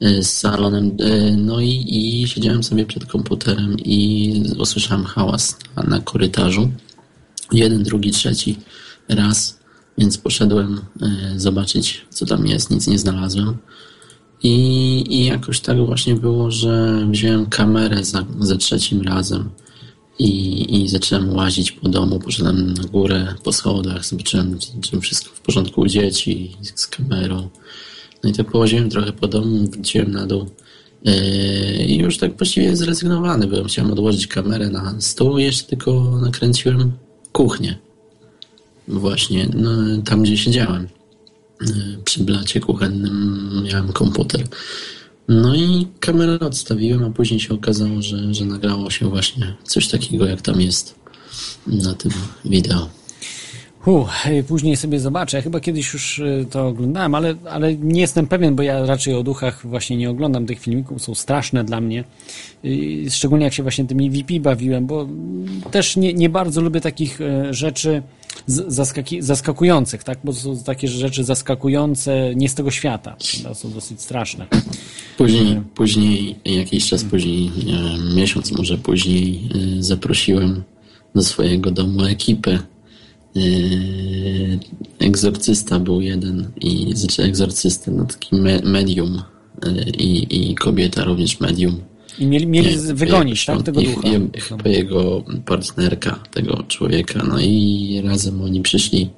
[0.00, 0.96] yy, z salonem.
[0.98, 6.70] Yy, No i, i siedziałem sobie przed komputerem i usłyszałem hałas na, na korytarzu.
[7.52, 8.58] Jeden, drugi, trzeci
[9.08, 9.58] raz.
[9.98, 12.70] Więc poszedłem e, zobaczyć, co tam jest.
[12.70, 13.56] Nic nie znalazłem.
[14.42, 19.50] I, I jakoś tak właśnie było, że wziąłem kamerę za, za trzecim razem
[20.18, 22.18] i, i zacząłem łazić po domu.
[22.18, 27.48] Poszedłem na górę po schodach, zobaczyłem, czy wszystko w porządku u dzieci z kamerą.
[28.24, 30.46] No i tak położyłem trochę po domu, wróciłem na dół.
[31.04, 33.66] Yy, I już tak właściwie zrezygnowany byłem.
[33.66, 36.92] Chciałem odłożyć kamerę na stół jeszcze tylko nakręciłem
[37.32, 37.78] kuchnię.
[38.88, 39.70] Właśnie, no,
[40.04, 40.88] tam gdzie siedziałem.
[41.60, 44.44] Yy, Przy blacie kuchennym miałem komputer.
[45.28, 50.26] No i kamerę odstawiłem, a później się okazało, że, że nagrało się właśnie coś takiego,
[50.26, 50.94] jak tam jest
[51.66, 52.12] na tym
[52.44, 52.88] wideo.
[54.48, 55.36] Później sobie zobaczę.
[55.36, 59.14] Ja chyba kiedyś już y, to oglądałem, ale, ale nie jestem pewien, bo ja raczej
[59.14, 61.02] o duchach właśnie nie oglądam tych filmików.
[61.02, 62.04] Są straszne dla mnie.
[62.64, 65.08] Y, Szczególnie jak się właśnie tymi VP bawiłem, bo
[65.70, 68.02] też nie, nie bardzo lubię takich e, rzeczy
[68.48, 70.18] zaskaki- zaskakujących, tak?
[70.24, 73.16] Bo to są takie rzeczy zaskakujące nie z tego świata.
[73.32, 73.54] prawda?
[73.54, 74.46] Są dosyć straszne.
[75.18, 79.48] Później, później jakiś czas później, nie wiem, miesiąc może później,
[79.78, 80.62] y, zaprosiłem
[81.14, 82.58] do swojego domu ekipę.
[83.36, 84.58] Y,
[84.98, 89.22] Egzorcysta był jeden i znaczy egzorcysta, no taki me, medium
[89.98, 91.80] i, i kobieta również medium.
[92.18, 93.62] I mieli, mieli Nie, wygonić, tak?
[93.62, 94.08] Tego ducha.
[94.08, 97.22] je- Chyba jego partnerka, tego człowieka.
[97.28, 99.08] No i razem oni przyszli,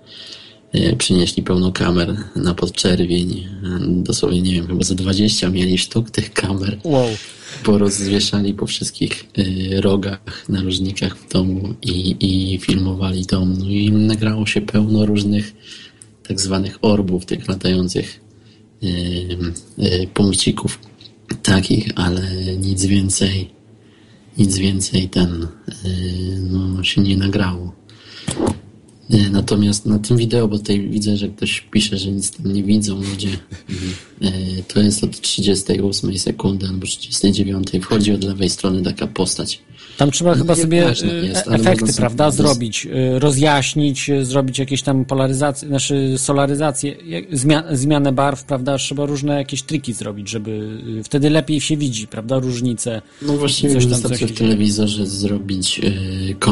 [0.73, 3.47] e, przynieśli pełno kamer na podczerwień.
[3.89, 6.79] Dosłownie, nie wiem, chyba za 20 mieli sztuk tych kamer.
[6.85, 7.09] Wow.
[7.65, 13.55] Porozwieszali po wszystkich e, rogach, narożnikach w domu i, i filmowali dom.
[13.59, 15.53] No i nagrało się pełno różnych
[16.29, 18.20] tak zwanych orbów, tych latających
[18.83, 20.79] e, punkcików
[21.43, 22.23] takich, ale
[22.57, 23.59] nic więcej
[24.39, 25.49] nic więcej ten y,
[26.51, 27.73] no, się nie nagrało.
[29.15, 32.63] Y, Natomiast na tym wideo, bo tutaj widzę, że ktoś pisze, że nic tam nie
[32.63, 33.29] widzą ludzie,
[34.23, 34.29] y,
[34.69, 37.69] to jest od 38 sekundy albo 39.
[37.83, 39.61] Wchodzi od lewej strony taka postać.
[39.97, 45.69] Tam trzeba chyba sobie y, jest, efekty, prawda, jest- zrobić, rozjaśnić, zrobić jakieś tam polaryzację,
[45.69, 46.97] znaczy solaryzację,
[47.73, 53.03] zmianę barw, prawda, trzeba różne jakieś triki zrobić, żeby wtedy lepiej się widzi, prawda, różnice.
[53.23, 55.81] No właściwie Coś tam, wystarczy coś w telewizorze zrobić,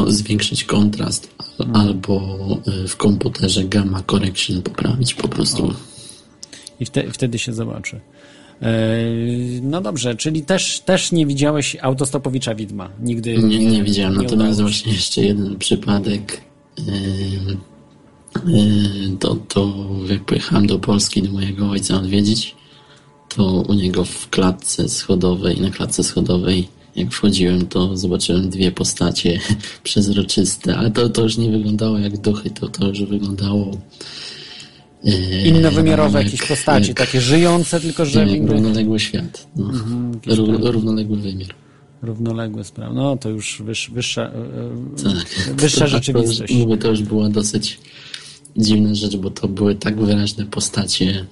[0.07, 1.29] zwiększyć kontrast.
[1.73, 2.37] Albo
[2.83, 5.73] y, w komputerze gamma correction poprawić po prostu.
[6.79, 7.99] I wte, wtedy się zobaczy.
[8.61, 8.69] E,
[9.61, 12.89] No dobrze, czyli też, też nie widziałeś autostopowicza widma?
[13.03, 14.17] Nigdy Nie, nie widziałem.
[14.17, 16.41] nie Natomiast właśnie jeszcze jeden przypadek.
[16.77, 17.57] Yy,
[18.53, 19.73] yy, to, to
[20.09, 22.55] jak pojechałem do Polski do mojego ojca odwiedzić,
[23.29, 26.67] to u niego w klatce schodowej, na klatce schodowej,
[26.97, 29.39] jak wchodziłem, to zobaczyłem dwie postacie
[29.83, 33.77] przezroczyste, ale to, to już nie wyglądało jak duchy, to, to już wyglądało.
[35.03, 35.13] yy,
[35.45, 39.47] Innowymiarowe jak- jakieś postaci, jak- takie żyjące, tylko że jak innych, równoległy świat.
[39.55, 39.71] No.
[40.13, 41.49] jakieś Ró- równoległy wymiar.
[42.01, 42.95] równoległe sprawy.
[42.95, 45.55] No to już wyż, wyższa, e, e, Tak.
[45.55, 46.37] wyższa To- rzeczywistość.
[46.37, 47.79] To już, mówię, to już była dosyć
[48.57, 51.25] dziwna rzecz, bo to były tak wyraźne postacie.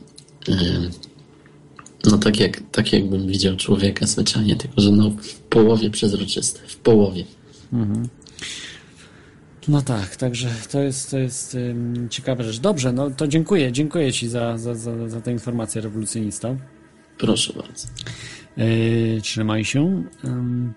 [2.11, 6.75] No tak jak, tak jakbym widział człowieka zwyczajnie, tylko że no w połowie przezroczyste, w
[6.75, 7.23] połowie.
[9.67, 12.59] No tak, także to jest, to jest ym, ciekawa rzecz.
[12.59, 16.55] Dobrze, no to dziękuję, dziękuję Ci za, za, za, za tę informację rewolucjonista.
[17.17, 17.87] Proszę bardzo.
[18.57, 20.03] Yy, trzymaj się.
[20.25, 20.73] Ym,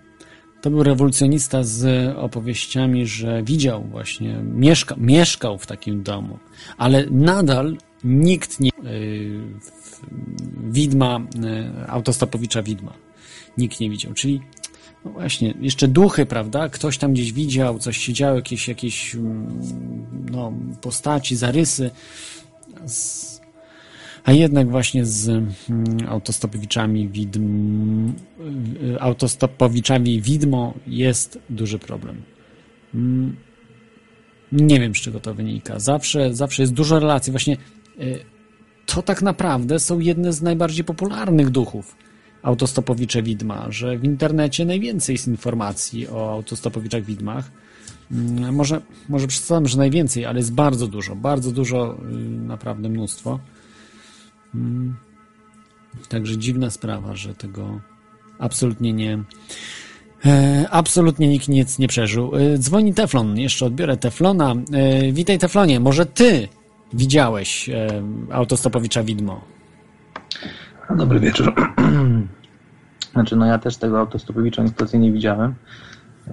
[0.63, 6.39] to był rewolucjonista z opowieściami, że widział właśnie, mieszka, mieszkał w takim domu,
[6.79, 8.71] ale nadal nikt nie.
[9.61, 10.01] W-
[10.71, 12.93] widma, yy, autostopowicza widma.
[13.59, 14.15] Nikt nie widział.
[14.15, 14.41] Czyli
[15.05, 16.69] no właśnie, jeszcze duchy, prawda?
[16.69, 19.63] Ktoś tam gdzieś widział, coś się działo, jakieś, jakieś mm,
[20.31, 21.91] no, postaci, zarysy.
[22.87, 23.41] Z,
[24.25, 25.49] a jednak właśnie z mm,
[26.09, 28.09] autostopowiczami widm,
[28.83, 32.23] y, autostopowiczami widmo jest duży problem.
[32.95, 33.37] Mm,
[34.53, 35.79] Nie wiem, z czego to wynika.
[35.79, 37.31] Zawsze, zawsze jest dużo relacji.
[37.31, 37.57] Właśnie
[38.87, 41.97] to tak naprawdę są jedne z najbardziej popularnych duchów
[42.43, 47.51] autostopowicze widma, że w internecie najwięcej jest informacji o autostopowiczach widmach.
[48.13, 53.41] Mm, Może, może przedstawiam, że najwięcej, ale jest bardzo dużo, bardzo dużo, y, naprawdę mnóstwo.
[54.55, 54.97] Mm,
[56.09, 57.81] Także dziwna sprawa, że tego
[58.39, 59.25] absolutnie nie.
[60.27, 62.37] E, absolutnie nikt nic nie przeżył.
[62.37, 64.55] E, dzwoni Teflon, jeszcze odbiorę Teflona.
[64.73, 66.49] E, witaj Teflonie, może ty
[66.93, 68.03] widziałeś e,
[68.33, 69.41] autostopowicza widmo?
[70.97, 71.53] Dobry wieczór.
[73.13, 75.55] Znaczy, no ja też tego autostopowicza niestety nie widziałem.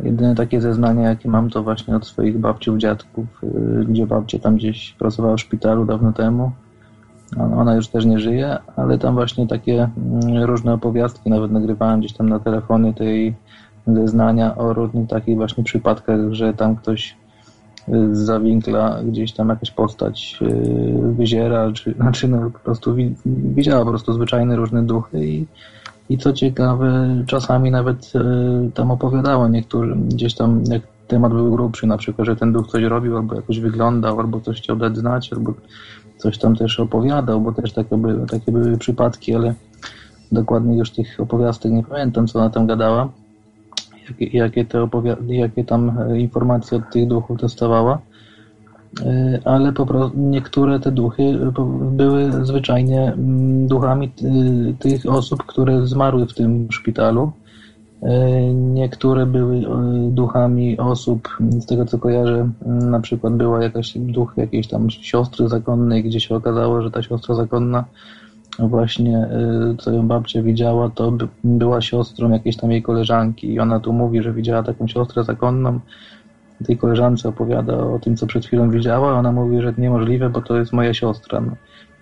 [0.04, 4.56] Jedyne takie zeznania, jakie mam, to właśnie od swoich babciów, dziadków, y, gdzie babcia tam
[4.56, 6.52] gdzieś pracowała w szpitalu dawno temu.
[7.38, 12.00] Ona ona już też nie żyje, ale tam właśnie takie mm, różne opowiastki, nawet nagrywałem
[12.00, 13.36] gdzieś tam na telefonie tej
[13.88, 17.16] zeznania o różnych takich właśnie przypadkach, że tam ktoś
[17.90, 23.16] y, z zawinkla gdzieś tam jakaś postać y, wyziera, czy znaczy no po prostu wi-
[23.26, 25.46] widziała po prostu zwyczajne różne duchy i,
[26.10, 31.88] i co ciekawe, czasami nawet y, tam opowiadała niektórym, gdzieś tam jak temat był grubszy,
[31.88, 35.34] na przykład, że ten duch coś robił, albo jakoś wyglądał, albo coś chciał dać znać,
[35.34, 35.54] albo
[36.18, 39.54] coś tam też opowiadał, bo też takie były, takie były przypadki, ale
[40.32, 43.10] dokładnie już tych opowiastek nie pamiętam, co ona tam gadała,
[44.34, 44.88] jakie, te
[45.28, 48.00] jakie tam e, informacje od tych duchów dostawała.
[49.06, 51.52] E, Ale po prostu niektóre te duchy e,
[51.92, 57.32] były zwyczajnie mm, duchami ty- tych osób, które zmarły w tym szpitalu.
[58.54, 59.62] Niektóre były
[60.10, 65.50] duchami osób, z tego co kojarzę, m, na przykład była jakaś duch jakiejś tam siostry
[65.50, 67.86] zakonnej, gdzie się okazało, że ta siostra zakonna
[68.60, 73.60] właśnie, e, co ją babcia widziała, to by, była siostrą jakiejś tam jej koleżanki i
[73.60, 75.80] ona tu mówi, że widziała taką siostrę zakonną.
[76.66, 80.58] Tej koleżance opowiada o tym, co przed chwilą widziała, ona mówi, że niemożliwe, bo to
[80.58, 81.42] jest moja siostra.
[81.42, 81.52] No.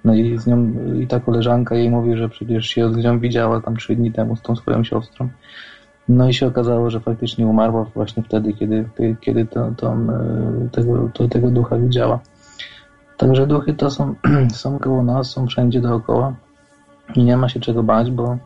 [0.06, 3.62] No i z nią, i ta koleżanka jej mówi, że przecież się z nią widziała
[3.62, 5.30] tam trzy dni temu z tą swoją siostrą.
[6.10, 8.86] No i się okazało, że faktycznie umarła właśnie wtedy, kiedy,
[9.22, 12.20] kiedy to, to, e, tego, to, tego ducha widziała.
[13.18, 14.16] Także duchy to są,
[14.54, 16.34] są koło nas, są wszędzie dookoła
[17.16, 18.38] i nie ma się czego bać, bo,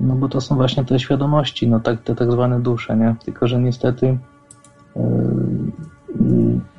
[0.00, 3.14] no bo to są właśnie te świadomości, no tak, te tak zwane dusze, nie?
[3.24, 4.18] Tylko, że niestety
[4.96, 5.02] yy,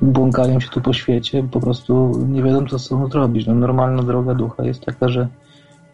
[0.02, 3.46] błąkają się tu po świecie, po prostu nie wiedzą, co z sobą zrobić.
[3.46, 5.28] No, normalna droga ducha jest taka, że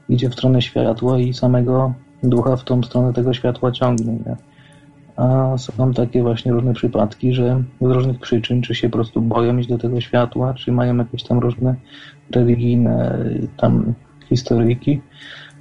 [0.08, 1.92] idzie w stronę światła i samego
[2.22, 4.12] ducha w tą stronę tego światła ciągnie.
[4.12, 4.36] Nie?
[5.16, 9.56] A są takie właśnie różne przypadki, że z różnych przyczyn, czy się po prostu boją
[9.56, 11.74] iść do tego światła, czy mają jakieś tam różne
[12.30, 13.18] religijne
[13.56, 13.94] tam
[14.30, 15.00] historyjki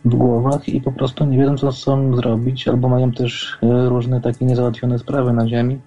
[0.06, 4.22] w głowach i po prostu nie wiedzą, co sobą zrobić, albo mają też y, różne
[4.22, 5.80] takie niezałatwione sprawy na ziemi.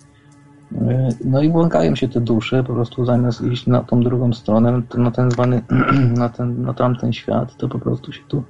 [0.73, 0.77] Y,
[1.25, 5.11] No i błąkają się te dusze, po prostu zamiast iść na tą drugą stronę, na
[5.11, 5.63] ten zwany,
[6.23, 8.43] na, ten, na tamten świat, to po prostu się tu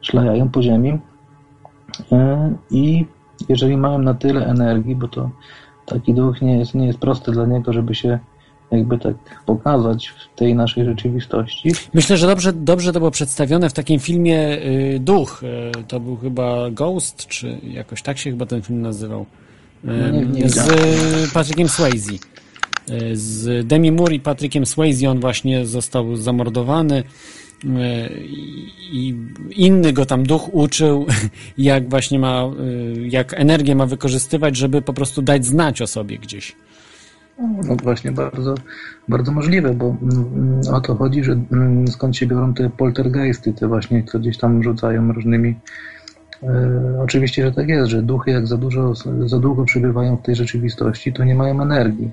[0.00, 0.90] szlajają po ziemi.
[0.92, 2.16] Y,
[2.70, 3.06] I
[3.48, 5.30] jeżeli mają na tyle energii, bo to
[5.86, 8.18] taki duch nie jest, nie jest prosty dla niego, żeby się
[8.72, 9.14] jakby tak
[9.46, 11.72] pokazać w tej naszej rzeczywistości.
[11.94, 15.42] Myślę, że dobrze, dobrze to było przedstawione w takim filmie y, Duch.
[15.80, 19.20] Y, to był chyba Ghost, czy jakoś tak się chyba ten film nazywał.
[19.22, 19.26] Y,
[19.84, 20.78] No nie- nie z widziałem.
[21.34, 22.12] Patrickiem Swayze.
[22.12, 27.02] Y, z Demi Moore i Patrickiem Swayze on właśnie został zamordowany
[28.92, 29.14] i
[29.50, 31.06] inny go tam duch uczył,
[31.58, 32.50] jak właśnie ma,
[33.08, 36.56] jak energię ma wykorzystywać, żeby po prostu dać znać o sobie gdzieś.
[37.40, 38.54] No właśnie, bardzo,
[39.08, 43.68] bardzo możliwe, bo mm, o to chodzi, że mm, skąd się biorą te poltergeisty, te
[43.68, 45.54] właśnie, co gdzieś tam rzucają różnymi.
[46.42, 48.94] E, oczywiście, że tak jest, że duchy jak za dużo,
[49.26, 52.10] za długo przebywają w tej rzeczywistości, to nie mają energii.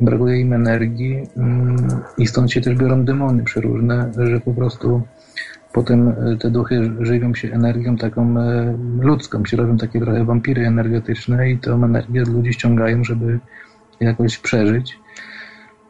[0.00, 1.76] Brakuje im energii mm,
[2.18, 5.02] i stąd się też biorą demony przeróżne, że po prostu
[5.72, 10.66] potem e, te duchy żywią się energią taką e, ludzką, się robią takie trochę wampiry
[10.66, 13.40] energetyczne i tą energię ludzi ściągają, żeby
[14.02, 15.00] jakoś przeżyć.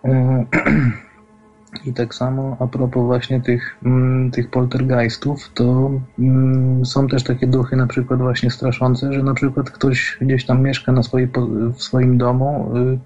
[0.04, 0.44] E,
[1.86, 7.46] I tak samo a propos właśnie tych, mm, tych poltergeistów, to mm, są też takie
[7.46, 11.28] duchy na przykład właśnie straszące, że na przykład ktoś gdzieś tam mieszka na swojej,
[11.74, 12.98] w swoim domu, y,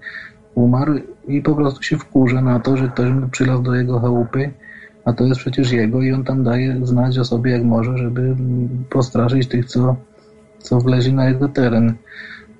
[0.55, 0.95] umarł
[1.29, 4.51] i po prostu się wkurza na to, że ktoś przylał do jego chałupy,
[5.05, 8.21] a to jest przecież jego i on tam daje znać o sobie jak może, żeby
[8.21, 9.97] mm, postraszyć tych, co,
[10.59, 11.95] co wleźli na jego teren.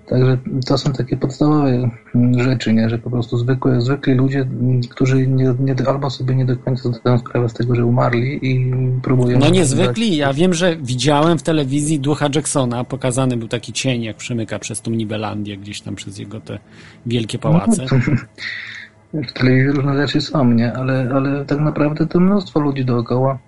[0.07, 1.91] Także to są takie podstawowe
[2.37, 2.91] rzeczy, nie?
[2.91, 4.49] że po prostu zwykłe, zwykli ludzie,
[4.91, 8.73] którzy nie, nie, albo sobie nie do końca zdają sprawę z tego, że umarli i
[9.03, 9.39] próbują...
[9.39, 10.17] No niezwykli.
[10.17, 12.85] Ja wiem, że widziałem w telewizji ducha Jacksona.
[12.85, 16.59] Pokazany był taki cień, jak przemyka przez tą Nibelandię, gdzieś tam przez jego te
[17.07, 17.83] wielkie pałace.
[17.83, 17.97] No, to,
[19.29, 20.73] w telewizji różne rzeczy są, nie?
[20.73, 23.39] Ale, ale tak naprawdę to mnóstwo ludzi dookoła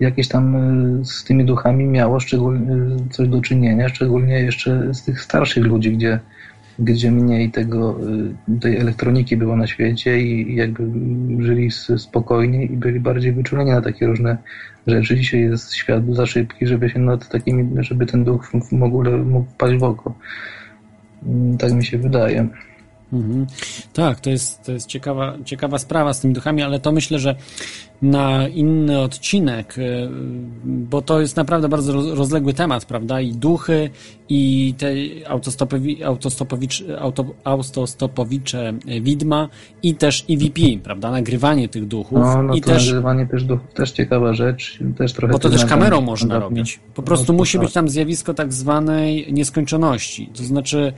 [0.00, 0.56] jakieś tam
[1.00, 5.64] y, z tymi duchami miało szczególnie y, coś do czynienia, szczególnie jeszcze z tych starszych
[5.64, 6.20] ludzi, gdzie,
[6.78, 7.96] gdzie mniej tego,
[8.48, 10.84] y, tej elektroniki było na świecie i jakby
[11.44, 14.36] żyli spokojnie i byli bardziej wyczuleni na takie różne
[14.86, 15.16] rzeczy.
[15.16, 19.50] Dzisiaj jest świat za szybki, żeby się nad takimi, żeby ten duch w ogóle mógł
[19.50, 20.14] wpaść w oko.
[21.26, 22.48] Mm, Tak mi się wydaje.
[23.12, 23.46] Mhm.
[23.92, 27.34] Tak, to jest, to jest ciekawa, ciekawa sprawa z tymi duchami, ale to myślę, że
[28.02, 30.08] na inny odcinek, y,
[30.64, 33.20] bo to jest naprawdę bardzo roz- rozległy temat, prawda?
[33.20, 33.90] I duchy,
[34.28, 34.92] i te
[35.28, 39.48] autostopowi, autostopowicz, auto, autostopowicze widma,
[39.82, 41.10] i też EVP, prawda?
[41.10, 42.18] Nagrywanie tych duchów.
[42.18, 44.78] No, no I to też, nagrywanie też duchów, też ciekawa rzecz.
[44.98, 46.80] Też trochę bo to też kamerą można robić.
[46.94, 47.66] Po prostu No, musi tak.
[47.66, 50.30] być tam zjawisko tak zwanej nieskończoności.
[50.34, 50.92] To znaczy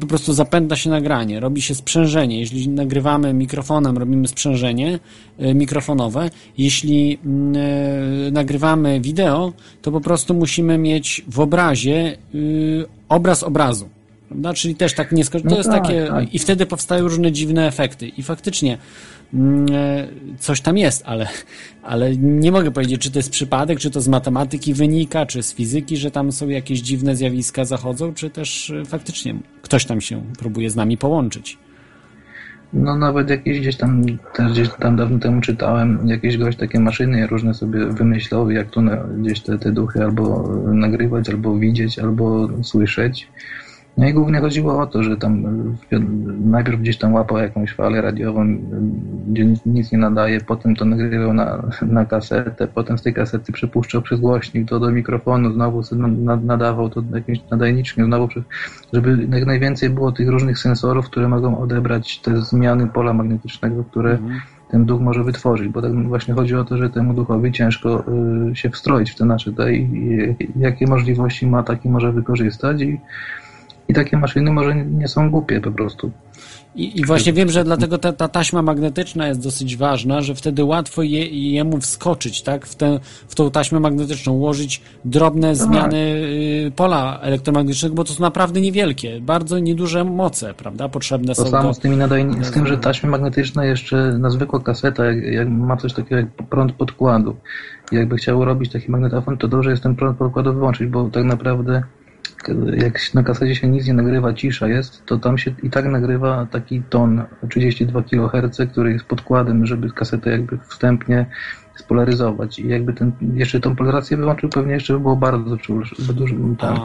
[0.00, 2.40] po prostu zapętla się nagranie, robi się sprzężenie.
[2.40, 6.30] Jeśli nagrywamy mikrofonem, robimy sprzężenie e, mikrofonowe.
[6.58, 9.52] Jeśli mm, e, nagrywamy wideo,
[9.82, 13.88] to po prostu musimy mieć w obrazie y, obraz obrazu.
[14.28, 14.54] Prawda?
[14.54, 15.50] Czyli też tak nieskończone.
[15.50, 16.06] To No jest tak, takie.
[16.06, 16.34] tak.
[16.34, 18.08] I wtedy powstają różne dziwne efekty.
[18.08, 18.78] I faktycznie
[19.34, 20.08] mm, e,
[20.38, 21.28] coś tam jest, ale,
[21.82, 25.54] ale nie mogę powiedzieć, czy to jest przypadek, czy to z matematyki wynika, czy z
[25.54, 30.22] fizyki, że tam są jakieś dziwne zjawiska zachodzą, czy też e, faktycznie ktoś tam się
[30.38, 31.58] próbuje z nami połączyć.
[32.74, 34.02] No nawet jakieś gdzieś tam,
[34.34, 38.82] też gdzieś tam dawno temu czytałem, jakiś gość takie maszyny różne sobie wymyślał, jak tu
[38.82, 43.28] na, gdzieś te, te duchy albo nagrywać, albo widzieć, albo słyszeć.
[43.96, 45.46] No i głównie chodziło o to, że tam
[45.92, 45.98] e,
[46.44, 48.56] najpierw gdzieś tam łapał jakąś falę radiową, e,
[49.28, 54.02] gdzie nic- nie nadaje, potem to nagrywał na, na kasetę, potem z tej kasety przepuszczał
[54.02, 55.82] przez głośnik to do mikrofonu, znowu
[56.42, 58.28] nadawał to jakimś nadajniczkiem, znowu
[58.92, 64.18] żeby jak najwięcej było tych różnych sensorów, które mogą odebrać te zmiany pola magnetycznego, które
[64.70, 68.04] ten duch może wytworzyć, bo tak właśnie chodzi o to, że temu duchowi ciężko
[68.50, 73.00] y, się wstroić w te nasze i, i jakie możliwości ma, takie może wykorzystać i,
[73.88, 76.10] i takie maszyny może nie są głupie po prostu.
[76.76, 80.64] I, I właśnie wiem, że dlatego ta, ta taśma magnetyczna jest dosyć ważna, że wtedy
[80.64, 86.72] łatwo je, jemu wskoczyć, tak, w, tę, w tą taśmę magnetyczną, ułożyć drobne zmiany y,
[86.76, 91.68] pola elektromagnetycznego, bo to są naprawdę niewielkie, bardzo nieduże moce, prawda, potrzebne To są samo
[91.68, 91.74] do...
[91.74, 91.96] z, tymi
[92.40, 96.48] z tym, że taśmy magnetyczne jeszcze na zwykła kaseta, jak, jak ma coś takiego jak
[96.50, 97.36] prąd podkładu.
[97.92, 101.82] Jakby chciało robić taki magnetofon, to dobrze jest ten prąd podkładu wyłączyć, bo tak naprawdę
[102.76, 106.46] jak na kasecie się nic nie nagrywa, cisza jest, to tam się i tak nagrywa
[106.50, 111.26] taki ton 32 kHz, który jest podkładem, żeby kasetę jakby wstępnie
[111.76, 112.58] spolaryzować.
[112.58, 115.56] I jakby ten, jeszcze tą polaryzację wyłączył, pewnie jeszcze by było bardzo
[116.14, 116.76] dużo, tam.
[116.76, 116.84] A,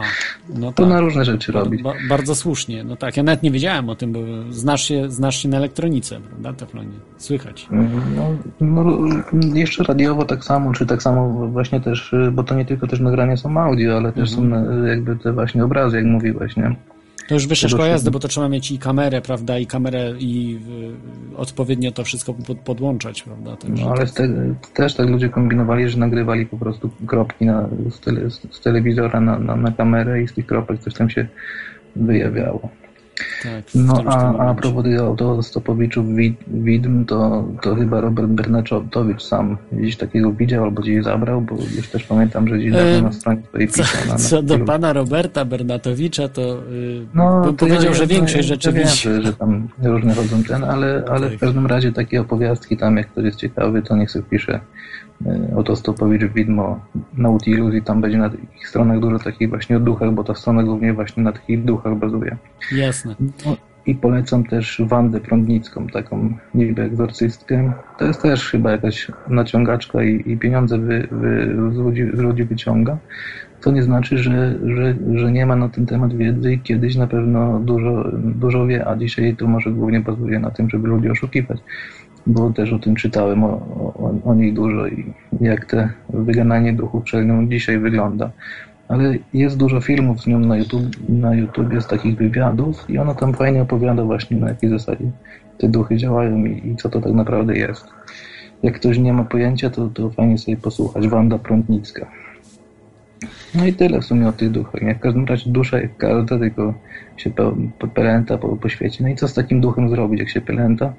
[0.58, 0.88] no To tak.
[0.92, 1.82] na różne rzeczy robić.
[1.82, 4.18] Ba, bardzo słusznie, no tak, ja nawet nie wiedziałem o tym, bo
[4.50, 7.68] znasz się, znasz się na elektronice, prawda, Teflonie, słychać.
[8.16, 8.84] No, no,
[9.54, 13.36] jeszcze radiowo tak samo, czy tak samo właśnie też, bo to nie tylko też nagrania
[13.36, 14.50] są audio, ale też Mhm.
[14.66, 16.76] są y, jakby te właśnie obrazy, jak mówiłeś, nie?
[17.30, 20.58] To już wyższa szkoła jazdy, bo to trzeba mieć i kamerę, prawda, i kamerę i
[21.32, 24.28] y, odpowiednio to wszystko pod, podłączać, prawda, także No ale z te,
[24.74, 29.38] też tak ludzie kombinowali, że nagrywali po prostu kropki na, z, tele, z telewizora na,
[29.38, 31.26] na, na kamerę i z tych kropek coś tam się
[31.96, 32.68] wyjawiało.
[33.42, 39.56] Tak, No a, a propos tych autostopowiczów wid- widm, to, to chyba Robert Bernaczowicz sam
[39.72, 43.42] gdzieś takiego widział albo gdzieś zabrał, bo gdzieś też pamiętam, że gdzieś dawno na stronie
[43.48, 44.00] swojej Co, pisał.
[44.06, 46.42] na- na co do pana Roberta Bernatowicza, to
[46.72, 50.14] y, No, to powiedział, ja, że większość ja, rzeczy ja wiem, że, że tam różne
[50.14, 51.36] chodzą ten, ale, ale Tak.
[51.36, 54.60] w każdym razie takie opowiastki tam, jak ktoś jest ciekawy, to niech sobie pisze
[55.56, 56.80] Autostopowicz widmo
[57.16, 58.30] Nautilus i tam będzie na
[58.60, 61.94] ich stronach dużo takich właśnie o duchach, bo ta strona głównie właśnie na takich duchach
[61.94, 62.36] bazuje.
[62.72, 63.14] Jasne.
[63.46, 63.56] No,
[63.86, 67.72] I polecam też Wandę Prądnicką, taką niby egzorcystkę.
[67.98, 72.44] To jest też chyba jakaś naciągaczka i, i pieniądze wy, wy, z, ludzi, z ludzi
[72.44, 72.98] wyciąga.
[73.60, 77.06] To nie znaczy, że, że, że nie ma na ten temat wiedzy i kiedyś na
[77.06, 81.58] pewno dużo, dużo wie, a dzisiaj to może głównie bazuje na tym, żeby ludzi oszukiwać.
[82.26, 87.04] Bo też o tym czytałem, o, o, o niej dużo i jak te wygananie duchów
[87.04, 88.30] przez nią dzisiaj wygląda
[88.90, 93.14] ale jest dużo filmów z nią na YouTube, na YouTube z takich wywiadów i ona
[93.14, 95.04] tam fajnie opowiada właśnie na jakiej zasadzie
[95.58, 97.86] te duchy działają i, i co to tak naprawdę jest.
[98.62, 101.08] Jak ktoś nie ma pojęcia, to, to fajnie sobie posłuchać.
[101.08, 102.06] Wanda Prądnicka.
[103.54, 104.82] No i tyle w sumie o tych duchach.
[104.82, 104.94] Nie?
[104.94, 106.74] W każdym razie dusza jak każda, tylko
[107.16, 109.04] się pe, pe, pelęta po, po świecie.
[109.04, 110.92] No i co z takim duchem zrobić, jak się pelęta?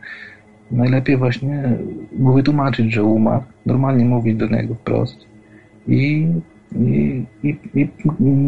[0.72, 1.78] Najlepiej właśnie
[2.20, 5.18] mu wytłumaczyć, że umarł, normalnie mówić do niego wprost
[5.88, 6.28] i
[6.76, 7.88] i, i, i,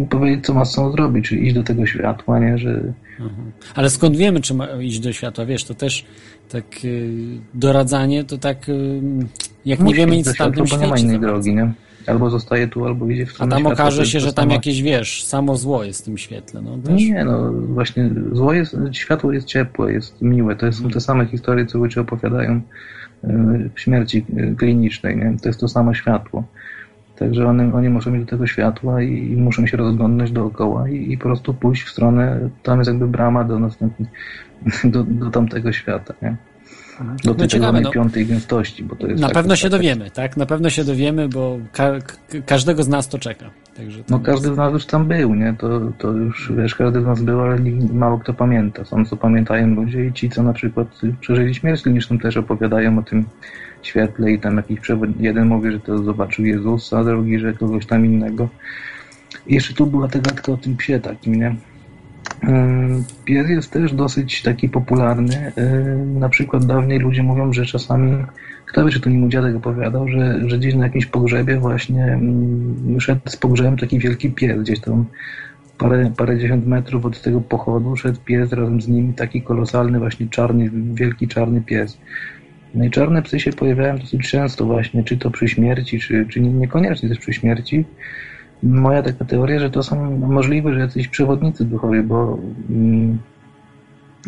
[0.09, 3.51] powiedzieć, co ma z sobą zrobić, czyli iść do tego światła, nie, że Mhm.
[3.75, 5.45] Ale skąd wiemy, czy ma iść do światła?
[5.45, 6.05] Wiesz, to też
[6.49, 7.11] tak y,
[7.53, 8.57] doradzanie, to tak
[9.65, 11.03] jak nie musi wiemy iść nic w tamtym bo nie ma świecie.
[11.03, 11.73] innej drogi, nie?
[12.07, 14.49] Albo zostaje tu, albo idzie w A stronę tam światła, to okaże się, że tam
[14.49, 16.61] jakieś, wiesz, samo zło jest w tym świetle.
[16.61, 17.01] No, też.
[17.01, 21.65] nie, no właśnie zło jest, światło jest ciepłe, jest miłe, to są te same historie,
[21.65, 22.61] co ludzie opowiadają
[23.23, 23.30] y,
[23.75, 25.38] w śmierci y, klinicznej, nie?
[25.41, 26.43] To jest to samo światło.
[27.15, 31.11] Także one, oni muszą mieć do tego światła i, i muszą się rozglądnąć dookoła i,
[31.11, 34.09] i po prostu pójść w stronę, tam jest jakby brama do następnej,
[34.93, 36.35] do, do tamtego świata, nie?
[36.99, 37.91] Do No tej ciekawe, ciekawe, no.
[37.91, 40.38] piątej gęstości, bo to jest Na tak- pewno się tak- dowiemy, tak?
[40.38, 41.91] Na pewno się dowiemy, bo ka
[42.45, 43.45] każdego z nas to czeka.
[43.78, 45.56] Także No każdy z nas już tam był, nie?
[45.60, 47.57] To, to już, wiesz, każdy z nas był, ale
[47.94, 48.86] mało kto pamięta.
[48.86, 50.88] Są, co pamiętają ludzie i ci, co na przykład
[51.20, 53.26] przeżyli śmierć kliniczną, też opowiadają o tym
[53.82, 55.10] świetle i tam jakiś przewod...
[55.20, 58.49] Jeden mówi, że to zobaczył Jezusa, a drugi, że kogoś tam innego.
[59.48, 61.56] I jeszcze tu była ta gadka o tym psie takim, nie?
[63.25, 65.51] Pies jest też dosyć taki popularny.
[66.05, 68.25] Na przykład dawniej ludzie mówią, że czasami,
[68.65, 72.05] kto wie, czy to nie mój dziadek opowiadał, że, że gdzieś na jakimś pogrzebie właśnie
[72.05, 75.05] ym, szedł z pogrzebem taki wielki pies, gdzieś tam
[75.77, 80.71] parę, parędziesiąt metrów od tego pochodu szedł pies razem z nim, taki kolosalny właśnie czarny,
[80.93, 81.97] wielki czarny pies.
[82.75, 86.41] No i czarne psy się pojawiają dosyć często właśnie, czy to przy śmierci, czy, czy
[86.41, 87.85] nie- niekoniecznie też przy śmierci.
[88.64, 92.38] Moja taka teoria, że to są możliwe, że jacyś przewodnicy duchowi, bo
[92.69, 93.18] mm,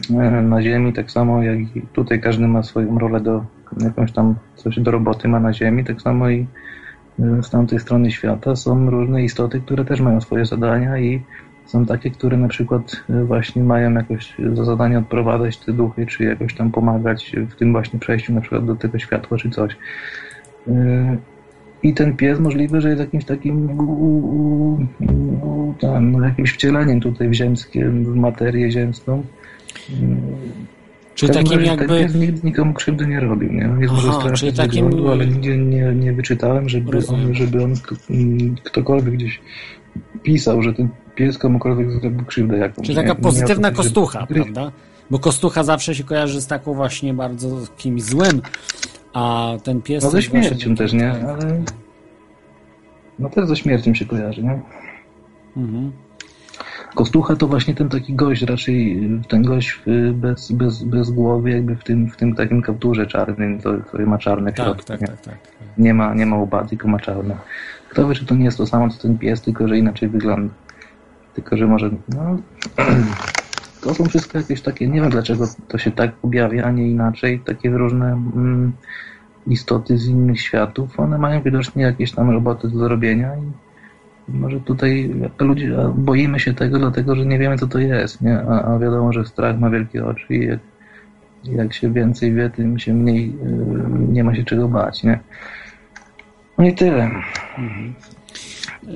[0.09, 3.45] e, na Ziemi tak samo jak i tutaj każdy ma swoją rolę do
[3.83, 6.47] jakąś tam coś do roboty ma na Ziemi, tak samo i
[7.19, 11.23] e, z tamtej strony świata są różne istoty, które też mają swoje zadania i
[11.65, 16.23] są takie, które na przykład e, właśnie mają jakoś za zadanie odprowadzać te duchy, czy
[16.23, 19.77] jakoś tam pomagać w tym właśnie przejściu na przykład do tego światła, czy coś.
[21.83, 23.67] I ten pies możliwe, że jest jakimś takim
[25.81, 29.23] tam, no, jakimś wcieleniem tutaj w ziemskie, w materię ziemską.
[31.15, 33.69] Czyli takim razie jakby- Ten pies nigdy nikomu krzywdy nie robił, nie?
[33.79, 37.25] Jest może Aha, czyli z takim- wyglądu, ale nigdzie nie, nie wyczytałem, żeby Rozumiem.
[37.27, 37.73] on, żeby on
[38.63, 39.41] ktokolwiek gdzieś
[40.23, 42.85] pisał, że ten pies komukolwiek zrobił krzywdę jakąś.
[42.87, 43.03] Czyli nie?
[43.03, 44.71] taka Nie pozytywna że- kostucha, prawda?
[45.09, 48.41] Bo kostucha zawsze się kojarzy z taką właśnie bardzo kimś złym,
[49.15, 50.03] a ten pies...
[50.03, 51.11] No ze śmiercią też, nie?
[51.11, 51.63] Ale...
[53.19, 54.61] No też ze śmiercią się kojarzy, nie?
[55.57, 55.91] Mhm.
[56.95, 61.75] Kostucha to właśnie ten taki gość, raczej ten gość y, bez, bez, bez głowy, jakby
[61.75, 65.07] w tym, w tym takim kapturze czarnym, to, to ma czarne Tak, tak, nie?
[65.07, 65.37] tak, tak.
[65.77, 67.37] Nie ma, nie ma łba, tylko ma czarne.
[67.89, 70.53] Kto wie, czy to nie jest to samo, co ten pies, tylko że inaczej wygląda.
[71.33, 72.37] Tylko, że może, no...
[73.85, 77.39] To są wszystko jakieś takie, nie wiem dlaczego to się tak objawia, a nie inaczej.
[77.39, 78.73] Takie różne mm,
[79.47, 85.15] istoty z innych światów, one mają widocznie jakieś tam roboty do zrobienia i może tutaj
[85.39, 88.41] ludzie boimy się tego, dlatego że nie wiemy, co to jest, nie?
[88.41, 90.59] A, a wiadomo, że strach ma wielkie oczy i jak,
[91.43, 95.19] jak się więcej wie, tym się mniej y, nie ma się czego bać, nie?
[96.57, 97.11] No i tyle.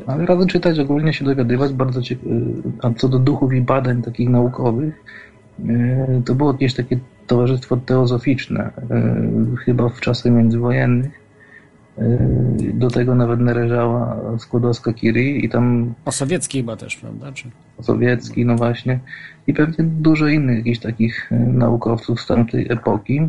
[0.08, 2.30] Ale radzę czytać, ogólnie się dowiadywać, bardzo ciekawe.
[2.82, 5.04] A co do duchów i badań takich naukowych,
[5.60, 8.72] y, to było jakieś takie towarzystwo teozoficzne,
[9.54, 11.20] y, chyba w czasach międzywojennych.
[11.98, 17.32] Y, Do tego nawet należała Skłodowska-Curie i tam O sowieckiej chyba też, prawda?
[17.32, 17.50] Czy...
[17.82, 19.00] Sowiecki, no właśnie,
[19.48, 23.22] i pewnie dużo innych jakichś takich y, naukowców z tamtej epoki.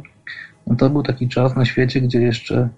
[0.67, 2.69] No to był taki czas na świecie, gdzie jeszcze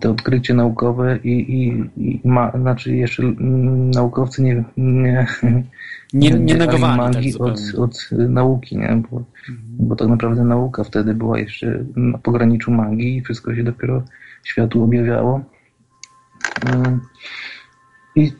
[0.00, 5.26] te odkrycie naukowe i, i, i ma, znaczy jeszcze mm, naukowcy nie, nie,
[6.12, 7.54] Nie- nie negowali tak magii zupełnie.
[7.76, 9.02] od, od nauki, nie?
[9.10, 9.22] Bo,
[9.78, 14.02] bo tak naprawdę nauka wtedy była jeszcze na pograniczu magii i wszystko się dopiero
[14.44, 15.40] światu objawiało.
[16.64, 16.98] Y,
[18.16, 18.32] I,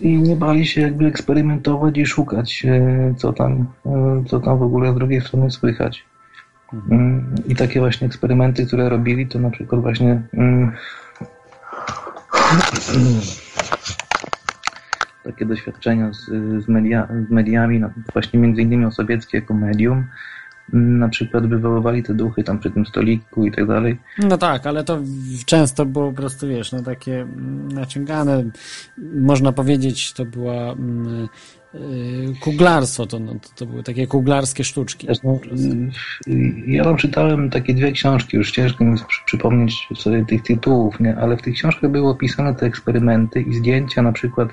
[0.00, 2.66] I nie bali się jakby eksperymentować i szukać,
[3.16, 3.66] co tam,
[4.26, 6.04] co tam w ogóle z drugiej strony słychać.
[6.72, 10.72] Mm, I takie właśnie eksperymenty, które robili, to na przykład właśnie mm,
[15.24, 16.24] takie doświadczenia z,
[16.64, 20.06] z, media, z mediami, no, właśnie między innymi Osobieckie jako medium,
[20.74, 23.98] mm, na przykład wywoływali te duchy tam przy tym stoliku i tak dalej.
[24.18, 25.00] No tak, ale to
[25.46, 27.26] często było po prostu, wiesz, no takie
[27.74, 28.44] naciągane,
[29.14, 30.74] można powiedzieć, to była
[32.40, 35.06] kuglarstwo, to, no, to, były takie kuglarskie sztuczki.
[35.24, 35.40] No,
[36.28, 41.00] y, ja tam czytałem takie dwie książki, już ciężko mi przy- przypomnieć sobie tych tytułów,
[41.00, 41.16] nie?
[41.16, 44.48] ale w tych książkach były opisane te eksperymenty i zdjęcia na przykład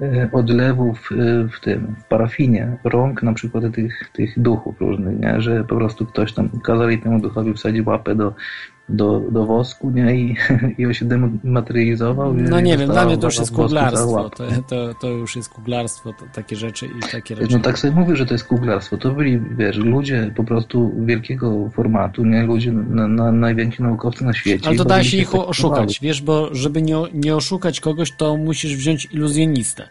[0.00, 5.40] e, odlewów e, w tym, w parafinie, rąk na przykład tych, tych duchów różnych, nie?
[5.40, 8.34] że po prostu ktoś tam kazali temu duchowi wsadzić łapę do,
[8.88, 10.16] do, do wosku nie?
[10.16, 10.36] I,
[10.78, 12.34] i on się dematerializował.
[12.34, 16.12] No nie wiem, dla mnie to już jest kuglarstwo, to, to, to już jest kuglarstwo,
[16.12, 17.52] to, takie rzeczy i takie rzeczy.
[17.52, 18.96] No tak sobie mówię, że to jest kuglarstwo.
[18.96, 22.42] To byli, wiesz, ludzie po prostu wielkiego formatu, nie?
[22.42, 24.68] Ludzie, na, na, najwięksi naukowcy na świecie.
[24.68, 28.76] Ale to da się ich oszukać, wiesz, bo żeby nie, nie oszukać kogoś, to musisz
[28.76, 29.88] wziąć iluzjonistę.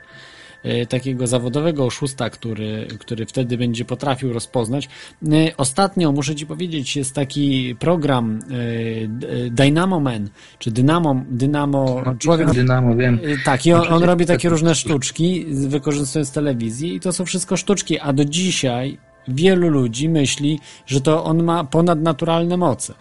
[0.66, 4.90] E, takiego zawodowego oszusta, który, który wtedy będzie potrafił rozpoznać.
[5.32, 10.30] E, Ostatnio, muszę Ci powiedzieć, jest taki program e, Dynamo Man,
[10.60, 12.52] czy Dynamo, Dynamo człowiek...
[12.52, 13.20] Dynamo, wiem.
[13.46, 17.58] Tak, i on, on robi takie tak- różne sztuczki, wykorzystując telewizję i to są wszystko
[17.58, 18.98] sztuczki, a do dzisiaj
[19.28, 22.94] wielu ludzi myśli, że to on ma ponadnaturalne moce.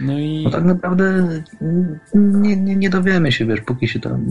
[0.00, 0.48] No i...
[0.52, 1.28] Tak naprawdę
[2.14, 4.26] nie, nie, nie dowiemy się, wiesz, póki się tam.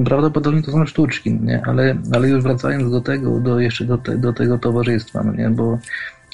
[0.00, 1.62] E, prawdopodobnie to są sztuczki, nie?
[1.66, 5.50] Ale, ale już wracając do tego, do jeszcze do, te, do tego towarzystwa, no nie?
[5.50, 5.78] Bo,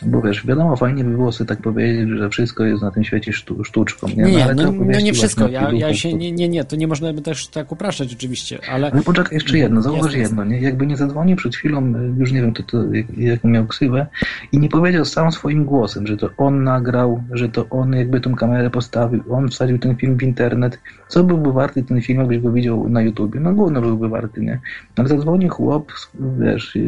[0.07, 3.33] bo wiesz, wiadomo, fajnie by było sobie tak powiedzieć, że wszystko jest na tym świecie
[3.33, 4.15] sztu, sztuczką, nie?
[4.25, 5.49] Nie, no, no opowieści nie wszystko.
[5.49, 8.91] Ja, ja się nie, nie, nie, to nie można by też tak upraszczać oczywiście, ale.
[8.93, 10.61] Ale poczekaj, jeszcze jedno, zauważ jedno, nie?
[10.61, 14.07] Jakby nie zadzwonił przed chwilą, y, już nie wiem, to, to, jak- jaką miał ksywę,
[14.53, 18.35] i nie powiedział całym swoim głosem, że to on nagrał, że to on jakby tą
[18.35, 20.79] kamerę postawił, on wsadził ten film w internet.
[21.09, 23.41] Co byłby warty ten film, jakbyś go widział na YouTubie?
[23.41, 24.61] No gówno byłby warty, nie?
[24.97, 25.93] Ale zadzwoni chłop,
[26.41, 26.79] wiesz,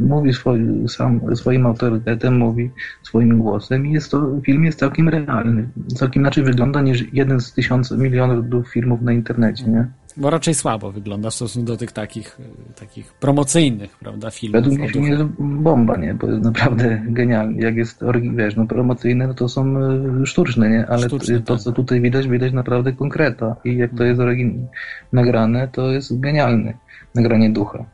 [0.00, 2.70] mówi swoi, sam, swoim autorytetem, mówi
[3.02, 5.68] swoim głosem i jest to, film jest całkiem realny.
[5.94, 9.86] Całkiem inaczej wygląda niż jeden z tysiąca milionów filmów na internecie, nie?
[10.16, 14.62] Bo raczej słabo wygląda w stosunku do tych takich, y, takich promocyjnych, prawda, filmów.
[14.62, 16.14] Według mnie film jest bomba, nie?
[16.14, 17.62] Bo jest naprawdę genialny.
[17.62, 18.04] Jak jest
[18.34, 20.86] wiesz, no promocyjne, no to są e, sztuczne, nie?
[20.86, 21.58] Ale to, tak.
[21.58, 23.56] co tutaj widać, widać naprawdę konkreta.
[23.64, 24.66] I jak to jest orygin-
[25.12, 26.74] nagrane, to jest genialne.
[27.14, 27.84] Nagranie ducha.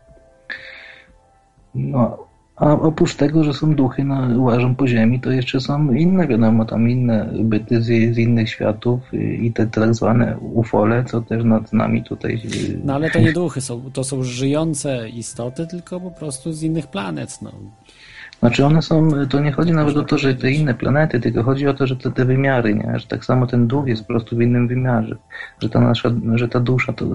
[1.75, 2.26] No,
[2.57, 6.65] a oprócz tego, że są duchy na, łażą po ziemi, to jeszcze są inne, wiadomo,
[6.65, 11.73] tam inne byty z, z innych światów i te, tak zwane ufole, co też nad
[11.73, 16.11] nami tutaj y, No ale to nie duchy są, to są żyjące istoty, tylko po
[16.11, 17.39] prostu z innych planet.
[17.43, 17.53] No.
[18.41, 21.67] Znaczy one są, to nie chodzi nawet o to, że te inne planety, tylko chodzi
[21.69, 22.99] o to, że te, te wymiary, nie?
[22.99, 25.17] że tak samo ten duch jest po prostu w innym wymiarze,
[25.59, 27.07] że ta nasza, że ta dusza to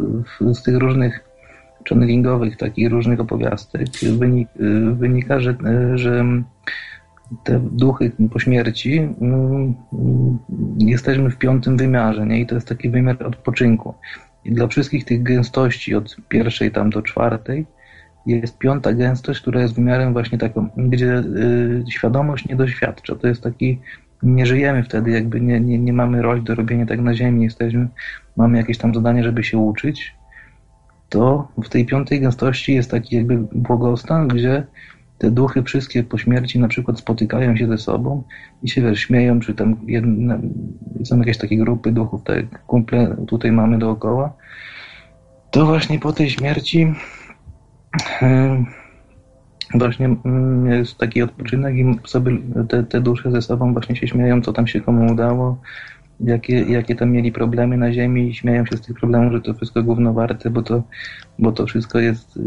[0.54, 1.31] z tych różnych
[1.90, 3.88] channelingowych, takich różnych opowiastek
[4.18, 4.48] wynik,
[4.94, 5.56] wynika, że,
[5.96, 6.26] że
[7.44, 9.76] te duchy po śmierci mm,
[10.78, 12.40] jesteśmy w piątym wymiarze, nie?
[12.40, 13.94] I to jest taki wymiar odpoczynku.
[14.46, 17.66] I dla wszystkich tych gęstości od pierwszej tam do czwartej
[18.26, 23.16] jest piąta gęstość, która jest wymiarem właśnie taką, gdzie y, świadomość nie doświadcza.
[23.16, 23.80] To jest taki,
[24.24, 27.88] nie żyjemy wtedy, jakby nie, nie, nie mamy roli do robienia tak na ziemi, jesteśmy,
[28.38, 30.16] mamy jakieś tam zadanie, żeby się uczyć,
[31.12, 34.64] to w tej piątej gęstości jest taki jakby błogostan, gdzie
[35.18, 38.24] te duchy wszystkie po śmierci na przykład spotykają się ze sobą
[38.64, 40.40] i się wiesz, śmieją, czy tam jedne,
[41.04, 44.34] są jakieś takie grupy duchów, jak kumple tutaj mamy dookoła,
[45.52, 46.94] to właśnie po tej śmierci
[48.22, 48.66] Ym,
[49.74, 52.38] Właśnie mm, jest taki odpoczynek i sobie
[52.70, 55.62] te, te dusze ze sobą właśnie się śmieją, co tam się komu udało,
[56.26, 59.54] jakie, jakie tam mieli problemy na ziemi i śmieją się z tych problemów, że to
[59.54, 60.84] wszystko gówno warte, bo to,
[61.40, 62.42] bo to wszystko jest y,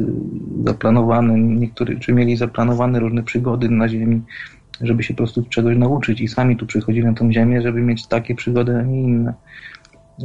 [0.64, 1.38] zaplanowane.
[1.38, 4.22] Niektórzy, czy mieli zaplanowane różne przygody na ziemi,
[4.80, 8.06] żeby się po prostu czegoś nauczyć i sami tu przychodzili na tą ziemię, żeby mieć
[8.06, 9.34] takie przygody, a nie inne.
[10.20, 10.24] Y,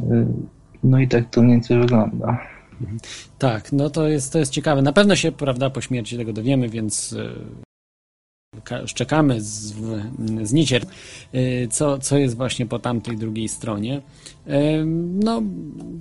[0.83, 2.39] No i tak to mniej więcej wygląda.
[3.37, 4.81] Tak, no to jest, to jest ciekawe.
[4.81, 7.68] Na pewno się, prawda, po śmierci tego dowiemy, więc y,
[8.93, 9.73] czekamy z,
[10.43, 10.53] z
[11.35, 14.01] y, co, co jest właśnie po tamtej drugiej stronie.
[15.23, 15.41] No,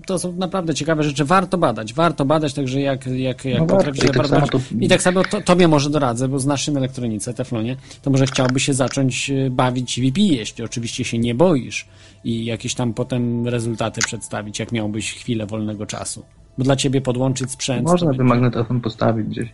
[0.07, 1.25] to są naprawdę ciekawe rzeczy.
[1.25, 5.03] Warto badać, warto badać, także jak, jak, jak No potrafisz tak bardzo to- I tak
[5.03, 8.75] samo to, tobie może doradzę, bo znasz się na elektronice, teflonie, to może chciałby się
[8.75, 11.89] zacząć y, bawić VP, jeśli oczywiście się nie boisz
[12.25, 16.23] i jakieś tam potem rezultaty przedstawić, jak miałbyś chwilę wolnego czasu.
[16.59, 17.87] Bo dla ciebie podłączyć sprzęt.
[17.87, 19.49] Można by będzie- magnetofon postawić gdzieś.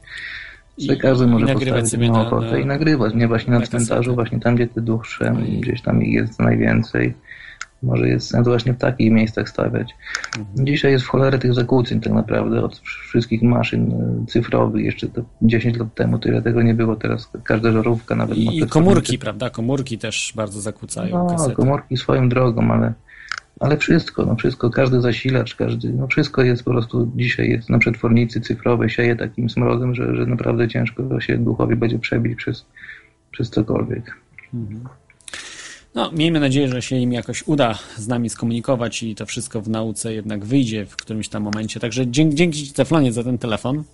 [0.78, 3.14] I- Że każdy i może nagrywać postawić sobie na ochotę i nagrywać.
[3.14, 4.14] Nie właśnie na, na cmentarzu, kasetę.
[4.14, 7.14] właśnie tam, gdzie te dusze, gdzieś tam ich jest najwięcej.
[7.82, 9.94] Może jest sens właśnie w takich miejscach stawiać.
[10.38, 10.66] Mhm.
[10.66, 13.92] Dzisiaj jest w cholerę tych zakłóceń tak naprawdę od wszystkich maszyn
[14.22, 14.84] y, cyfrowych.
[14.84, 16.96] Jeszcze to 10 lat temu tyle tego nie było.
[16.96, 19.50] Teraz każda żarówka nawet ma I, I komórki, prawda?
[19.50, 22.92] Komórki też bardzo zakłócają No, komórki swoją drogą, ale,
[23.60, 27.78] ale wszystko, no wszystko, każdy zasilacz, każdy, no wszystko jest po prostu dzisiaj jest na
[27.78, 32.66] przetwornicy cyfrowej, sieje takim smrodem, że, że naprawdę ciężko się duchowi będzie przebić przez,
[33.30, 34.16] przez cokolwiek.
[35.94, 39.68] No, miejmy nadzieję, że się im jakoś uda z nami skomunikować i to wszystko w
[39.68, 41.80] nauce jednak wyjdzie w którymś tam momencie.
[41.80, 43.84] Także dzięki, dzięki Ci, Teflonie, za ten telefon.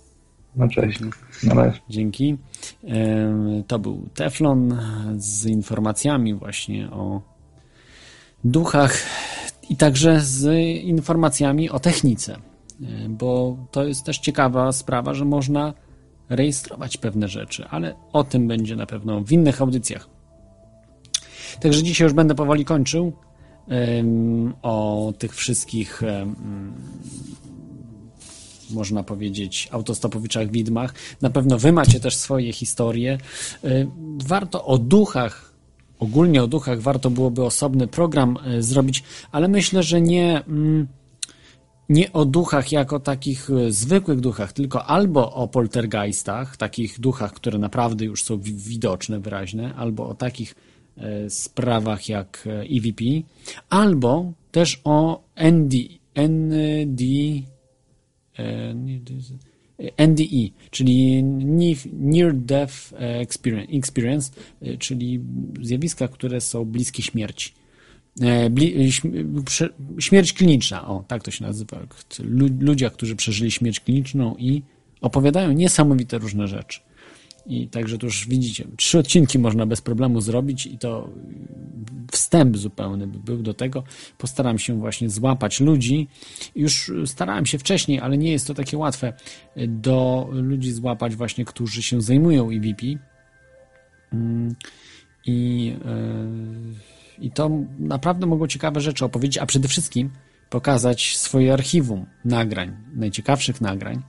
[0.55, 0.99] No cześć.
[1.43, 1.79] Na razie.
[1.89, 2.37] Dzięki.
[3.67, 4.79] To był Teflon
[5.17, 7.30] z informacjami właśnie o
[8.43, 8.97] duchach
[9.69, 10.53] i także z
[10.83, 12.37] informacjami o technice,
[13.09, 15.73] bo to jest też ciekawa sprawa, że można
[16.29, 20.09] rejestrować pewne rzeczy, ale o tym będzie na pewno w innych audycjach.
[21.59, 23.13] Także dzisiaj już będę powoli kończył
[24.61, 26.01] o tych wszystkich
[28.69, 30.93] można powiedzieć, autostopowiczach, widmach.
[31.21, 33.17] Na pewno wy macie też swoje historie.
[34.25, 35.50] Warto o duchach,
[36.01, 40.87] ogólnie o duchach, warto byłoby osobny program y, zrobić, ale myślę, że nie, mm,
[41.89, 47.59] nie o duchach jako takich y, zwykłych duchach, tylko albo o poltergeistach, takich duchach, które
[47.59, 50.55] naprawdę już są wi- widoczne, wyraźne, albo o takich
[50.97, 53.03] e, sprawach jak e, EVP,
[53.69, 55.73] albo też o ND,
[56.15, 57.01] ND,
[58.37, 58.73] e,
[59.97, 64.31] e, NDE, czyli Near- Death Experience, experience
[64.61, 65.19] e, czyli
[65.61, 67.51] zjawiska, które są bliskie śmierci.
[68.21, 68.49] E,
[69.99, 71.79] śmierć kliniczna, o, tak to się nazywa.
[72.23, 74.61] Lu, ludzie, którzy przeżyli śmierć kliniczną i
[75.01, 76.79] opowiadają niesamowite różne rzeczy.
[77.45, 81.09] I także tu już widzicie, trzy odcinki można bez problemu zrobić i to
[82.11, 83.83] wstęp zupełny by był do tego.
[84.17, 86.07] Postaram się właśnie złapać ludzi.
[86.55, 89.13] Już starałem się wcześniej, ale nie jest to takie łatwe
[89.67, 92.85] do ludzi złapać właśnie, którzy się zajmują EVP.
[94.13, 94.55] Mm,
[95.25, 95.65] I,
[97.19, 97.49] yy, I to
[97.79, 100.09] naprawdę mogą ciekawe rzeczy opowiedzieć, a przede wszystkim
[100.49, 104.01] pokazać swoje archiwum nagrań, najciekawszych nagrań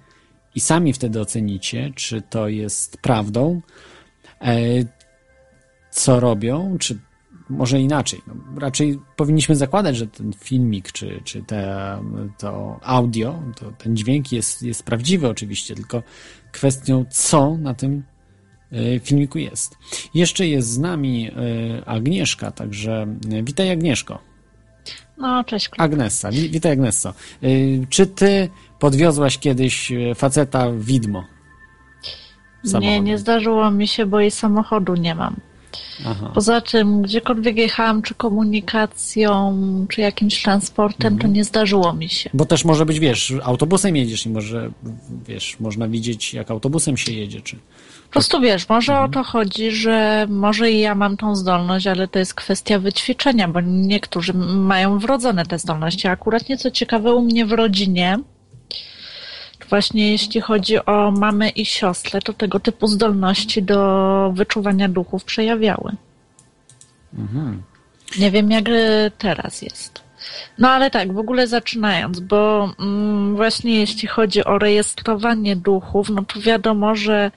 [0.54, 3.60] i sami wtedy ocenicie, czy to jest prawdą,
[4.40, 4.56] e,
[5.90, 6.98] co robią, czy
[7.48, 8.20] może inaczej.
[8.26, 11.98] No, raczej powinniśmy zakładać, że ten filmik, czy, czy te,
[12.38, 16.02] to audio, to, ten dźwięk jest, jest prawdziwy oczywiście, tylko
[16.52, 18.02] kwestią, co na tym
[18.72, 19.76] e, filmiku jest.
[20.14, 23.06] Jeszcze jest z nami e, Agnieszka, także
[23.42, 24.18] witaj Agnieszko.
[25.18, 25.70] No, cześć.
[25.78, 27.14] Agnesa, wi- witaj Agnesso.
[27.88, 28.48] Czy ty
[28.82, 31.24] podwiozłaś kiedyś e, faceta widmo?
[32.80, 35.36] Nie, nie zdarzyło mi się, bo i samochodu nie mam.
[36.06, 36.30] Aha.
[36.34, 42.30] Poza tym, gdziekolwiek jechałam, czy komunikacją, czy jakimś transportem, to nie zdarzyło mi się.
[42.34, 44.70] Bo też może być, wiesz, autobusem jedziesz i może,
[45.28, 47.56] wiesz, można widzieć, jak autobusem się jedzie, czy...
[47.56, 52.08] Po prostu wiesz, może o to chodzi, że może i ja mam tą zdolność, ale
[52.08, 56.08] to jest kwestia wyćwiczenia, bo niektórzy mają wrodzone te zdolności.
[56.08, 58.18] A Akurat nieco ciekawe u mnie w rodzinie,
[59.72, 65.92] właśnie jeśli chodzi o mamę i siostrę, to tego typu zdolności do wyczuwania duchów przejawiały.
[67.18, 67.62] Mhm.
[68.18, 70.02] Nie wiem, jak e, teraz jest.
[70.58, 76.24] No ale tak, w ogóle zaczynając, bo mm, właśnie jeśli chodzi o rejestrowanie duchów, no
[76.24, 77.30] to wiadomo, że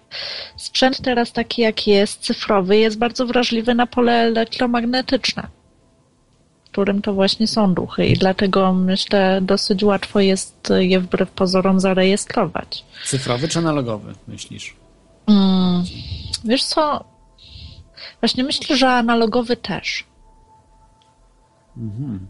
[0.57, 5.47] sprzęt teraz taki jak jest, cyfrowy, jest bardzo wrażliwy na pole elektromagnetyczne,
[6.75, 12.85] którym to właśnie są duchy i dlatego myślę, dosyć łatwo jest je wbrew pozorom zarejestrować.
[13.05, 14.75] Cyfrowy czy analogowy, myślisz?
[15.27, 15.83] Mm,
[16.43, 17.03] wiesz co,
[18.19, 20.03] właśnie myślę, że analogowy też.
[21.77, 22.27] Mhm.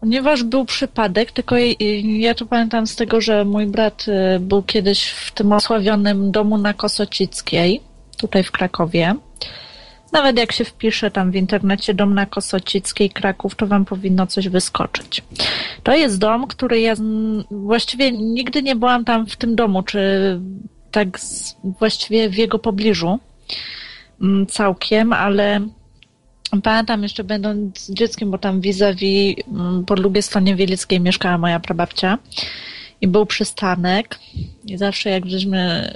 [0.00, 1.56] Ponieważ był przypadek, tylko
[2.02, 6.58] ja to pamiętam z tego, że mój brat y, był kiedyś w tym osławionym domu
[6.58, 7.80] na Kosocickiej,
[8.16, 9.14] tutaj w Krakowie.
[10.12, 14.48] Nawet jak się wpisze tam w internecie dom na Kosocickiej Kraków, to wam powinno coś
[14.48, 15.22] wyskoczyć.
[15.82, 16.94] To jest dom, który ja
[17.50, 20.00] właściwie nigdy nie byłam tam w tym domu, czy
[20.90, 23.18] tak z, właściwie w jego pobliżu
[24.20, 25.60] mm, całkiem, ale
[26.62, 32.18] Pamiętam jeszcze będąc dzieckiem, bo tam vis-a-vis mm, po drugiej stronie Wielickiej mieszkała moja prababcia
[33.00, 34.18] i był przystanek
[34.66, 35.92] i zawsze jak żeśmy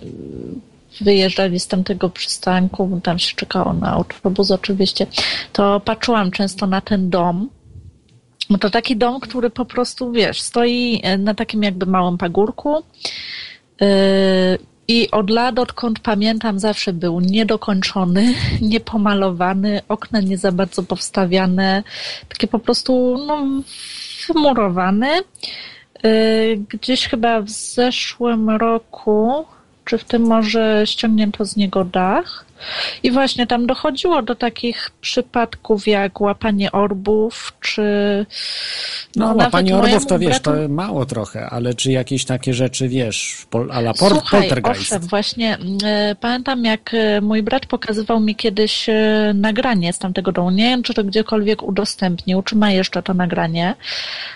[1.00, 5.06] wyjeżdżali z tamtego przystanku, bo tam się czekało na autobus oczywiście,
[5.52, 7.48] to patrzyłam często na ten dom.
[8.50, 12.82] Bo to taki dom, który po prostu, wiesz, stoi e, na takim jakby małym pagórku
[13.80, 13.86] yy,
[14.88, 21.82] i od lat, odkąd pamiętam, zawsze był niedokończony, niepomalowany, okna nie za bardzo powstawiane,
[22.28, 23.46] takie po prostu no.
[26.04, 29.44] Yy, Gdzieś chyba w zeszłym roku,
[29.86, 32.44] czy w tym może ściągnięto z niego dach.
[33.02, 37.82] I właśnie tam dochodziło do takich przypadków jak łapanie orbów, czy.
[39.16, 43.46] No, nawet łapanie orbów to wiesz, to mało trochę, ale czy jakieś takie rzeczy, wiesz,
[43.50, 44.80] pol, a la por, Słuchaj, poltergeist?
[44.80, 50.32] owszem, właśnie e, pamiętam jak e, mój brat pokazywał mi kiedyś e, nagranie z tamtego
[50.32, 50.50] domu.
[50.50, 53.74] Nie wiem, czy to gdziekolwiek udostępnił, czy ma jeszcze to nagranie,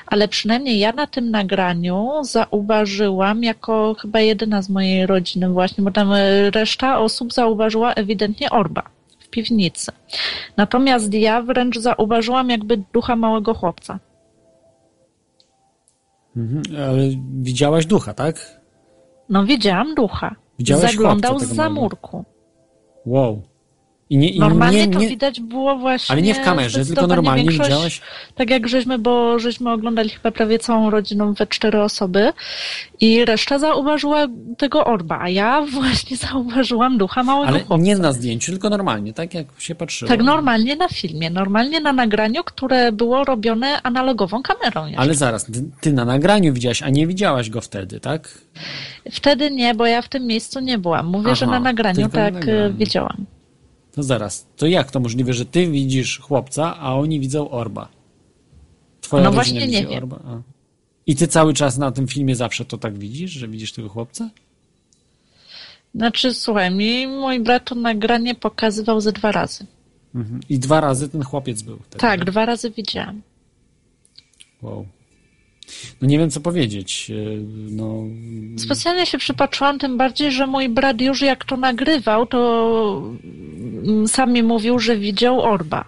[0.07, 5.91] ale przynajmniej ja na tym nagraniu zauważyłam jako chyba jedyna z mojej rodziny właśnie, bo
[5.91, 6.13] tam
[6.55, 8.20] reszta osób zauważyła ewidentnie
[8.51, 8.83] orba
[9.19, 9.93] w piwnicy.
[10.57, 13.99] Natomiast ja wręcz zauważyłam jakby ducha małego chłopca.
[16.37, 17.03] Mhm, ale
[17.33, 18.61] widziałaś ducha, tak?
[19.29, 20.35] No widziałam ducha.
[20.59, 22.25] Widziałeś Zaglądał z zamurku.
[23.07, 23.43] Wow.
[24.11, 26.13] I nie, i Normalnie nie, to nie, widać było właśnie.
[26.13, 28.01] Ale nie w kamerze, tylko normalnie widziałeś?
[28.35, 32.33] Tak jak żeśmy, bo żeśmy oglądali chyba prawie całą rodziną we cztery osoby
[33.01, 34.27] i reszta zauważyła
[34.59, 37.85] tego orba, a ja właśnie zauważyłam ducha małego ale chłopca.
[37.85, 40.09] nie na zdjęciu, tylko normalnie, tak jak się patrzyło.
[40.09, 44.87] Tak normalnie na filmie, normalnie na nagraniu, które było robione analogową kamerą.
[44.87, 45.01] Jeszcze.
[45.01, 48.29] Ale zaraz, ty, ty na nagraniu widziałaś, a nie widziałaś go wtedy, tak?
[49.11, 51.07] Wtedy nie, bo ja w tym miejscu nie byłam.
[51.07, 52.59] Mówię, że Aha, na nagraniu na tak nagraniu.
[52.61, 52.71] e,
[53.93, 57.89] To zaraz, to jak to możliwe, że ty widzisz chłopca, a oni widzą orba?
[59.01, 59.97] Twoja No właśnie nie wiem.
[60.03, 60.21] orba?
[60.27, 60.41] A.
[61.07, 64.31] I ty cały czas na tym filmie zawsze to tak widzisz, że widzisz tego chłopca?
[65.95, 69.67] Znaczy, słuchaj, mi mój brat to nagranie pokazywał ze dwa razy.
[70.15, 70.41] Mhm.
[70.49, 71.77] I dwa razy ten chłopiec był.
[71.77, 73.23] Wtedy, Tak, dwa razy widziałam.
[74.63, 74.87] Wow.
[76.01, 77.09] No nie wiem, co powiedzieć.
[77.09, 77.41] Yy,
[77.71, 78.05] No,
[78.57, 83.03] Specjalnie się przypatrzyłam, tym bardziej, że mój brat już jak to nagrywał, to
[83.85, 85.85] mm, sam mi mówił, że widział orba.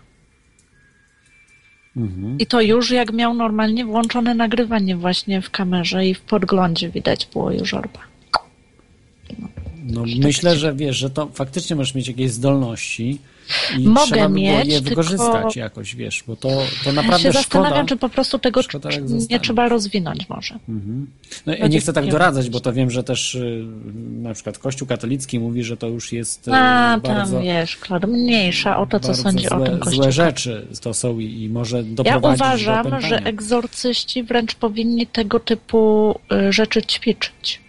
[1.97, 2.39] mhm.
[2.39, 7.29] I to już jak miał normalnie włączone nagrywanie właśnie w kamerze i w podglądzie widać
[7.33, 8.01] było już orba.
[9.85, 13.19] no myślę, że wiesz, że to faktycznie możesz mieć jakieś zdolności
[13.79, 16.49] i Mogę trzeba by było mieć, je tylko- wykorzystać jakoś, wiesz, bo to,
[16.85, 17.43] to Ja naprawdę się szkoda.
[17.43, 19.41] zastanawiam, czy po prostu tego szkoda, jak nie zostanie.
[19.41, 20.55] trzeba rozwinąć może.
[20.69, 21.07] Mhm.
[21.47, 23.65] No, ja nie chcę tak doradzać, bo to wiem, że też y,
[24.23, 28.05] na przykład Kościół katolicki mówi, że to już jest y, A, bardzo, tam wiesz, Klod,
[28.07, 30.03] mniejsza o to, co sądzi złe, o tym Kościół.
[30.03, 33.09] złe rzeczy to są i, i może Ja doprowadzić do uważam, opętania.
[33.09, 36.15] że egzorcyści wręcz powinni tego typu
[36.49, 37.61] y, rzeczy ćwiczyć.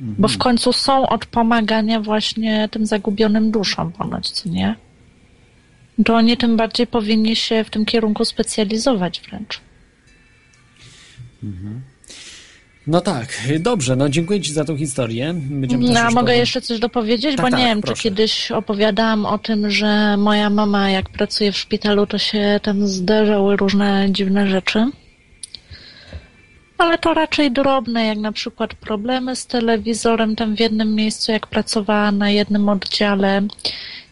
[0.00, 0.16] Mhm.
[0.18, 4.76] Bo w końcu są od pomagania właśnie tym zagubionym duszom ponoć, co nie?
[6.04, 9.60] To oni tym bardziej powinni się w tym kierunku specjalizować wręcz.
[12.86, 13.28] No tak,
[13.60, 15.34] dobrze, no dziękuję Ci za tą historię.
[15.34, 17.36] Będziemy No, mogę jeszcze coś dopowiedzieć?
[17.36, 17.96] Tak, Bo tak, nie wiem, proszę.
[17.96, 22.86] czy kiedyś opowiadałam o tym, że moja mama, jak pracuje w szpitalu, to się tam
[22.86, 24.90] zdarzały różne dziwne rzeczy.
[26.78, 31.46] Ale to raczej drobne, jak na przykład problemy z telewizorem tam w jednym miejscu, jak
[31.46, 33.42] pracowała na jednym oddziale.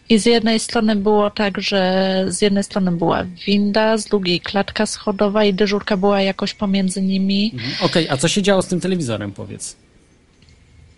[0.09, 4.85] I z jednej strony było tak, że z jednej strony była winda, z drugiej klatka
[4.85, 7.51] schodowa i dyżurka była jakoś pomiędzy nimi.
[7.53, 7.73] Mhm.
[7.81, 9.75] Okej, a co się działo z tym telewizorem, powiedz?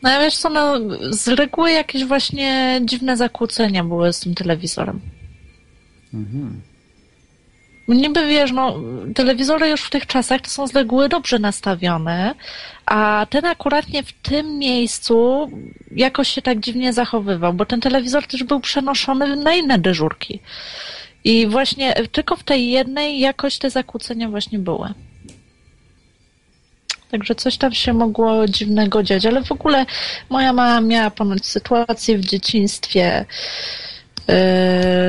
[0.03, 0.80] No ja wiesz co, no,
[1.10, 4.99] z reguły jakieś właśnie dziwne zakłócenia były z tym telewizorem.
[6.14, 6.61] Mhm.
[7.88, 8.80] Niby wiesz, no,
[9.15, 12.35] telewizory już w tych czasach to są z reguły dobrze nastawione,
[12.85, 15.47] a ten akuratnie w tym miejscu
[15.91, 20.39] jakoś się tak dziwnie zachowywał, bo ten telewizor też był przenoszony na inne dyżurki.
[21.23, 24.93] I właśnie tylko w tej jednej jakoś te zakłócenia właśnie były.
[27.11, 29.85] Także coś tam się mogło dziwnego dziać, ale w ogóle
[30.30, 33.26] moja mama miała ponoć sytuację w dzieciństwie,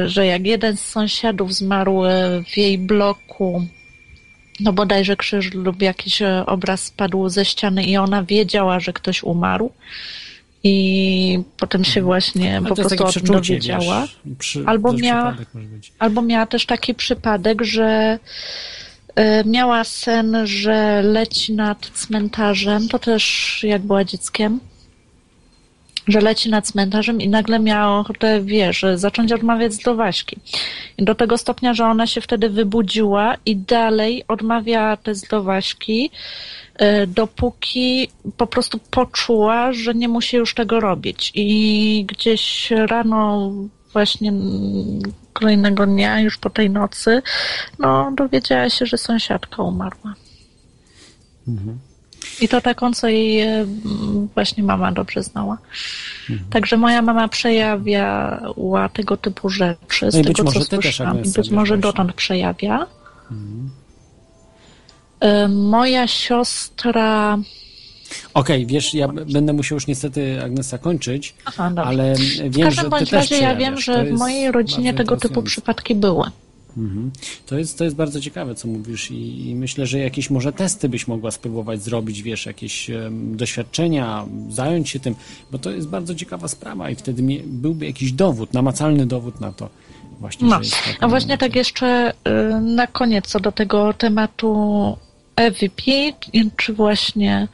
[0.07, 3.67] że jak jeden z sąsiadów zmarł yy, w jej bloku,
[4.61, 9.23] no bodajże krzyż lub jakiś e, obraz spadł ze ściany i ona wiedziała, że ktoś
[9.23, 9.73] umarł.
[10.65, 14.07] I potem się właśnie Ale po prostu o tym dowiedziała.
[14.39, 15.37] przy, Albo miała,
[15.99, 18.19] albo miała też taki przypadek, że
[19.15, 24.61] e, miała sen, że leci nad cmentarzem, to też jak była dzieckiem,
[26.09, 30.37] że leci nad cmentarzem i nagle miała ochotę, wiesz, zacząć odmawiać zdrowaśki.
[30.99, 36.11] I do tego stopnia, że ona się wtedy wybudziła i dalej odmawia te zdrowaśki,
[36.75, 41.33] e, dopóki po prostu poczuła, że nie musi już tego robić.
[41.35, 43.53] I gdzieś rano
[43.93, 44.33] właśnie
[45.33, 47.23] kolejnego dnia, już po tej nocy,
[47.79, 50.15] no dowiedziała się, że sąsiadka umarła.
[51.49, 51.79] Mhm.
[52.41, 53.67] I to taką, co jej e,
[54.35, 55.59] właśnie mama dobrze znała.
[56.31, 56.51] Mhm.
[56.51, 61.17] Także moja mama przejawiała tego typu rzeczy, z No tego co słyszałam.
[61.17, 61.83] I Agnieszka, być może właśnie.
[61.83, 62.87] dotąd przejawia.
[63.31, 63.71] Mhm.
[65.21, 67.39] E, Moja siostra.
[68.35, 72.85] Okej, wiesz, ja będę musiał już niestety Agnesa kończyć, Aha, ale W wiem, że każdym
[72.85, 76.31] ty bądź razie ja wiem, że w mojej rodzinie tego typu przypadki były.
[76.79, 77.11] Mhm.
[77.47, 80.89] To, jest, to jest bardzo ciekawe, co mówisz i, i myślę, że jakieś może testy
[80.89, 85.15] byś mogła spróbować zrobić, wiesz, jakieś em, doświadczenia, zająć się tym,
[85.53, 89.53] bo to jest bardzo ciekawa sprawa i wtedy mie- byłby jakiś dowód, namacalny dowód na
[89.53, 89.69] to
[90.21, 90.61] właśnie, No,
[91.01, 94.97] a właśnie tak jeszcze y, na koniec co do tego tematu
[95.37, 95.83] EVP,
[96.57, 97.49] czy właśnie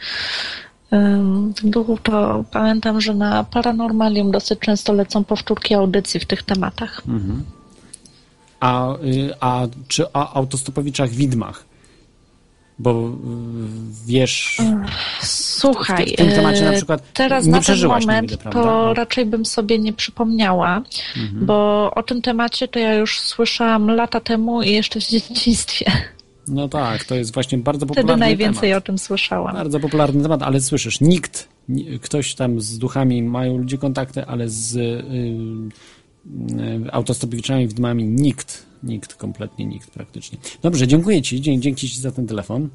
[1.55, 7.02] tych duchów, to pamiętam, że na Paranormalium dosyć często lecą powtórki audycji w tych tematach.
[7.09, 7.42] Mhm.
[8.65, 11.65] A, y, a czy o autostopowiczach widmach?
[12.78, 13.12] Bo y,
[14.07, 14.59] wiesz,
[15.23, 18.65] Słuchaj, w, w tym temacie na e, przykład teraz nie na ten moment nigdy, to
[18.65, 18.95] No.
[18.95, 20.82] raczej bym sobie nie przypomniała,
[21.16, 21.47] Mhm.
[21.47, 25.85] bo o tym temacie to ja już słyszałam lata temu i jeszcze w dzieciństwie.
[26.49, 28.82] No tak, to jest właśnie bardzo Wtedy popularny najwięcej temat.
[28.82, 29.55] o tym słyszałam.
[29.55, 34.49] Bardzo popularny temat, ale słyszysz, nikt, ni- ktoś tam z duchami mają ludzie kontakty, ale
[34.49, 35.05] z y, y,
[36.92, 40.38] autostopowiczami, widmami nikt, nikt, kompletnie nikt praktycznie.
[40.62, 42.68] Dobrze, dziękuję Ci, dzięki Ci za ten telefon.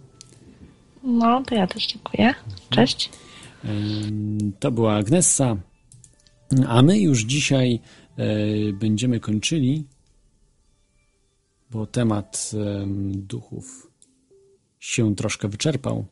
[1.04, 2.34] No, to ja też dziękuję.
[2.70, 3.10] Cześć.
[4.60, 5.58] To była Agnessa,
[6.68, 7.80] a my już dzisiaj
[8.18, 9.86] e, będziemy kończyli,
[11.72, 13.92] bo temat em, duchów
[14.80, 16.06] się troszkę wyczerpał.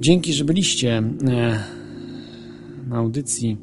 [0.00, 1.64] Dzięki, że byliście e,
[2.88, 3.56] na audycji.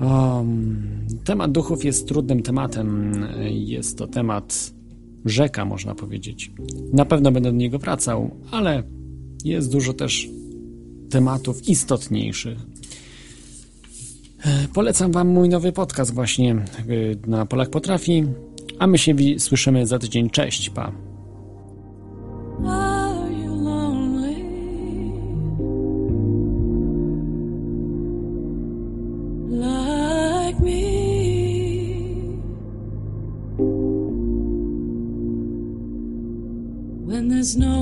[0.00, 3.12] Um, temat duchów jest trudnym tematem.
[3.50, 4.72] Jest to temat
[5.24, 6.52] rzeka, można powiedzieć.
[6.92, 8.82] Na pewno będę do niego wracał, ale
[9.44, 10.28] jest dużo też
[11.10, 12.58] tematów istotniejszych.
[14.44, 16.64] E, Polecam Wam mój nowy podcast właśnie e,
[17.26, 18.24] na Polak Potrafi,
[18.78, 20.30] a my się słyszymy za tydzień.
[20.30, 21.11] Cześć, pa!
[37.56, 37.81] No